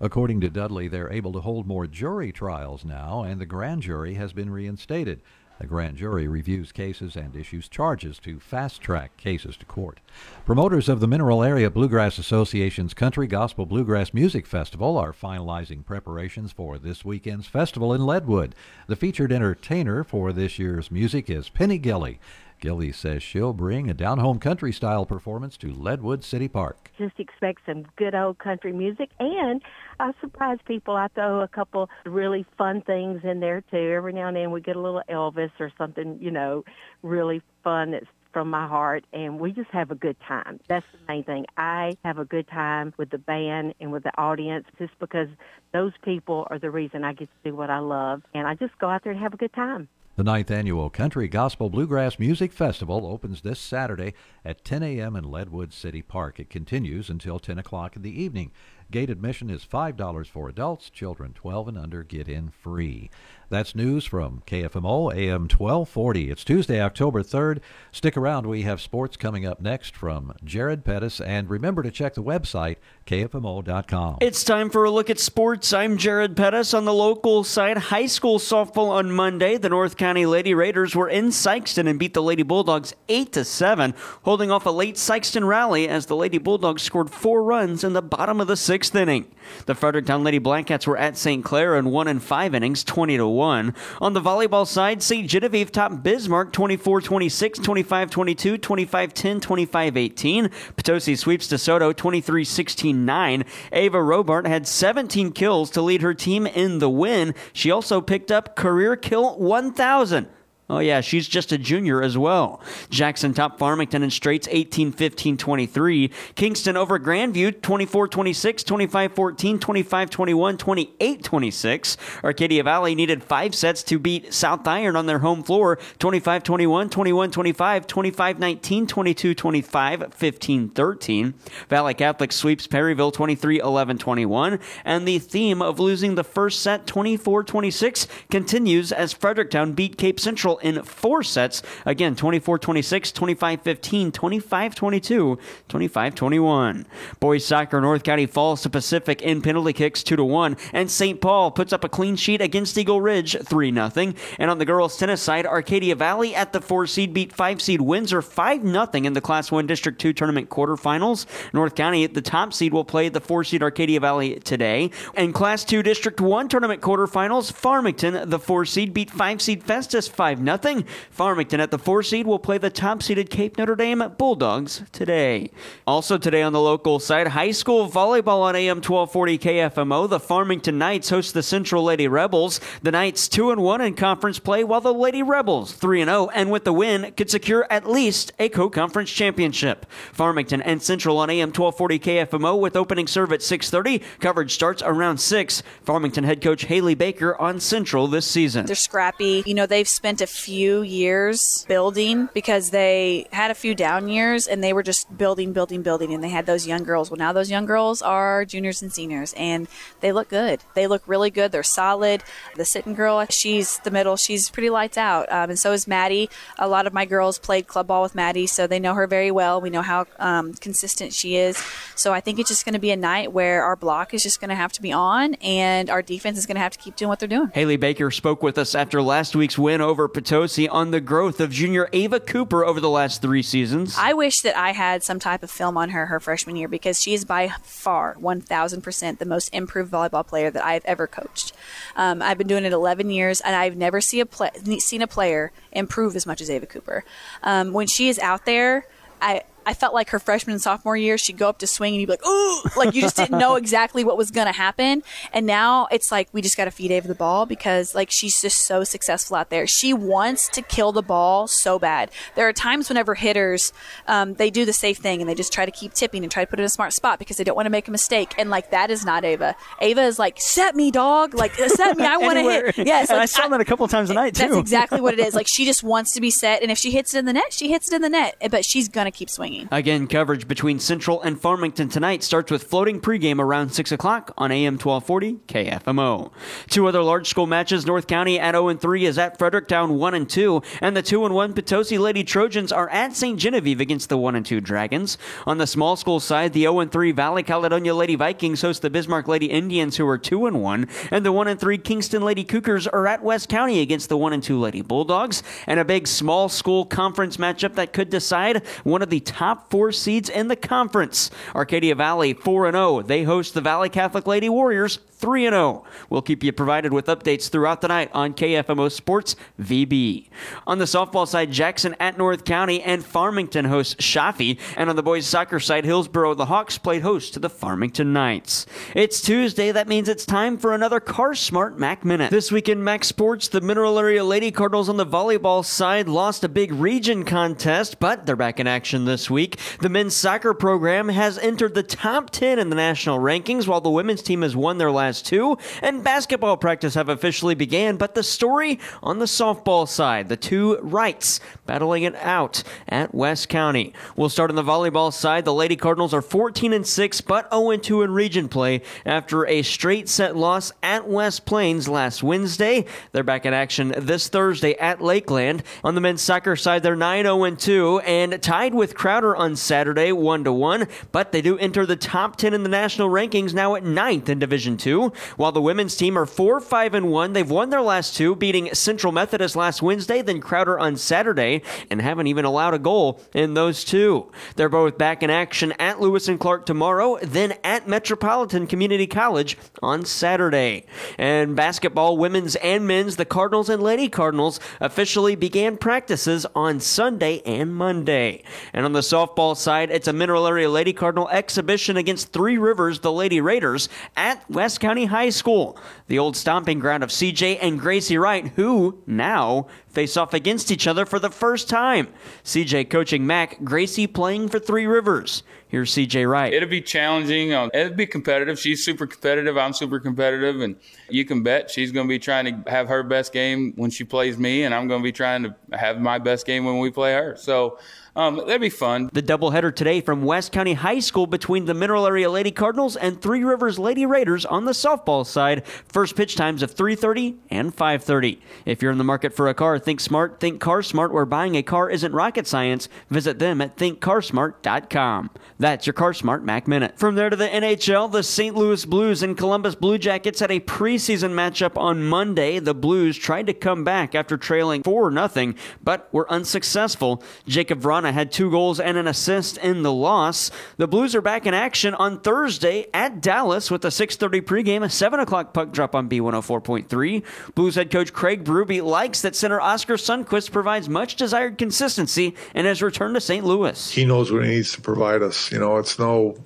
According 0.00 0.40
to 0.40 0.48
Dudley, 0.48 0.88
they're 0.88 1.12
able 1.12 1.30
to 1.34 1.40
hold 1.40 1.66
more 1.66 1.86
jury 1.86 2.32
trials 2.32 2.86
now, 2.86 3.22
and 3.22 3.38
the 3.38 3.44
grand 3.44 3.82
jury 3.82 4.14
has 4.14 4.32
been 4.32 4.48
reinstated. 4.48 5.20
The 5.60 5.66
grand 5.66 5.98
jury 5.98 6.26
reviews 6.26 6.72
cases 6.72 7.16
and 7.16 7.36
issues 7.36 7.68
charges 7.68 8.18
to 8.20 8.40
fast 8.40 8.80
track 8.80 9.18
cases 9.18 9.58
to 9.58 9.66
court. 9.66 10.00
Promoters 10.46 10.88
of 10.88 11.00
the 11.00 11.06
Mineral 11.06 11.42
Area 11.42 11.68
Bluegrass 11.68 12.16
Association's 12.16 12.94
Country 12.94 13.26
Gospel 13.26 13.66
Bluegrass 13.66 14.14
Music 14.14 14.46
Festival 14.46 14.96
are 14.96 15.12
finalizing 15.12 15.84
preparations 15.84 16.50
for 16.50 16.78
this 16.78 17.04
weekend's 17.04 17.46
festival 17.46 17.92
in 17.92 18.06
Leadwood. 18.06 18.54
The 18.86 18.96
featured 18.96 19.32
entertainer 19.32 20.02
for 20.02 20.32
this 20.32 20.58
year's 20.58 20.90
music 20.90 21.28
is 21.28 21.50
Penny 21.50 21.78
Gilley. 21.78 22.18
Gilley 22.60 22.92
says 22.92 23.22
she'll 23.22 23.52
bring 23.52 23.88
a 23.88 23.94
down 23.94 24.18
home 24.18 24.38
country 24.38 24.72
style 24.72 25.06
performance 25.06 25.56
to 25.58 25.68
Leadwood 25.68 26.22
City 26.22 26.48
Park. 26.48 26.90
Just 26.98 27.18
expect 27.18 27.62
some 27.66 27.86
good 27.96 28.14
old 28.14 28.38
country 28.38 28.72
music, 28.72 29.10
and 29.18 29.62
I 29.98 30.12
surprise 30.20 30.58
people. 30.66 30.94
I 30.94 31.08
throw 31.08 31.40
a 31.40 31.48
couple 31.48 31.88
really 32.04 32.44
fun 32.58 32.82
things 32.82 33.22
in 33.24 33.40
there 33.40 33.62
too. 33.70 33.92
Every 33.96 34.12
now 34.12 34.28
and 34.28 34.36
then 34.36 34.50
we 34.50 34.60
get 34.60 34.76
a 34.76 34.80
little 34.80 35.02
Elvis 35.08 35.50
or 35.58 35.72
something, 35.78 36.18
you 36.20 36.30
know, 36.30 36.64
really 37.02 37.42
fun 37.64 37.92
that's 37.92 38.06
from 38.32 38.48
my 38.48 38.66
heart 38.66 39.04
and 39.12 39.40
we 39.40 39.52
just 39.52 39.70
have 39.70 39.90
a 39.90 39.94
good 39.94 40.16
time. 40.26 40.60
That's 40.68 40.86
the 40.92 40.98
main 41.08 41.24
thing. 41.24 41.46
I 41.56 41.96
have 42.04 42.18
a 42.18 42.24
good 42.24 42.46
time 42.48 42.94
with 42.96 43.10
the 43.10 43.18
band 43.18 43.74
and 43.80 43.90
with 43.90 44.04
the 44.04 44.12
audience 44.16 44.66
just 44.78 44.92
because 45.00 45.28
those 45.72 45.92
people 46.04 46.46
are 46.50 46.58
the 46.58 46.70
reason 46.70 47.02
I 47.02 47.12
get 47.12 47.28
to 47.42 47.50
do 47.50 47.56
what 47.56 47.70
I 47.70 47.78
love 47.78 48.22
and 48.34 48.46
I 48.46 48.54
just 48.54 48.78
go 48.78 48.88
out 48.88 49.02
there 49.02 49.12
and 49.12 49.20
have 49.20 49.34
a 49.34 49.36
good 49.36 49.52
time. 49.52 49.88
The 50.16 50.24
ninth 50.24 50.50
annual 50.50 50.90
Country 50.90 51.28
Gospel 51.28 51.70
Bluegrass 51.70 52.18
Music 52.18 52.52
Festival 52.52 53.06
opens 53.06 53.40
this 53.40 53.60
Saturday 53.60 54.12
at 54.44 54.64
10 54.64 54.82
a.m. 54.82 55.14
in 55.14 55.30
Leadwood 55.30 55.72
City 55.72 56.02
Park. 56.02 56.40
It 56.40 56.50
continues 56.50 57.08
until 57.08 57.38
10 57.38 57.60
o'clock 57.60 57.94
in 57.94 58.02
the 58.02 58.20
evening. 58.20 58.50
Gate 58.90 59.08
admission 59.08 59.48
is 59.50 59.64
$5 59.64 60.26
for 60.26 60.48
adults. 60.48 60.90
Children 60.90 61.32
12 61.32 61.68
and 61.68 61.78
under 61.78 62.02
get 62.02 62.28
in 62.28 62.50
free. 62.50 63.08
That's 63.50 63.74
news 63.74 64.04
from 64.04 64.44
KFMO 64.46 65.12
AM 65.12 65.48
1240. 65.48 66.30
It's 66.30 66.44
Tuesday, 66.44 66.80
October 66.80 67.24
3rd. 67.24 67.58
Stick 67.90 68.16
around. 68.16 68.46
We 68.46 68.62
have 68.62 68.80
sports 68.80 69.16
coming 69.16 69.44
up 69.44 69.60
next 69.60 69.96
from 69.96 70.34
Jared 70.44 70.84
Pettis. 70.84 71.20
And 71.20 71.50
remember 71.50 71.82
to 71.82 71.90
check 71.90 72.14
the 72.14 72.22
website, 72.22 72.76
kfmo.com. 73.08 74.18
It's 74.20 74.44
time 74.44 74.70
for 74.70 74.84
a 74.84 74.90
look 74.92 75.10
at 75.10 75.18
sports. 75.18 75.72
I'm 75.72 75.96
Jared 75.96 76.36
Pettis 76.36 76.72
on 76.72 76.84
the 76.84 76.94
local 76.94 77.42
side. 77.42 77.76
High 77.76 78.06
school 78.06 78.38
softball 78.38 78.90
on 78.90 79.10
Monday. 79.10 79.58
The 79.58 79.68
North 79.68 79.96
County 79.96 80.26
Lady 80.26 80.54
Raiders 80.54 80.94
were 80.94 81.08
in 81.08 81.30
Sikeston 81.30 81.88
and 81.88 81.98
beat 81.98 82.14
the 82.14 82.22
Lady 82.22 82.44
Bulldogs 82.44 82.94
8 83.08 83.32
to 83.32 83.44
7, 83.44 83.94
holding 84.22 84.52
off 84.52 84.64
a 84.64 84.70
late 84.70 84.94
Sikeston 84.94 85.44
rally 85.44 85.88
as 85.88 86.06
the 86.06 86.14
Lady 86.14 86.38
Bulldogs 86.38 86.82
scored 86.82 87.10
four 87.10 87.42
runs 87.42 87.82
in 87.82 87.94
the 87.94 88.00
bottom 88.02 88.40
of 88.40 88.46
the 88.46 88.56
sixth 88.56 88.94
inning. 88.94 89.28
The 89.66 89.74
Fredericktown 89.74 90.22
Lady 90.22 90.38
Blackcats 90.38 90.86
were 90.86 90.96
at 90.96 91.16
St. 91.16 91.44
Clair 91.44 91.74
and 91.74 91.90
won 91.90 92.06
in 92.06 92.20
five 92.20 92.54
innings, 92.54 92.84
20 92.84 93.16
to 93.16 93.26
1. 93.26 93.39
On 93.40 94.12
the 94.12 94.20
volleyball 94.20 94.66
side, 94.66 95.02
St. 95.02 95.28
Genevieve 95.28 95.72
topped 95.72 96.02
Bismarck 96.02 96.52
24 96.52 97.00
26, 97.00 97.58
25 97.58 98.10
22, 98.10 98.58
25 98.58 99.14
10, 99.14 99.40
25 99.40 99.96
18. 99.96 100.50
Potosi 100.76 101.16
sweeps 101.16 101.48
DeSoto 101.48 101.96
23 101.96 102.44
16 102.44 103.04
9. 103.04 103.44
Ava 103.72 103.98
Robart 103.98 104.46
had 104.46 104.66
17 104.66 105.32
kills 105.32 105.70
to 105.70 105.82
lead 105.82 106.02
her 106.02 106.14
team 106.14 106.46
in 106.46 106.78
the 106.78 106.90
win. 106.90 107.34
She 107.52 107.70
also 107.70 108.00
picked 108.00 108.30
up 108.30 108.56
career 108.56 108.96
kill 108.96 109.38
1000. 109.38 110.28
Oh, 110.70 110.78
yeah, 110.78 111.00
she's 111.00 111.26
just 111.26 111.50
a 111.50 111.58
junior 111.58 112.00
as 112.00 112.16
well. 112.16 112.62
Jackson 112.90 113.34
top 113.34 113.58
Farmington 113.58 114.04
in 114.04 114.10
straights 114.10 114.46
18 114.52 114.92
15 114.92 115.36
23. 115.36 116.12
Kingston 116.36 116.76
over 116.76 116.96
Grandview 116.96 117.60
24 117.60 118.06
26, 118.06 118.62
25 118.62 119.12
14, 119.12 119.58
25 119.58 120.10
21, 120.10 120.56
28 120.56 121.24
26. 121.24 121.96
Arcadia 122.22 122.62
Valley 122.62 122.94
needed 122.94 123.24
five 123.24 123.52
sets 123.52 123.82
to 123.82 123.98
beat 123.98 124.32
South 124.32 124.64
Iron 124.68 124.94
on 124.94 125.06
their 125.06 125.18
home 125.18 125.42
floor 125.42 125.76
25 125.98 126.44
21, 126.44 126.88
21 126.88 127.32
25, 127.32 127.86
25 127.88 128.38
19, 128.38 128.86
22 128.86 129.34
25, 129.34 130.14
15 130.14 130.68
13. 130.68 131.34
Valley 131.68 131.94
Catholic 131.94 132.30
sweeps 132.30 132.68
Perryville 132.68 133.10
23 133.10 133.58
11 133.58 133.98
21. 133.98 134.60
And 134.84 135.08
the 135.08 135.18
theme 135.18 135.62
of 135.62 135.80
losing 135.80 136.14
the 136.14 136.22
first 136.22 136.60
set 136.60 136.86
24 136.86 137.42
26 137.42 138.06
continues 138.30 138.92
as 138.92 139.12
Fredericktown 139.12 139.72
beat 139.72 139.98
Cape 139.98 140.20
Central 140.20 140.59
in 140.62 140.82
four 140.82 141.22
sets. 141.22 141.62
Again, 141.86 142.16
24 142.16 142.58
26, 142.58 143.12
25 143.12 143.62
15, 143.62 144.12
25 144.12 144.74
22, 144.74 145.38
25 145.68 146.14
21. 146.14 146.86
Boys 147.18 147.44
soccer, 147.44 147.80
North 147.80 148.02
County 148.02 148.26
falls 148.26 148.62
to 148.62 148.70
Pacific 148.70 149.22
in 149.22 149.42
penalty 149.42 149.72
kicks 149.72 150.02
2 150.02 150.16
to 150.16 150.24
1. 150.24 150.56
And 150.72 150.90
St. 150.90 151.20
Paul 151.20 151.50
puts 151.50 151.72
up 151.72 151.84
a 151.84 151.88
clean 151.88 152.16
sheet 152.16 152.40
against 152.40 152.76
Eagle 152.76 153.00
Ridge 153.00 153.36
3 153.38 153.72
0. 153.72 154.14
And 154.38 154.50
on 154.50 154.58
the 154.58 154.64
girls' 154.64 154.96
tennis 154.96 155.22
side, 155.22 155.46
Arcadia 155.46 155.94
Valley 155.94 156.34
at 156.34 156.52
the 156.52 156.60
4 156.60 156.86
seed 156.86 157.14
beat 157.14 157.32
5 157.32 157.62
seed 157.62 157.80
Windsor 157.80 158.22
5 158.22 158.62
0 158.62 158.88
in 158.92 159.12
the 159.12 159.20
Class 159.20 159.50
1 159.50 159.66
District 159.66 160.00
2 160.00 160.12
tournament 160.12 160.50
quarterfinals. 160.50 161.26
North 161.52 161.74
County 161.74 162.06
the 162.06 162.22
top 162.22 162.52
seed 162.52 162.72
will 162.72 162.84
play 162.84 163.08
the 163.08 163.20
4 163.20 163.44
seed 163.44 163.62
Arcadia 163.62 164.00
Valley 164.00 164.40
today. 164.40 164.90
And 165.14 165.34
Class 165.34 165.64
2 165.64 165.82
District 165.82 166.20
1 166.20 166.48
tournament 166.48 166.80
quarterfinals, 166.80 167.52
Farmington, 167.52 168.28
the 168.28 168.38
4 168.38 168.64
seed, 168.64 168.94
beat 168.94 169.10
5 169.10 169.42
seed 169.42 169.64
Festus 169.64 170.08
5 170.08 170.38
0 170.38 170.49
nothing. 170.50 170.84
Farmington 171.12 171.60
at 171.60 171.70
the 171.70 171.78
four 171.78 172.02
seed 172.02 172.26
will 172.26 172.40
play 172.40 172.58
the 172.58 172.70
top 172.70 173.04
seeded 173.04 173.30
Cape 173.30 173.56
Notre 173.56 173.76
Dame 173.76 174.12
Bulldogs 174.18 174.82
today. 174.90 175.52
Also 175.86 176.18
today 176.18 176.42
on 176.42 176.52
the 176.52 176.60
local 176.60 176.98
side, 176.98 177.28
high 177.28 177.52
school 177.52 177.88
volleyball 177.88 178.40
on 178.40 178.56
AM 178.56 178.78
1240 178.78 179.38
KFMO. 179.38 180.08
The 180.08 180.18
Farmington 180.18 180.76
Knights 180.76 181.10
host 181.10 181.34
the 181.34 181.44
Central 181.44 181.84
Lady 181.84 182.08
Rebels. 182.08 182.60
The 182.82 182.90
Knights 182.90 183.28
2 183.28 183.52
and 183.52 183.62
1 183.62 183.80
in 183.80 183.94
conference 183.94 184.40
play, 184.40 184.64
while 184.64 184.80
the 184.80 184.92
Lady 184.92 185.22
Rebels 185.22 185.72
3 185.72 186.00
and 186.00 186.08
0 186.08 186.28
and 186.34 186.50
with 186.50 186.64
the 186.64 186.72
win 186.72 187.12
could 187.16 187.30
secure 187.30 187.64
at 187.70 187.88
least 187.88 188.32
a 188.40 188.48
co-conference 188.48 189.12
championship. 189.12 189.86
Farmington 190.12 190.62
and 190.62 190.82
Central 190.82 191.18
on 191.18 191.30
AM 191.30 191.50
1240 191.50 191.98
KFMO 192.00 192.58
with 192.58 192.74
opening 192.74 193.06
serve 193.06 193.32
at 193.32 193.40
6:30. 193.40 194.02
Coverage 194.18 194.52
starts 194.52 194.82
around 194.84 195.18
6. 195.18 195.62
Farmington 195.84 196.24
head 196.24 196.40
coach 196.40 196.64
Haley 196.64 196.96
Baker 196.96 197.40
on 197.40 197.60
Central 197.60 198.08
this 198.08 198.26
season. 198.26 198.66
They're 198.66 198.74
scrappy. 198.74 199.44
You 199.46 199.54
know, 199.54 199.66
they've 199.66 199.86
spent 199.86 200.20
a 200.20 200.26
few 200.40 200.82
years 200.82 201.64
building 201.68 202.28
because 202.32 202.70
they 202.70 203.26
had 203.32 203.50
a 203.50 203.54
few 203.54 203.74
down 203.74 204.08
years 204.08 204.46
and 204.46 204.64
they 204.64 204.72
were 204.72 204.82
just 204.82 205.16
building, 205.16 205.52
building, 205.52 205.82
building. 205.82 206.14
And 206.14 206.24
they 206.24 206.28
had 206.28 206.46
those 206.46 206.66
young 206.66 206.82
girls. 206.82 207.10
Well, 207.10 207.18
now 207.18 207.32
those 207.32 207.50
young 207.50 207.66
girls 207.66 208.02
are 208.02 208.44
juniors 208.44 208.82
and 208.82 208.92
seniors 208.92 209.34
and 209.36 209.68
they 210.00 210.12
look 210.12 210.28
good. 210.28 210.60
They 210.74 210.86
look 210.86 211.02
really 211.06 211.30
good. 211.30 211.52
They're 211.52 211.62
solid. 211.62 212.22
The 212.56 212.64
sitting 212.64 212.94
girl, 212.94 213.24
she's 213.30 213.78
the 213.80 213.90
middle. 213.90 214.16
She's 214.16 214.50
pretty 214.50 214.70
lights 214.70 214.96
out. 214.96 215.30
Um, 215.30 215.50
and 215.50 215.58
so 215.58 215.72
is 215.72 215.86
Maddie. 215.86 216.30
A 216.58 216.68
lot 216.68 216.86
of 216.86 216.92
my 216.92 217.04
girls 217.04 217.38
played 217.38 217.66
club 217.66 217.86
ball 217.86 218.02
with 218.02 218.14
Maddie, 218.14 218.46
so 218.46 218.66
they 218.66 218.80
know 218.80 218.94
her 218.94 219.06
very 219.06 219.30
well. 219.30 219.60
We 219.60 219.70
know 219.70 219.82
how 219.82 220.06
um, 220.18 220.54
consistent 220.54 221.12
she 221.12 221.36
is. 221.36 221.62
So 221.94 222.12
I 222.12 222.20
think 222.20 222.38
it's 222.38 222.48
just 222.48 222.64
going 222.64 222.74
to 222.74 222.80
be 222.80 222.90
a 222.90 222.96
night 222.96 223.32
where 223.32 223.62
our 223.64 223.76
block 223.76 224.14
is 224.14 224.22
just 224.22 224.40
going 224.40 224.48
to 224.48 224.54
have 224.54 224.72
to 224.72 224.82
be 224.82 224.92
on 224.92 225.34
and 225.34 225.90
our 225.90 226.02
defense 226.02 226.38
is 226.38 226.46
going 226.46 226.56
to 226.56 226.60
have 226.60 226.72
to 226.72 226.78
keep 226.78 226.96
doing 226.96 227.08
what 227.08 227.18
they're 227.18 227.28
doing. 227.28 227.50
Haley 227.52 227.76
Baker 227.76 228.10
spoke 228.10 228.42
with 228.42 228.58
us 228.58 228.74
after 228.74 229.02
last 229.02 229.36
week's 229.36 229.58
win 229.58 229.80
over 229.80 230.08
Potosi 230.30 230.68
on 230.68 230.92
the 230.92 231.00
growth 231.00 231.40
of 231.40 231.50
junior 231.50 231.88
Ava 231.92 232.20
Cooper 232.20 232.64
over 232.64 232.78
the 232.78 232.88
last 232.88 233.20
three 233.20 233.42
seasons. 233.42 233.96
I 233.98 234.12
wish 234.12 234.42
that 234.42 234.56
I 234.56 234.70
had 234.70 235.02
some 235.02 235.18
type 235.18 235.42
of 235.42 235.50
film 235.50 235.76
on 235.76 235.90
her 235.90 236.06
her 236.06 236.20
freshman 236.20 236.54
year 236.54 236.68
because 236.68 237.00
she 237.00 237.14
is 237.14 237.24
by 237.24 237.48
far 237.64 238.14
1000% 238.14 239.18
the 239.18 239.24
most 239.24 239.48
improved 239.48 239.90
volleyball 239.90 240.24
player 240.24 240.48
that 240.48 240.64
I've 240.64 240.84
ever 240.84 241.08
coached. 241.08 241.52
Um, 241.96 242.22
I've 242.22 242.38
been 242.38 242.46
doing 242.46 242.64
it 242.64 242.72
11 242.72 243.10
years 243.10 243.40
and 243.40 243.56
I've 243.56 243.76
never 243.76 244.00
see 244.00 244.20
a 244.20 244.78
seen 244.78 245.02
a 245.02 245.08
player 245.08 245.50
improve 245.72 246.14
as 246.14 246.26
much 246.26 246.40
as 246.40 246.48
Ava 246.48 246.66
Cooper. 246.66 247.02
Um, 247.42 247.72
when 247.72 247.88
she 247.88 248.08
is 248.08 248.20
out 248.20 248.46
there, 248.46 248.86
I, 249.20 249.42
I 249.66 249.74
felt 249.74 249.94
like 249.94 250.10
her 250.10 250.18
freshman 250.18 250.54
and 250.54 250.62
sophomore 250.62 250.96
year, 250.96 251.18
she'd 251.18 251.38
go 251.38 251.48
up 251.48 251.58
to 251.58 251.66
swing 251.66 251.94
and 251.94 252.00
you'd 252.00 252.06
be 252.06 252.12
like, 252.12 252.26
ooh, 252.26 252.62
like 252.76 252.94
you 252.94 253.02
just 253.02 253.16
didn't 253.16 253.38
know 253.38 253.56
exactly 253.56 254.04
what 254.04 254.16
was 254.16 254.30
going 254.30 254.46
to 254.46 254.52
happen. 254.52 255.02
And 255.32 255.46
now 255.46 255.86
it's 255.90 256.10
like, 256.10 256.28
we 256.32 256.42
just 256.42 256.56
got 256.56 256.64
to 256.64 256.70
feed 256.70 256.90
Ava 256.90 257.08
the 257.08 257.14
ball 257.14 257.46
because 257.46 257.94
like 257.94 258.10
she's 258.10 258.40
just 258.40 258.58
so 258.66 258.84
successful 258.84 259.36
out 259.36 259.50
there. 259.50 259.66
She 259.66 259.92
wants 259.92 260.48
to 260.50 260.62
kill 260.62 260.92
the 260.92 261.02
ball 261.02 261.46
so 261.46 261.78
bad. 261.78 262.10
There 262.34 262.48
are 262.48 262.52
times 262.52 262.88
whenever 262.88 263.14
hitters, 263.14 263.72
um, 264.08 264.34
they 264.34 264.50
do 264.50 264.64
the 264.64 264.72
safe 264.72 264.98
thing 264.98 265.20
and 265.20 265.28
they 265.28 265.34
just 265.34 265.52
try 265.52 265.66
to 265.66 265.72
keep 265.72 265.92
tipping 265.92 266.22
and 266.22 266.32
try 266.32 266.44
to 266.44 266.50
put 266.50 266.58
it 266.58 266.62
in 266.62 266.66
a 266.66 266.70
smart 266.70 266.92
spot 266.92 267.18
because 267.18 267.36
they 267.36 267.44
don't 267.44 267.56
want 267.56 267.66
to 267.66 267.70
make 267.70 267.86
a 267.88 267.90
mistake. 267.90 268.34
And 268.38 268.50
like, 268.50 268.70
that 268.70 268.90
is 268.90 269.04
not 269.04 269.24
Ava. 269.24 269.56
Ava 269.80 270.02
is 270.02 270.18
like, 270.18 270.40
set 270.40 270.74
me, 270.74 270.90
dog. 270.90 271.34
Like, 271.34 271.54
set 271.54 271.96
me. 271.96 272.04
I 272.04 272.16
want 272.18 272.38
to 272.38 272.42
hit. 272.42 272.86
Yes. 272.86 273.10
and 273.10 273.16
like, 273.18 273.24
I 273.24 273.26
saw 273.26 273.48
that 273.48 273.60
a 273.60 273.64
couple 273.64 273.86
times 273.88 274.10
a 274.10 274.14
night 274.14 274.34
too. 274.34 274.48
That's 274.48 274.56
exactly 274.56 275.00
what 275.00 275.14
it 275.14 275.20
is. 275.20 275.34
Like, 275.40 275.46
she 275.48 275.64
just 275.64 275.82
wants 275.82 276.12
to 276.14 276.20
be 276.20 276.30
set. 276.30 276.60
And 276.60 276.70
if 276.70 276.76
she 276.76 276.90
hits 276.90 277.14
it 277.14 277.18
in 277.20 277.24
the 277.24 277.32
net, 277.32 277.52
she 277.52 277.68
hits 277.70 277.90
it 277.90 277.94
in 277.94 278.02
the 278.02 278.10
net. 278.10 278.36
But 278.50 278.64
she's 278.64 278.88
going 278.88 279.06
to 279.06 279.10
keep 279.10 279.30
swinging. 279.30 279.49
Again, 279.70 280.06
coverage 280.06 280.46
between 280.46 280.78
Central 280.78 281.20
and 281.22 281.40
Farmington 281.40 281.88
tonight 281.88 282.22
starts 282.22 282.50
with 282.50 282.64
floating 282.64 283.00
pregame 283.00 283.40
around 283.40 283.70
6 283.70 283.92
o'clock 283.92 284.32
on 284.38 284.52
AM 284.52 284.74
1240 284.74 285.40
KFMO. 285.48 286.30
Two 286.68 286.86
other 286.86 287.02
large 287.02 287.28
school 287.28 287.46
matches 287.46 287.86
North 287.86 288.06
County 288.06 288.38
at 288.38 288.54
0 288.54 288.74
3 288.74 289.06
is 289.06 289.18
at 289.18 289.38
Fredericktown 289.38 289.98
1 289.98 290.14
and 290.14 290.28
2, 290.28 290.62
and 290.80 290.96
the 290.96 291.02
2 291.02 291.24
and 291.24 291.34
1 291.34 291.54
Potosi 291.54 291.98
Lady 291.98 292.22
Trojans 292.22 292.70
are 292.70 292.88
at 292.90 293.16
St. 293.16 293.38
Genevieve 293.38 293.80
against 293.80 294.08
the 294.08 294.18
1 294.18 294.36
and 294.36 294.46
2 294.46 294.60
Dragons. 294.60 295.18
On 295.46 295.58
the 295.58 295.66
small 295.66 295.96
school 295.96 296.20
side, 296.20 296.52
the 296.52 296.62
0 296.62 296.86
3 296.86 297.12
Valley 297.12 297.42
Caledonia 297.42 297.94
Lady 297.94 298.14
Vikings 298.14 298.62
host 298.62 298.82
the 298.82 298.90
Bismarck 298.90 299.26
Lady 299.26 299.46
Indians, 299.46 299.96
who 299.96 300.06
are 300.06 300.18
2 300.18 300.46
and 300.46 300.62
1, 300.62 300.88
and 301.10 301.26
the 301.26 301.32
1 301.32 301.48
and 301.48 301.58
3 301.58 301.78
Kingston 301.78 302.22
Lady 302.22 302.44
Cougars 302.44 302.86
are 302.86 303.06
at 303.06 303.22
West 303.22 303.48
County 303.48 303.80
against 303.80 304.08
the 304.08 304.16
1 304.16 304.32
and 304.32 304.42
2 304.42 304.58
Lady 304.60 304.82
Bulldogs, 304.82 305.42
and 305.66 305.80
a 305.80 305.84
big 305.84 306.06
small 306.06 306.48
school 306.48 306.84
conference 306.84 307.36
matchup 307.36 307.74
that 307.74 307.92
could 307.92 308.10
decide 308.10 308.64
one 308.84 309.02
of 309.02 309.10
the 309.10 309.20
top 309.20 309.39
four 309.70 309.90
seeds 309.90 310.28
in 310.28 310.48
the 310.48 310.56
conference. 310.56 311.30
Arcadia 311.54 311.94
Valley 311.94 312.34
4 312.34 312.72
0. 312.72 313.02
They 313.02 313.22
host 313.22 313.54
the 313.54 313.60
Valley 313.60 313.88
Catholic 313.88 314.26
Lady 314.26 314.48
Warriors 314.48 314.98
3 315.20 315.44
0. 315.44 315.84
We'll 316.08 316.22
keep 316.22 316.42
you 316.42 316.52
provided 316.52 316.92
with 316.92 317.06
updates 317.06 317.50
throughout 317.50 317.82
the 317.82 317.88
night 317.88 318.10
on 318.14 318.32
KFMO 318.32 318.90
Sports 318.90 319.36
VB. 319.60 320.28
On 320.66 320.78
the 320.78 320.86
softball 320.86 321.28
side, 321.28 321.52
Jackson 321.52 321.94
at 322.00 322.16
North 322.16 322.44
County 322.44 322.82
and 322.82 323.04
Farmington 323.04 323.66
hosts 323.66 324.02
Chaffee. 324.02 324.58
And 324.76 324.88
on 324.88 324.96
the 324.96 325.02
boys 325.02 325.26
soccer 325.26 325.60
side, 325.60 325.84
Hillsboro, 325.84 326.34
the 326.34 326.46
Hawks 326.46 326.78
played 326.78 327.02
host 327.02 327.34
to 327.34 327.40
the 327.40 327.50
Farmington 327.50 328.14
Knights. 328.14 328.64
It's 328.94 329.20
Tuesday. 329.20 329.72
That 329.72 329.88
means 329.88 330.08
it's 330.08 330.24
time 330.24 330.56
for 330.56 330.72
another 330.72 331.00
Car 331.00 331.34
Smart 331.34 331.78
Mac 331.78 332.02
Minute. 332.02 332.30
This 332.30 332.50
week 332.50 332.68
in 332.68 332.82
Mac 332.82 333.04
Sports, 333.04 333.48
the 333.48 333.60
Mineral 333.60 333.98
Area 333.98 334.24
Lady 334.24 334.50
Cardinals 334.50 334.88
on 334.88 334.96
the 334.96 335.06
volleyball 335.06 335.62
side 335.62 336.08
lost 336.08 336.44
a 336.44 336.48
big 336.48 336.72
region 336.72 337.24
contest, 337.24 338.00
but 338.00 338.24
they're 338.24 338.36
back 338.36 338.58
in 338.58 338.66
action 338.66 339.04
this 339.04 339.28
week. 339.28 339.58
The 339.80 339.90
men's 339.90 340.16
soccer 340.16 340.54
program 340.54 341.10
has 341.10 341.36
entered 341.38 341.74
the 341.74 341.82
top 341.82 342.30
10 342.30 342.58
in 342.58 342.70
the 342.70 342.76
national 342.76 343.18
rankings, 343.18 343.66
while 343.66 343.82
the 343.82 343.90
women's 343.90 344.22
team 344.22 344.40
has 344.42 344.56
won 344.56 344.78
their 344.78 344.90
last 344.90 345.09
two, 345.18 345.56
and 345.82 346.04
basketball 346.04 346.56
practice 346.56 346.94
have 346.94 347.08
officially 347.08 347.54
began. 347.54 347.96
But 347.96 348.14
the 348.14 348.22
story 348.22 348.78
on 349.02 349.18
the 349.18 349.24
softball 349.24 349.88
side, 349.88 350.28
the 350.28 350.36
two 350.36 350.78
Wrights 350.82 351.40
battling 351.64 352.02
it 352.02 352.14
out 352.16 352.62
at 352.88 353.14
West 353.14 353.48
County. 353.48 353.94
We'll 354.16 354.28
start 354.28 354.50
on 354.50 354.56
the 354.56 354.62
volleyball 354.62 355.12
side. 355.12 355.44
The 355.44 355.54
Lady 355.54 355.76
Cardinals 355.76 356.12
are 356.12 356.20
14 356.20 356.72
and 356.72 356.86
6, 356.86 357.20
but 357.22 357.50
0 357.50 357.70
and 357.70 357.82
2 357.82 358.02
in 358.02 358.12
region 358.12 358.48
play 358.48 358.82
after 359.06 359.46
a 359.46 359.62
straight 359.62 360.08
set 360.08 360.36
loss 360.36 360.72
at 360.82 361.08
West 361.08 361.46
Plains 361.46 361.88
last 361.88 362.22
Wednesday. 362.22 362.84
They're 363.12 363.22
back 363.22 363.46
in 363.46 363.54
action 363.54 363.94
this 363.96 364.28
Thursday 364.28 364.74
at 364.74 365.00
Lakeland. 365.00 365.62
On 365.84 365.94
the 365.94 366.00
men's 366.00 366.22
soccer 366.22 366.56
side, 366.56 366.82
they're 366.82 366.96
9 366.96 367.24
0 367.24 367.50
2 367.54 368.00
and 368.00 368.42
tied 368.42 368.74
with 368.74 368.94
Crowder 368.94 369.36
on 369.36 369.56
Saturday, 369.56 370.12
1 370.12 370.44
1, 370.44 370.88
but 371.12 371.32
they 371.32 371.40
do 371.40 371.58
enter 371.58 371.86
the 371.86 371.96
top 371.96 372.36
10 372.36 372.54
in 372.54 372.62
the 372.62 372.68
national 372.68 373.08
rankings 373.08 373.54
now 373.54 373.74
at 373.74 373.84
9th 373.84 374.28
in 374.28 374.38
Division 374.38 374.76
2, 374.76 374.99
while 375.36 375.52
the 375.52 375.60
women's 375.60 375.96
team 375.96 376.16
are 376.16 376.26
4 376.26 376.60
5 376.60 376.94
and 376.94 377.10
1. 377.10 377.32
They've 377.32 377.50
won 377.50 377.70
their 377.70 377.82
last 377.82 378.16
two, 378.16 378.36
beating 378.36 378.72
Central 378.74 379.12
Methodist 379.12 379.56
last 379.56 379.82
Wednesday, 379.82 380.22
then 380.22 380.40
Crowder 380.40 380.78
on 380.78 380.96
Saturday, 380.96 381.62
and 381.90 382.00
haven't 382.00 382.26
even 382.26 382.44
allowed 382.44 382.74
a 382.74 382.78
goal 382.78 383.20
in 383.34 383.54
those 383.54 383.84
two. 383.84 384.30
They're 384.56 384.68
both 384.68 384.98
back 384.98 385.22
in 385.22 385.30
action 385.30 385.72
at 385.78 386.00
Lewis 386.00 386.28
and 386.28 386.38
Clark 386.38 386.66
tomorrow, 386.66 387.18
then 387.22 387.54
at 387.64 387.88
Metropolitan 387.88 388.66
Community 388.66 389.06
College 389.06 389.56
on 389.82 390.04
Saturday. 390.04 390.86
And 391.18 391.56
basketball, 391.56 392.16
women's 392.16 392.56
and 392.56 392.86
men's, 392.86 393.16
the 393.16 393.24
Cardinals 393.24 393.68
and 393.68 393.82
Lady 393.82 394.08
Cardinals 394.08 394.60
officially 394.80 395.34
began 395.34 395.76
practices 395.76 396.46
on 396.54 396.80
Sunday 396.80 397.42
and 397.46 397.74
Monday. 397.74 398.42
And 398.72 398.84
on 398.84 398.92
the 398.92 399.00
softball 399.00 399.56
side, 399.56 399.90
it's 399.90 400.08
a 400.08 400.12
Mineral 400.12 400.46
Area 400.46 400.68
Lady 400.68 400.92
Cardinal 400.92 401.28
exhibition 401.28 401.96
against 401.96 402.32
Three 402.32 402.58
Rivers, 402.58 403.00
the 403.00 403.12
Lady 403.12 403.40
Raiders, 403.40 403.88
at 404.16 404.48
West 404.50 404.80
High 404.96 405.30
School, 405.30 405.78
the 406.06 406.18
old 406.18 406.36
stomping 406.36 406.78
ground 406.78 407.02
of 407.02 407.10
CJ 407.10 407.58
and 407.60 407.78
Gracie 407.78 408.18
Wright, 408.18 408.48
who 408.56 409.02
now 409.06 409.66
face 409.88 410.16
off 410.16 410.34
against 410.34 410.70
each 410.70 410.86
other 410.86 411.06
for 411.06 411.18
the 411.18 411.30
first 411.30 411.68
time. 411.68 412.08
CJ 412.44 412.90
coaching 412.90 413.26
Mac, 413.26 413.62
Gracie 413.64 414.06
playing 414.06 414.48
for 414.48 414.58
Three 414.58 414.86
Rivers. 414.86 415.42
Here's 415.68 415.92
CJ 415.94 416.28
Wright. 416.28 416.52
It'll 416.52 416.68
be 416.68 416.80
challenging. 416.80 417.54
Um, 417.54 417.70
it'll 417.72 417.94
be 417.94 418.06
competitive. 418.06 418.58
She's 418.58 418.84
super 418.84 419.06
competitive. 419.06 419.56
I'm 419.56 419.72
super 419.72 420.00
competitive. 420.00 420.60
And 420.60 420.76
you 421.08 421.24
can 421.24 421.42
bet 421.42 421.70
she's 421.70 421.92
going 421.92 422.06
to 422.06 422.08
be 422.08 422.18
trying 422.18 422.44
to 422.64 422.70
have 422.70 422.88
her 422.88 423.02
best 423.04 423.32
game 423.32 423.72
when 423.76 423.90
she 423.90 424.02
plays 424.02 424.36
me, 424.36 424.64
and 424.64 424.74
I'm 424.74 424.88
going 424.88 425.00
to 425.00 425.04
be 425.04 425.12
trying 425.12 425.44
to 425.44 425.54
have 425.72 426.00
my 426.00 426.18
best 426.18 426.44
game 426.44 426.64
when 426.64 426.78
we 426.78 426.90
play 426.90 427.12
her. 427.12 427.36
So 427.36 427.78
um, 428.16 428.36
that'd 428.36 428.60
be 428.60 428.70
fun. 428.70 429.10
The 429.12 429.22
doubleheader 429.22 429.74
today 429.74 430.00
from 430.00 430.22
West 430.22 430.52
County 430.52 430.74
High 430.74 430.98
School 430.98 431.26
between 431.26 431.66
the 431.66 431.74
Mineral 431.74 432.06
Area 432.06 432.30
Lady 432.30 432.50
Cardinals 432.50 432.96
and 432.96 433.20
Three 433.20 433.44
Rivers 433.44 433.78
Lady 433.78 434.04
Raiders 434.06 434.44
on 434.44 434.64
the 434.64 434.72
softball 434.72 435.24
side. 435.24 435.66
First 435.66 436.16
pitch 436.16 436.34
times 436.34 436.62
of 436.62 436.74
3:30 436.74 437.36
and 437.50 437.74
5:30. 437.74 438.38
If 438.66 438.82
you're 438.82 438.92
in 438.92 438.98
the 438.98 439.04
market 439.04 439.34
for 439.34 439.48
a 439.48 439.54
car, 439.54 439.78
think 439.78 440.00
smart, 440.00 440.40
think 440.40 440.60
Car 440.60 440.82
Smart. 440.82 441.12
Where 441.12 441.24
buying 441.24 441.54
a 441.56 441.62
car 441.62 441.88
isn't 441.90 442.12
rocket 442.12 442.46
science. 442.46 442.88
Visit 443.10 443.38
them 443.38 443.60
at 443.60 443.76
thinkcarsmart.com. 443.76 445.30
That's 445.58 445.86
your 445.86 445.94
Car 445.94 446.14
Smart 446.14 446.44
Mac 446.44 446.66
Minute. 446.66 446.98
From 446.98 447.14
there 447.14 447.30
to 447.30 447.36
the 447.36 447.48
NHL, 447.48 448.10
the 448.10 448.22
St. 448.22 448.56
Louis 448.56 448.84
Blues 448.84 449.22
and 449.22 449.36
Columbus 449.36 449.74
Blue 449.74 449.98
Jackets 449.98 450.40
had 450.40 450.50
a 450.50 450.60
preseason 450.60 451.32
matchup 451.32 451.76
on 451.76 452.02
Monday. 452.02 452.58
The 452.58 452.74
Blues 452.74 453.16
tried 453.16 453.46
to 453.46 453.54
come 453.54 453.84
back 453.84 454.14
after 454.14 454.36
trailing 454.36 454.82
4 454.82 455.12
0, 455.12 455.54
but 455.82 456.08
were 456.12 456.30
unsuccessful. 456.30 457.22
Jacob 457.46 457.80
Had 458.04 458.32
two 458.32 458.50
goals 458.50 458.80
and 458.80 458.96
an 458.96 459.06
assist 459.06 459.56
in 459.58 459.82
the 459.82 459.92
loss. 459.92 460.50
The 460.76 460.88
Blues 460.88 461.14
are 461.14 461.20
back 461.20 461.46
in 461.46 461.54
action 461.54 461.94
on 461.94 462.20
Thursday 462.20 462.86
at 462.92 463.20
Dallas 463.20 463.70
with 463.70 463.84
a 463.84 463.90
6:30 463.90 464.40
pregame, 464.42 464.84
a 464.84 464.90
7 464.90 465.20
o'clock 465.20 465.52
puck 465.52 465.72
drop 465.72 465.94
on 465.94 466.08
B104.3. 466.08 467.22
Blues 467.54 467.74
head 467.74 467.90
coach 467.90 468.12
Craig 468.12 468.44
Berube 468.44 468.82
likes 468.82 469.22
that 469.22 469.36
center 469.36 469.60
Oskar 469.60 469.94
Sundqvist 469.94 470.52
provides 470.52 470.88
much 470.88 471.16
desired 471.16 471.58
consistency 471.58 472.34
and 472.54 472.66
has 472.66 472.82
returned 472.82 473.14
to 473.14 473.20
St. 473.20 473.44
Louis. 473.44 473.90
He 473.90 474.04
knows 474.04 474.32
what 474.32 474.44
he 474.44 474.50
needs 474.50 474.72
to 474.72 474.80
provide 474.80 475.22
us. 475.22 475.52
You 475.52 475.58
know, 475.58 475.78
it's 475.78 475.98
no 475.98 476.36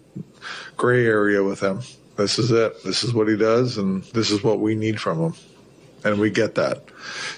gray 0.76 1.07
area 1.07 1.42
with 1.42 1.61
him. 1.61 1.80
This 2.16 2.38
is 2.38 2.50
it. 2.50 2.82
This 2.84 3.02
is 3.02 3.12
what 3.12 3.28
he 3.28 3.36
does, 3.36 3.78
and 3.78 4.02
this 4.12 4.30
is 4.30 4.44
what 4.44 4.61
we 4.61 4.74
need 4.74 5.00
from 5.00 5.20
him. 5.20 5.34
And 6.05 6.20
we 6.20 6.30
get 6.30 6.55
that. 6.57 6.84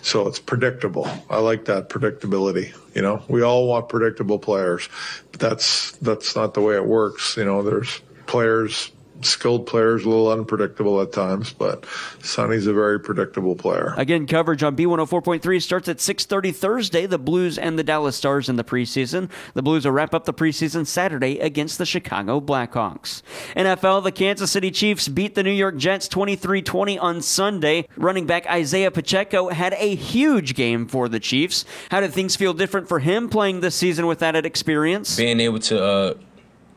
So 0.03 0.27
it's 0.27 0.41
predictable. 0.41 1.09
I 1.31 1.39
like 1.39 1.67
that 1.67 1.89
predictability. 1.89 2.77
You 2.95 3.03
know, 3.03 3.23
we 3.29 3.43
all 3.43 3.69
want 3.69 3.89
predictable 3.89 4.39
players, 4.39 4.89
but 5.31 5.41
that's 5.41 5.93
that's 5.99 6.35
not 6.35 6.55
the 6.55 6.61
way 6.61 6.75
it 6.75 6.85
works. 6.85 7.37
You 7.37 7.45
know, 7.45 7.63
there's 7.63 8.01
players 8.27 8.91
skilled 9.23 9.67
players, 9.67 10.05
a 10.05 10.09
little 10.09 10.31
unpredictable 10.31 11.01
at 11.01 11.13
times, 11.13 11.53
but 11.53 11.85
Sonny's 12.23 12.67
a 12.67 12.73
very 12.73 13.01
predictable 13.01 13.55
player. 13.55 13.95
Again, 13.97 14.27
coverage 14.27 14.63
on 14.63 14.77
B104.3 14.77 15.63
starts 15.63 15.89
at 15.89 15.99
6:30 15.99 16.53
Thursday. 16.53 17.07
The 17.07 17.19
Blues 17.19 17.59
and 17.59 17.79
the 17.79 17.85
Dallas 17.85 18.17
Stars 18.17 18.49
in 18.49 18.57
the 18.57 18.65
preseason. 18.65 19.31
The 19.55 19.63
Blues 19.63 19.85
will 19.85 19.93
wrap 19.93 20.15
up 20.15 20.25
the 20.25 20.35
preseason 20.35 20.87
Saturday 20.87 21.39
against 21.39 21.79
the 21.79 21.87
Chicago 21.87 22.41
Blackhawks. 22.41 23.23
NFL, 23.57 24.03
the 24.03 24.13
Kansas 24.13 24.51
City 24.51 24.71
Chiefs 24.71 25.09
beat 25.09 25.35
the 25.35 25.43
New 25.43 25.51
York 25.51 25.77
Jets 25.77 26.09
23-20 26.09 27.01
on 27.01 27.23
Sunday. 27.23 27.89
Running 27.97 28.27
back 28.27 28.47
Isaiah 28.47 28.91
Pacheco 28.91 29.49
had 29.49 29.75
a 29.75 29.95
huge 29.95 30.55
game 30.55 30.87
for 30.87 31.09
the 31.09 31.21
Chiefs. 31.21 31.65
How 31.91 32.01
did 32.01 32.13
things 32.13 32.37
feel 32.37 32.53
different 32.53 32.89
for 32.89 33.01
him 33.01 33.29
playing 33.29 33.61
this 33.61 33.75
season 33.75 34.07
with 34.07 34.19
that 34.21 34.37
experience? 34.37 35.17
Being 35.17 35.41
able 35.41 35.61
to 35.61 35.83
uh 35.83 36.15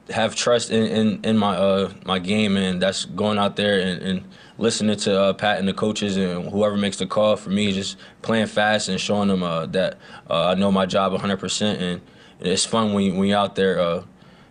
have 0.10 0.36
trust 0.36 0.72
in, 0.72 0.84
in, 0.86 1.20
in 1.24 1.38
my 1.38 1.56
uh 1.56 1.92
my 2.06 2.20
game 2.20 2.58
and 2.58 2.82
that's 2.82 3.06
going 3.06 3.38
out 3.38 3.56
there 3.56 3.80
and, 3.80 4.02
and 4.02 4.24
listening 4.58 4.98
to 4.98 5.20
uh, 5.20 5.34
Pat 5.34 5.60
and 5.60 5.68
the 5.68 5.74
coaches 5.74 6.18
and 6.18 6.50
whoever 6.50 6.76
makes 6.76 6.98
the 6.98 7.08
call 7.08 7.36
for 7.36 7.50
me 7.50 7.72
just 7.72 7.98
playing 8.22 8.48
fast 8.48 8.90
and 8.90 9.00
showing 9.00 9.30
them 9.30 9.42
uh, 9.42 9.66
that 9.68 9.98
uh, 10.30 10.48
I 10.48 10.56
know 10.56 10.72
my 10.72 10.86
job 10.86 11.14
100% 11.14 11.80
and 11.80 12.02
it's 12.42 12.66
fun 12.66 12.94
when, 12.94 13.16
when 13.18 13.30
you're 13.30 13.38
out 13.38 13.56
there 13.56 13.80
uh, 13.80 14.04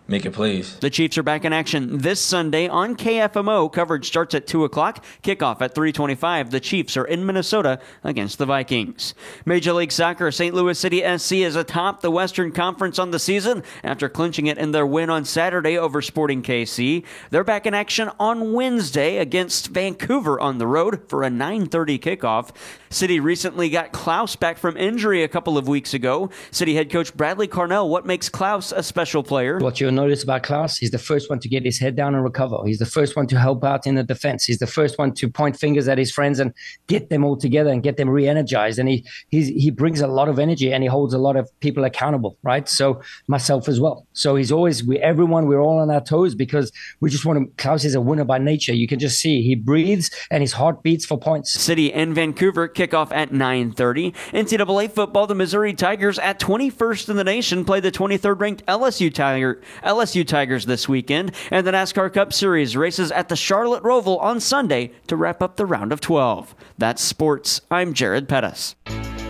making 0.09 0.31
plays. 0.31 0.77
The 0.79 0.89
Chiefs 0.89 1.17
are 1.17 1.23
back 1.23 1.45
in 1.45 1.53
action 1.53 1.99
this 1.99 2.19
Sunday 2.19 2.67
on 2.67 2.95
KFMO. 2.95 3.71
Coverage 3.71 4.07
starts 4.07 4.33
at 4.33 4.47
2 4.47 4.63
o'clock. 4.63 5.03
Kickoff 5.23 5.61
at 5.61 5.75
325. 5.75 6.49
The 6.49 6.59
Chiefs 6.59 6.97
are 6.97 7.05
in 7.05 7.25
Minnesota 7.25 7.79
against 8.03 8.37
the 8.39 8.45
Vikings. 8.45 9.13
Major 9.45 9.73
League 9.73 9.91
Soccer, 9.91 10.31
St. 10.31 10.53
Louis 10.53 10.77
City 10.77 11.01
SC 11.17 11.33
is 11.33 11.55
atop 11.55 12.01
the 12.01 12.11
Western 12.11 12.51
Conference 12.51 12.97
on 12.97 13.11
the 13.11 13.19
season 13.19 13.63
after 13.83 14.09
clinching 14.09 14.47
it 14.47 14.57
in 14.57 14.71
their 14.71 14.85
win 14.85 15.09
on 15.09 15.25
Saturday 15.25 15.77
over 15.77 16.01
Sporting 16.01 16.41
KC. 16.41 17.05
They're 17.29 17.43
back 17.43 17.65
in 17.65 17.73
action 17.73 18.09
on 18.19 18.53
Wednesday 18.53 19.17
against 19.17 19.67
Vancouver 19.67 20.39
on 20.39 20.57
the 20.57 20.67
road 20.67 21.07
for 21.07 21.23
a 21.23 21.29
9.30 21.29 21.99
kickoff. 21.99 22.49
City 22.89 23.19
recently 23.19 23.69
got 23.69 23.93
Klauss 23.93 24.39
back 24.39 24.57
from 24.57 24.75
injury 24.75 25.23
a 25.23 25.27
couple 25.27 25.57
of 25.57 25.67
weeks 25.67 25.93
ago. 25.93 26.31
City 26.49 26.73
head 26.73 26.89
coach 26.89 27.15
Bradley 27.15 27.47
Carnell, 27.47 27.87
what 27.87 28.05
makes 28.05 28.29
Klauss 28.29 28.75
a 28.75 28.81
special 28.81 29.21
player? 29.21 29.59
What 29.59 29.79
you'll 29.79 29.91
notice 29.99 30.23
about 30.23 30.43
Klauss, 30.43 30.77
he's 30.77 30.91
the 30.91 30.97
first 30.97 31.29
one 31.29 31.39
to 31.39 31.49
get 31.49 31.63
his 31.63 31.79
head 31.79 31.95
down 31.95 32.15
and 32.15 32.23
recover. 32.23 32.57
He's 32.65 32.79
the 32.79 32.85
first 32.85 33.15
one 33.15 33.27
to 33.27 33.39
help 33.39 33.63
out 33.63 33.85
in 33.85 33.95
the 33.95 34.03
defense. 34.03 34.45
He's 34.45 34.59
the 34.59 34.67
first 34.67 34.97
one 34.97 35.13
to 35.15 35.29
point 35.29 35.57
fingers 35.57 35.87
at 35.87 35.97
his 35.97 36.11
friends 36.11 36.39
and 36.39 36.53
get 36.87 37.09
them 37.09 37.23
all 37.23 37.37
together 37.37 37.69
and 37.69 37.83
get 37.83 37.97
them 37.97 38.09
re-energized. 38.09 38.79
And 38.79 38.89
he 38.89 39.05
he 39.29 39.71
brings 39.71 40.01
a 40.01 40.07
lot 40.07 40.29
of 40.29 40.39
energy 40.39 40.71
and 40.73 40.83
he 40.83 40.89
holds 40.89 41.13
a 41.13 41.17
lot 41.17 41.35
of 41.35 41.49
people 41.59 41.83
accountable, 41.85 42.37
right? 42.43 42.67
So 42.67 43.01
myself 43.27 43.67
as 43.67 43.79
well. 43.79 44.07
So 44.13 44.35
he's 44.35 44.51
always 44.51 44.83
we 44.83 44.97
everyone 44.99 45.47
we're 45.47 45.61
all 45.61 45.79
on 45.79 45.89
our 45.91 46.01
toes 46.01 46.35
because 46.35 46.71
we 46.99 47.09
just 47.09 47.25
want 47.25 47.39
to. 47.39 47.63
Klauss 47.63 47.85
is 47.85 47.95
a 47.95 48.01
winner 48.01 48.25
by 48.25 48.37
nature. 48.37 48.73
You 48.73 48.87
can 48.87 48.99
just 48.99 49.19
see 49.19 49.41
he 49.41 49.55
breathes 49.55 50.09
and 50.31 50.41
his 50.41 50.53
heart 50.53 50.83
beats 50.83 51.05
for 51.05 51.17
points. 51.17 51.51
City 51.51 51.93
and 51.93 52.13
Vancouver 52.15 52.67
kickoff 52.67 53.11
at 53.11 53.31
9:30. 53.31 54.13
NCAA 54.33 54.91
football, 54.91 55.27
the 55.27 55.35
Missouri 55.35 55.73
Tigers 55.73 56.19
at 56.19 56.39
21st 56.39 57.09
in 57.09 57.15
the 57.15 57.23
nation 57.23 57.65
play 57.65 57.79
the 57.79 57.91
23rd 57.91 58.39
ranked 58.39 58.65
LSU 58.65 59.13
Tiger 59.13 59.61
LSU 59.89 60.25
Tigers 60.25 60.67
this 60.67 60.87
weekend, 60.87 61.31
and 61.49 61.65
the 61.65 61.71
NASCAR 61.71 62.13
Cup 62.13 62.31
Series 62.31 62.77
races 62.77 63.11
at 63.11 63.27
the 63.27 63.35
Charlotte 63.35 63.81
Roval 63.81 64.21
on 64.21 64.39
Sunday 64.39 64.91
to 65.07 65.15
wrap 65.15 65.41
up 65.41 65.55
the 65.55 65.65
round 65.65 65.91
of 65.91 65.99
12. 65.99 66.53
That's 66.77 67.01
sports. 67.01 67.61
I'm 67.71 67.95
Jared 67.95 68.29
Pettis. 68.29 68.75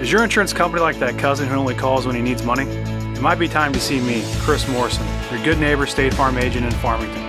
Is 0.01 0.11
your 0.11 0.21
insurance 0.21 0.51
company 0.51 0.81
like 0.81 0.99
that 0.99 1.17
cousin 1.17 1.47
who 1.47 1.55
only 1.55 1.75
calls 1.75 2.05
when 2.05 2.13
he 2.13 2.21
needs 2.21 2.43
money? 2.43 2.65
It 2.65 3.21
might 3.21 3.39
be 3.39 3.47
time 3.47 3.71
to 3.71 3.79
see 3.79 4.01
me, 4.01 4.21
Chris 4.39 4.67
Morrison, 4.67 5.07
your 5.31 5.41
good 5.45 5.59
neighbor 5.59 5.85
State 5.85 6.13
Farm 6.13 6.37
agent 6.37 6.65
in 6.65 6.71
Farmington. 6.81 7.23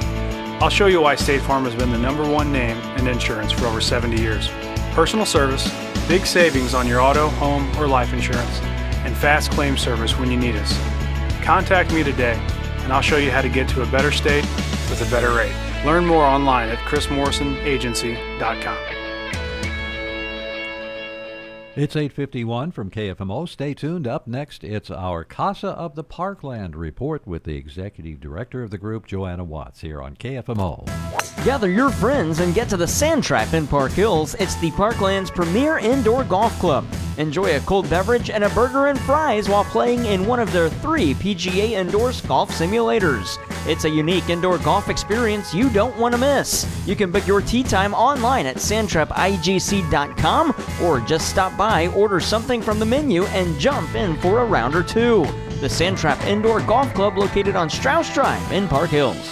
I'll 0.61 0.69
show 0.69 0.87
you 0.87 1.01
why 1.01 1.15
State 1.15 1.43
Farm 1.43 1.65
has 1.67 1.75
been 1.77 1.93
the 1.93 1.99
number 1.99 2.29
one 2.29 2.51
name 2.51 2.79
in 2.99 3.07
insurance 3.07 3.53
for 3.53 3.67
over 3.67 3.81
70 3.81 4.21
years. 4.21 4.49
Personal 4.91 5.25
service, 5.25 5.73
big 6.09 6.27
savings 6.27 6.75
on 6.75 6.89
your 6.89 7.01
auto, 7.01 7.29
home, 7.29 7.71
or 7.79 7.87
life 7.87 8.13
insurance, 8.13 8.61
and 9.05 9.17
fast 9.17 9.53
claim 9.53 9.77
service 9.77 10.19
when 10.19 10.33
you 10.33 10.37
need 10.37 10.57
us. 10.57 10.77
Contact 11.45 11.93
me 11.93 12.03
today, 12.03 12.35
and 12.85 12.93
I'll 12.93 13.03
show 13.03 13.17
you 13.17 13.31
how 13.31 13.43
to 13.43 13.49
get 13.49 13.69
to 13.71 13.83
a 13.83 13.87
better 13.87 14.11
state 14.11 14.45
with 14.89 15.07
a 15.07 15.11
better 15.11 15.35
rate. 15.35 15.55
Learn 15.85 16.05
more 16.05 16.25
online 16.25 16.69
at 16.69 16.79
chrismorrisonagency.com. 16.79 19.00
It's 21.77 21.95
851 21.95 22.73
from 22.73 22.91
KFMO. 22.91 23.49
Stay 23.49 23.75
tuned. 23.75 24.09
Up 24.09 24.27
next, 24.27 24.65
it's 24.65 24.91
our 24.91 25.23
Casa 25.23 25.69
of 25.69 25.95
the 25.95 26.03
Parkland 26.03 26.75
report 26.75 27.25
with 27.29 27.45
the 27.45 27.57
executive 27.57 28.19
director 28.19 28.65
of 28.65 28.73
the 28.73 28.77
group, 28.77 29.07
Joanna 29.07 29.45
Watts, 29.45 29.81
here 29.81 30.03
on 30.03 30.17
KFMO. 30.17 30.85
Gather 31.45 31.71
your 31.71 31.91
friends 31.91 32.41
and 32.41 32.55
get 32.55 32.69
to 32.71 32.77
the 32.77 32.89
Sand 32.89 33.23
Trap 33.23 33.55
in 33.55 33.69
Park 33.69 33.93
Hills. 33.93 34.35
It's 34.35 34.57
the 34.57 34.73
Parkland's 34.73 35.31
premier 35.31 35.79
indoor 35.79 36.25
golf 36.25 36.59
club. 36.59 36.85
Enjoy 37.19 37.57
a 37.57 37.61
cold 37.61 37.89
beverage 37.89 38.31
and 38.31 38.45
a 38.45 38.51
burger 38.51 38.89
and 38.89 38.99
fries 39.01 39.49
while 39.49 39.65
playing 39.65 40.05
in 40.07 40.27
one 40.27 40.41
of 40.41 40.53
their 40.53 40.69
three 40.69 41.15
PGA 41.15 41.71
Indoors 41.71 42.21
golf 42.23 42.51
simulators. 42.51 43.39
It's 43.67 43.85
a 43.85 43.91
unique 43.91 44.29
indoor 44.29 44.59
golf 44.59 44.89
experience 44.89 45.55
you 45.55 45.71
don't 45.71 45.97
want 45.99 46.15
to 46.15 46.21
miss. 46.21 46.67
You 46.87 46.97
can 46.97 47.11
book 47.11 47.27
your 47.27 47.43
tee 47.43 47.63
time 47.63 47.95
online 47.95 48.47
at 48.47 48.57
sandtrapigc.com 48.57 50.55
or 50.83 51.01
just 51.01 51.29
stop 51.29 51.57
by, 51.61 51.89
order 51.89 52.21
something 52.21 52.63
from 52.63 52.79
the 52.79 52.87
menu, 52.87 53.25
and 53.25 53.61
jump 53.61 53.95
in 53.95 54.17
for 54.23 54.39
a 54.39 54.45
round 54.47 54.75
or 54.75 54.83
two. 54.83 55.25
The 55.61 55.69
Sandtrap 55.69 56.25
Indoor 56.25 56.63
Golf 56.63 56.95
Club 56.95 57.19
located 57.19 57.55
on 57.55 57.69
Strauss 57.69 58.15
Drive 58.15 58.51
in 58.51 58.67
Park 58.67 58.89
Hills. 58.89 59.31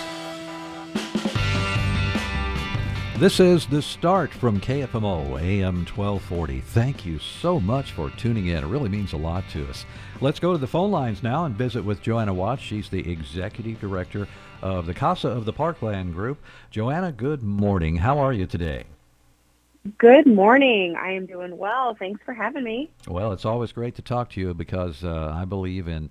This 3.16 3.40
is 3.40 3.66
the 3.66 3.80
start 3.80 4.30
from 4.30 4.60
KFMO 4.60 5.40
AM 5.40 5.86
1240. 5.86 6.60
Thank 6.60 7.06
you 7.06 7.18
so 7.18 7.58
much 7.58 7.92
for 7.92 8.10
tuning 8.10 8.48
in. 8.48 8.62
It 8.62 8.66
really 8.66 8.90
means 8.90 9.14
a 9.14 9.16
lot 9.16 9.44
to 9.52 9.66
us. 9.66 9.86
Let's 10.20 10.38
go 10.38 10.52
to 10.52 10.58
the 10.58 10.66
phone 10.66 10.90
lines 10.90 11.22
now 11.22 11.46
and 11.46 11.56
visit 11.56 11.82
with 11.82 12.02
Joanna 12.02 12.34
Watts. 12.34 12.60
She's 12.60 12.90
the 12.90 13.10
executive 13.10 13.80
director 13.80 14.28
of 14.60 14.84
the 14.84 14.92
Casa 14.92 15.28
of 15.28 15.46
the 15.46 15.54
Parkland 15.54 16.12
Group. 16.12 16.42
Joanna, 16.70 17.10
good 17.10 17.42
morning. 17.42 17.96
How 17.96 18.18
are 18.18 18.34
you 18.34 18.44
today? 18.44 18.84
Good 19.96 20.26
morning. 20.26 20.96
I 20.96 21.12
am 21.12 21.26
doing 21.26 21.56
well. 21.56 21.94
Thanks 21.98 22.20
for 22.24 22.34
having 22.34 22.64
me. 22.64 22.90
Well, 23.06 23.32
it's 23.32 23.44
always 23.44 23.72
great 23.72 23.94
to 23.94 24.02
talk 24.02 24.30
to 24.30 24.40
you 24.40 24.52
because 24.52 25.04
uh, 25.04 25.32
I 25.34 25.44
believe 25.44 25.88
in 25.88 26.10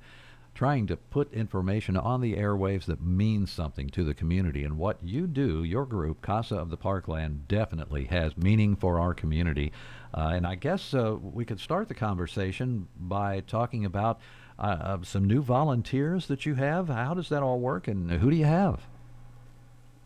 trying 0.55 0.87
to 0.87 0.97
put 0.97 1.31
information 1.33 1.95
on 1.95 2.19
the 2.19 2.35
airwaves 2.35 2.85
that 2.85 2.99
means 2.99 3.51
something 3.51 3.89
to 3.89 4.03
the 4.03 4.13
community. 4.15 4.63
And 4.63 4.77
what 4.77 4.97
you 5.03 5.27
do, 5.27 5.63
your 5.63 5.85
group, 5.85 6.21
Casa 6.23 6.55
of 6.55 6.71
the 6.71 6.77
Parkland, 6.77 7.47
definitely 7.47 8.05
has 8.05 8.35
meaning 8.35 8.75
for 8.75 8.99
our 8.99 9.13
community. 9.13 9.71
Uh, 10.13 10.31
and 10.33 10.47
I 10.47 10.55
guess 10.55 10.95
uh, 10.95 11.15
we 11.21 11.45
could 11.45 11.59
start 11.59 11.89
the 11.89 11.93
conversation 11.93 12.87
by 12.97 13.41
talking 13.41 13.85
about 13.85 14.19
uh, 14.57 14.97
some 15.03 15.25
new 15.25 15.43
volunteers 15.43 16.25
that 16.27 16.45
you 16.47 16.55
have. 16.55 16.87
How 16.87 17.13
does 17.13 17.29
that 17.29 17.43
all 17.43 17.59
work, 17.59 17.87
and 17.87 18.09
who 18.09 18.31
do 18.31 18.35
you 18.35 18.45
have? 18.45 18.81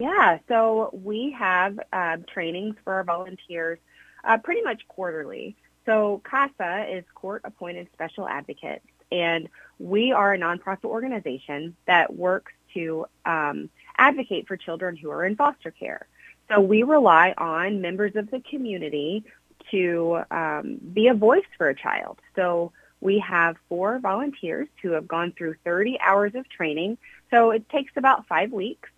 Yeah, 0.02 0.40
so 0.48 0.90
we 0.92 1.30
have 1.38 1.80
uh, 1.94 2.18
trainings 2.34 2.76
for 2.84 2.94
our 2.94 3.04
volunteers 3.04 3.78
uh, 4.24 4.40
pretty 4.40 4.64
much 4.64 4.82
quarterly. 4.88 5.56
So 5.86 6.24
CASA 6.24 6.88
is 6.90 7.04
Court 7.14 7.44
Appointed 7.46 7.88
Special 7.94 8.28
Advocates, 8.28 8.88
and 9.12 9.48
we 9.78 10.12
are 10.12 10.34
a 10.34 10.40
nonprofit 10.40 10.86
organization 10.86 11.76
that 11.86 12.16
works 12.16 12.52
to 12.74 13.06
um, 13.28 13.70
advocate 13.96 14.48
for 14.48 14.58
children 14.58 14.96
who 14.96 15.12
are 15.12 15.24
in 15.24 15.36
foster 15.36 15.70
care. 15.70 16.08
So 16.50 16.60
we 16.60 16.82
rely 16.82 17.36
on 17.38 17.80
members 17.80 18.16
of 18.16 18.32
the 18.32 18.40
community 18.40 19.24
to 19.70 20.22
um, 20.32 20.80
be 20.94 21.10
a 21.10 21.14
voice 21.14 21.46
for 21.60 21.70
a 21.70 21.76
child. 21.76 22.18
So 22.36 22.72
we 23.02 23.20
have 23.20 23.56
four 23.70 24.00
volunteers 24.00 24.68
who 24.82 24.94
have 24.94 25.08
gone 25.08 25.34
through 25.38 25.58
30 25.64 26.00
hours 26.00 26.34
of 26.34 26.50
training. 26.50 26.98
So 27.30 27.52
it 27.52 27.70
takes 27.70 27.92
about 27.98 28.26
five 28.26 28.52
weeks, 28.52 28.90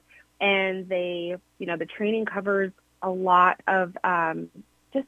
and 0.44 0.90
they, 0.90 1.38
you 1.58 1.66
know, 1.66 1.78
the 1.78 1.86
training 1.86 2.26
covers 2.26 2.74
a 3.02 3.10
lot 3.10 3.62
of 3.66 3.98
um, 4.04 4.50
just 4.94 5.08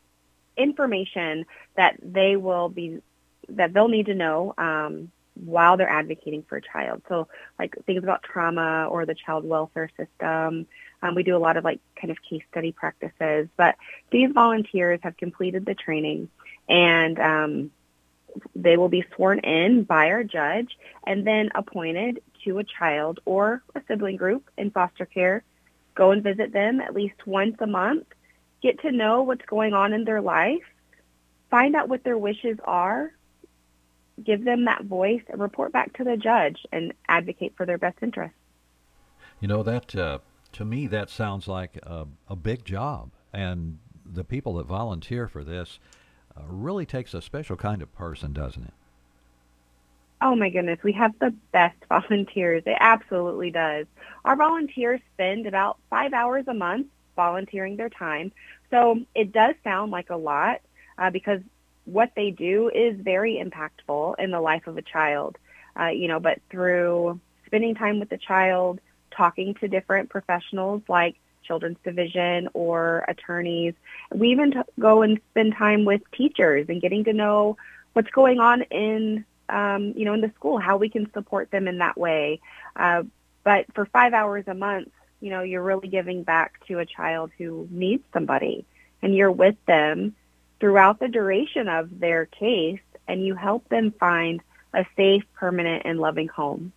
information 0.56 1.46
that 1.76 1.98
they 2.02 2.38
will 2.38 2.70
be 2.70 3.02
that 3.50 3.74
they'll 3.74 3.90
need 3.90 4.06
to 4.06 4.16
know 4.16 4.54
um, 4.58 5.12
while 5.34 5.76
they're 5.76 5.90
advocating 5.90 6.44
for 6.48 6.56
a 6.56 6.62
child. 6.62 7.02
So 7.10 7.28
like 7.60 7.76
things 7.86 8.02
about 8.02 8.24
trauma 8.24 8.88
or 8.90 9.06
the 9.06 9.14
child 9.14 9.44
welfare 9.44 9.90
system. 9.98 10.68
Um, 11.02 11.16
we 11.16 11.24
do 11.24 11.36
a 11.36 11.38
lot 11.38 11.58
of 11.58 11.66
like 11.66 11.82
kind 12.00 12.12
of 12.12 12.18
case 12.28 12.42
study 12.50 12.72
practices, 12.72 13.50
but 13.58 13.76
these 14.12 14.32
volunteers 14.32 15.02
have 15.04 15.18
completed 15.18 15.66
the 15.66 15.76
training 15.76 16.30
and 16.70 17.20
um, 17.20 17.72
they 18.56 18.78
will 18.78 18.90
be 18.90 19.06
sworn 19.16 19.40
in 19.40 19.84
by 19.84 20.08
our 20.08 20.24
judge 20.24 20.78
and 21.06 21.26
then 21.26 21.50
appointed 21.56 22.22
to 22.44 22.60
a 22.60 22.64
child 22.64 23.20
or 23.26 23.64
a 23.76 23.82
sibling 23.88 24.18
group 24.18 24.50
in 24.58 24.72
foster 24.72 25.06
care. 25.06 25.44
Go 25.96 26.12
and 26.12 26.24
visit 26.24 26.54
them 26.54 26.82
at 26.82 26.94
least 26.94 27.26
once 27.26 27.56
a 27.60 27.68
month. 27.68 28.06
Get 28.62 28.82
to 28.82 28.92
know 28.92 29.24
what's 29.24 29.46
going 29.46 29.74
on 29.74 29.94
in 29.94 30.04
their 30.04 30.22
life. 30.22 30.64
Find 31.50 31.76
out 31.76 31.90
what 31.90 32.04
their 32.04 32.18
wishes 32.18 32.58
are 32.64 33.12
give 34.24 34.46
them 34.46 34.66
that 34.66 34.86
voice 34.86 35.22
and 35.30 35.42
report 35.42 35.72
back 35.72 35.94
to 35.98 36.04
the 36.04 36.18
judge 36.18 36.58
and 36.72 36.94
advocate 37.08 37.54
for 37.58 37.66
their 37.66 37.78
best 37.78 37.98
interests. 38.02 38.38
You 39.40 39.48
know 39.48 39.64
that 39.64 39.96
uh, 39.96 40.20
to 40.54 40.66
me 40.66 40.88
that 40.88 41.10
sounds 41.10 41.48
like 41.48 41.78
a, 41.84 42.08
a, 42.30 42.36
big 42.36 42.64
job, 42.64 43.12
and 43.34 43.80
the 44.06 44.24
people 44.24 44.56
that 44.56 44.66
volunteer 44.66 45.28
for 45.28 45.44
this 45.44 45.80
uh, 46.38 46.42
really 46.48 46.86
takes 46.86 47.14
a 47.14 47.22
special 47.22 47.56
kind 47.56 47.82
of 47.82 47.94
person, 47.96 48.34
doesn't 48.34 48.64
it? 48.64 48.74
Oh 50.22 50.36
my 50.36 50.50
goodness, 50.50 50.80
we 50.84 50.94
have 50.94 51.18
the 51.20 51.34
best 51.52 51.78
volunteers. 51.90 52.64
It 52.66 52.78
absolutely 52.80 53.52
does. 53.52 53.86
Our 54.24 54.36
volunteers 54.36 55.02
spend 55.14 55.46
about 55.46 55.78
five 55.90 56.14
hours 56.14 56.46
a 56.48 56.54
month 56.54 56.88
volunteering 57.16 57.78
their 57.78 57.90
time, 57.90 58.32
so 58.72 59.00
it 59.14 59.32
does 59.32 59.56
sound 59.64 59.92
like 59.92 60.10
a 60.10 60.18
lot 60.18 60.62
uh, 60.98 61.10
because 61.10 61.42
what 61.86 62.12
they 62.16 62.32
do 62.32 62.70
is 62.74 63.00
very 63.00 63.42
impactful 63.44 64.16
in 64.20 64.32
the 64.32 64.42
life 64.42 64.68
of 64.68 64.78
a 64.78 64.82
child. 64.82 65.38
Uh, 65.80 65.88
you 65.88 66.08
know, 66.08 66.20
but 66.20 66.40
through 66.50 67.20
spending 67.46 67.76
time 67.76 68.00
with 68.00 68.10
the 68.10 68.18
child, 68.18 68.80
talking 69.12 69.54
to 69.56 69.68
different 69.68 70.10
professionals 70.10 70.82
like 70.88 71.16
children's 71.46 71.78
division 71.84 72.50
or 72.54 73.06
attorneys, 73.08 73.74
we 74.14 74.30
even 74.30 74.52
t- 74.52 74.60
go 74.80 75.02
and 75.02 75.20
spend 75.32 75.56
time 75.56 75.86
with 75.86 76.02
teachers 76.12 76.68
and 76.70 76.82
getting 76.82 77.04
to 77.06 77.14
know 77.14 77.58
what's 77.94 78.10
going 78.12 78.40
on 78.40 78.62
in 78.64 79.26
um, 79.50 79.94
you 79.96 80.06
know 80.06 80.14
in 80.14 80.22
the 80.22 80.32
school, 80.36 80.58
how 80.58 80.78
we 80.78 80.90
can 80.90 81.12
support 81.14 81.52
them 81.52 81.68
in 81.68 81.78
that 81.80 81.98
way. 81.98 82.42
Uh, 82.76 83.04
but 83.44 83.66
for 83.74 83.86
five 83.86 84.14
hours 84.14 84.46
a 84.48 84.56
month, 84.56 84.92
you 85.22 85.30
know, 85.30 85.42
you're 85.42 85.62
really 85.62 85.88
giving 85.88 86.24
back 86.24 86.66
to 86.68 86.80
a 86.80 86.86
child 86.86 87.32
who 87.38 87.68
needs 87.70 88.04
somebody, 88.12 88.66
and 89.02 89.16
you're 89.16 89.32
with 89.32 89.56
them 89.66 90.16
throughout 90.60 91.00
the 91.00 91.08
duration 91.08 91.68
of 91.68 92.00
their 92.00 92.26
case 92.26 92.80
and 93.08 93.26
you 93.26 93.36
help 93.36 93.68
them 93.70 93.92
find 94.00 94.42
a 94.74 94.86
safe, 94.96 95.24
permanent, 95.36 95.84
and 95.86 96.00
loving 96.00 96.28
home. 96.28 96.72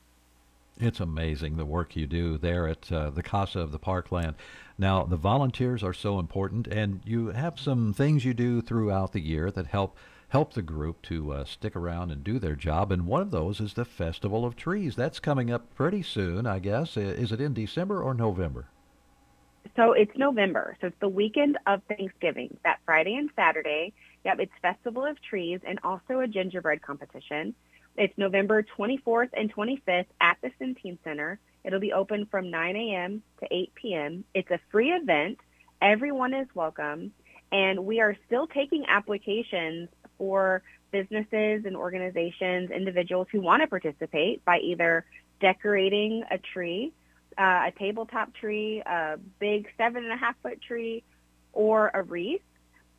It's 0.80 1.00
amazing 1.00 1.56
the 1.56 1.64
work 1.64 1.96
you 1.96 2.06
do 2.06 2.38
there 2.38 2.68
at 2.68 2.90
uh, 2.92 3.10
the 3.10 3.22
Casa 3.22 3.60
of 3.60 3.72
the 3.72 3.80
Parkland. 3.80 4.36
Now, 4.78 5.02
the 5.02 5.16
volunteers 5.16 5.82
are 5.82 5.92
so 5.92 6.20
important, 6.20 6.68
and 6.68 7.00
you 7.04 7.28
have 7.28 7.58
some 7.58 7.92
things 7.92 8.24
you 8.24 8.32
do 8.32 8.62
throughout 8.62 9.12
the 9.12 9.20
year 9.20 9.50
that 9.50 9.66
help 9.66 9.96
help 10.28 10.52
the 10.52 10.62
group 10.62 11.00
to 11.02 11.32
uh, 11.32 11.44
stick 11.44 11.74
around 11.74 12.10
and 12.10 12.22
do 12.22 12.38
their 12.38 12.54
job. 12.54 12.92
And 12.92 13.06
one 13.06 13.22
of 13.22 13.30
those 13.30 13.60
is 13.60 13.74
the 13.74 13.84
Festival 13.84 14.44
of 14.44 14.56
Trees. 14.56 14.94
That's 14.94 15.20
coming 15.20 15.50
up 15.50 15.74
pretty 15.74 16.02
soon, 16.02 16.46
I 16.46 16.58
guess. 16.58 16.96
Is 16.96 17.32
it 17.32 17.40
in 17.40 17.54
December 17.54 18.02
or 18.02 18.12
November? 18.14 18.66
So 19.74 19.92
it's 19.92 20.16
November. 20.16 20.76
So 20.80 20.88
it's 20.88 21.00
the 21.00 21.08
weekend 21.08 21.58
of 21.66 21.80
Thanksgiving, 21.88 22.56
that 22.64 22.78
Friday 22.84 23.14
and 23.14 23.30
Saturday. 23.34 23.94
Yep, 24.24 24.40
it's 24.40 24.52
Festival 24.60 25.06
of 25.06 25.20
Trees 25.22 25.60
and 25.66 25.78
also 25.82 26.20
a 26.20 26.28
gingerbread 26.28 26.82
competition. 26.82 27.54
It's 27.98 28.16
November 28.16 28.64
24th 28.78 29.30
and 29.32 29.52
25th 29.52 30.06
at 30.20 30.38
the 30.40 30.52
Centene 30.60 30.98
Center. 31.02 31.40
It'll 31.64 31.80
be 31.80 31.92
open 31.92 32.26
from 32.30 32.48
9 32.48 32.76
a.m. 32.76 33.24
to 33.40 33.48
8 33.50 33.74
p.m. 33.74 34.24
It's 34.34 34.50
a 34.52 34.60
free 34.70 34.90
event. 34.92 35.38
Everyone 35.82 36.32
is 36.32 36.46
welcome. 36.54 37.10
And 37.50 37.84
we 37.84 38.00
are 38.00 38.16
still 38.26 38.46
taking 38.46 38.84
applications 38.86 39.88
for 40.16 40.62
businesses 40.92 41.64
and 41.64 41.74
organizations, 41.74 42.70
individuals 42.70 43.26
who 43.32 43.40
want 43.40 43.62
to 43.62 43.66
participate 43.66 44.44
by 44.44 44.58
either 44.58 45.04
decorating 45.40 46.22
a 46.30 46.38
tree 46.38 46.92
uh, 47.36 47.68
a 47.68 47.72
tabletop 47.78 48.34
tree, 48.34 48.82
a 48.84 49.16
big 49.38 49.68
seven 49.76 50.04
and 50.04 50.12
a 50.12 50.16
half 50.16 50.34
foot 50.42 50.60
tree, 50.60 51.04
or 51.52 51.90
a 51.94 52.02
wreath. 52.02 52.42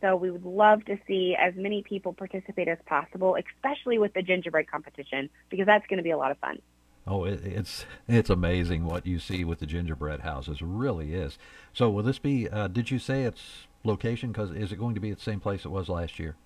So 0.00 0.14
we 0.14 0.30
would 0.30 0.44
love 0.44 0.84
to 0.84 0.96
see 1.06 1.36
as 1.38 1.54
many 1.56 1.82
people 1.82 2.12
participate 2.12 2.68
as 2.68 2.78
possible, 2.86 3.36
especially 3.36 3.98
with 3.98 4.14
the 4.14 4.22
gingerbread 4.22 4.70
competition, 4.70 5.28
because 5.50 5.66
that's 5.66 5.86
going 5.88 5.96
to 5.96 6.04
be 6.04 6.10
a 6.10 6.16
lot 6.16 6.30
of 6.30 6.38
fun. 6.38 6.60
Oh, 7.06 7.24
it's 7.24 7.86
it's 8.06 8.28
amazing 8.28 8.84
what 8.84 9.06
you 9.06 9.18
see 9.18 9.42
with 9.42 9.60
the 9.60 9.66
gingerbread 9.66 10.20
houses. 10.20 10.58
It 10.60 10.66
really 10.66 11.14
is. 11.14 11.38
So, 11.72 11.88
will 11.88 12.02
this 12.02 12.18
be? 12.18 12.48
Uh, 12.48 12.68
did 12.68 12.90
you 12.90 12.98
say 12.98 13.24
its 13.24 13.66
location? 13.82 14.30
Because 14.30 14.50
is 14.50 14.72
it 14.72 14.78
going 14.78 14.94
to 14.94 15.00
be 15.00 15.10
at 15.10 15.16
the 15.16 15.24
same 15.24 15.40
place 15.40 15.64
it 15.64 15.70
was 15.70 15.88
last 15.88 16.18
year? 16.18 16.36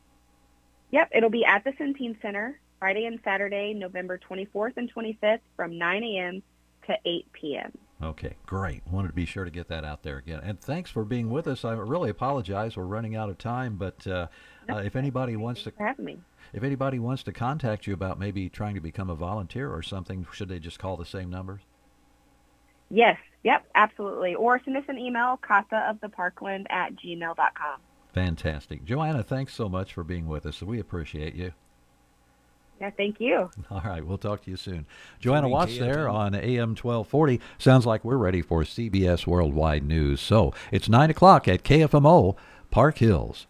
Yep, 0.92 1.10
it'll 1.14 1.30
be 1.30 1.44
at 1.44 1.64
the 1.64 1.72
Centene 1.72 2.20
Center 2.22 2.60
Friday 2.78 3.06
and 3.06 3.18
Saturday, 3.24 3.74
November 3.74 4.18
24th 4.18 4.76
and 4.76 4.92
25th, 4.94 5.40
from 5.56 5.78
9 5.78 6.04
a.m. 6.04 6.42
to 6.86 6.94
8 7.04 7.32
p.m. 7.32 7.72
Okay, 8.02 8.34
great. 8.46 8.82
Wanted 8.90 9.08
to 9.08 9.14
be 9.14 9.24
sure 9.24 9.44
to 9.44 9.50
get 9.50 9.68
that 9.68 9.84
out 9.84 10.02
there 10.02 10.16
again. 10.16 10.40
And 10.42 10.60
thanks 10.60 10.90
for 10.90 11.04
being 11.04 11.30
with 11.30 11.46
us. 11.46 11.64
I 11.64 11.72
really 11.74 12.10
apologize. 12.10 12.76
We're 12.76 12.84
running 12.84 13.14
out 13.14 13.30
of 13.30 13.38
time, 13.38 13.76
but 13.76 14.04
uh, 14.06 14.26
uh, 14.68 14.78
if 14.78 14.96
anybody 14.96 15.36
wants 15.36 15.62
to, 15.64 15.72
if 16.52 16.64
anybody 16.64 16.98
wants 16.98 17.22
to 17.24 17.32
contact 17.32 17.86
you 17.86 17.94
about 17.94 18.18
maybe 18.18 18.48
trying 18.48 18.74
to 18.74 18.80
become 18.80 19.08
a 19.08 19.14
volunteer 19.14 19.72
or 19.72 19.82
something, 19.82 20.26
should 20.32 20.48
they 20.48 20.58
just 20.58 20.80
call 20.80 20.96
the 20.96 21.06
same 21.06 21.30
numbers? 21.30 21.60
Yes, 22.90 23.16
yep, 23.44 23.64
absolutely. 23.74 24.34
Or 24.34 24.60
send 24.64 24.76
us 24.76 24.84
an 24.88 24.98
email, 24.98 25.38
casaoftheparkland 25.48 26.66
at 26.70 26.96
gmail.com. 26.96 27.80
Fantastic. 28.12 28.84
Joanna, 28.84 29.22
thanks 29.22 29.54
so 29.54 29.68
much 29.68 29.94
for 29.94 30.02
being 30.02 30.26
with 30.26 30.44
us. 30.44 30.60
We 30.60 30.80
appreciate 30.80 31.34
you. 31.34 31.52
Yeah, 32.82 32.90
thank 32.96 33.20
you. 33.20 33.48
All 33.70 33.80
right, 33.84 34.04
we'll 34.04 34.18
talk 34.18 34.42
to 34.42 34.50
you 34.50 34.56
soon. 34.56 34.86
Joanna 35.20 35.48
Watts 35.48 35.78
there 35.78 36.08
on 36.08 36.34
AM 36.34 36.70
1240. 36.70 37.40
Sounds 37.56 37.86
like 37.86 38.04
we're 38.04 38.16
ready 38.16 38.42
for 38.42 38.62
CBS 38.64 39.24
Worldwide 39.24 39.84
News. 39.84 40.20
So 40.20 40.52
it's 40.72 40.88
9 40.88 41.08
o'clock 41.08 41.46
at 41.46 41.62
KFMO, 41.62 42.36
Park 42.72 42.98
Hills. 42.98 43.46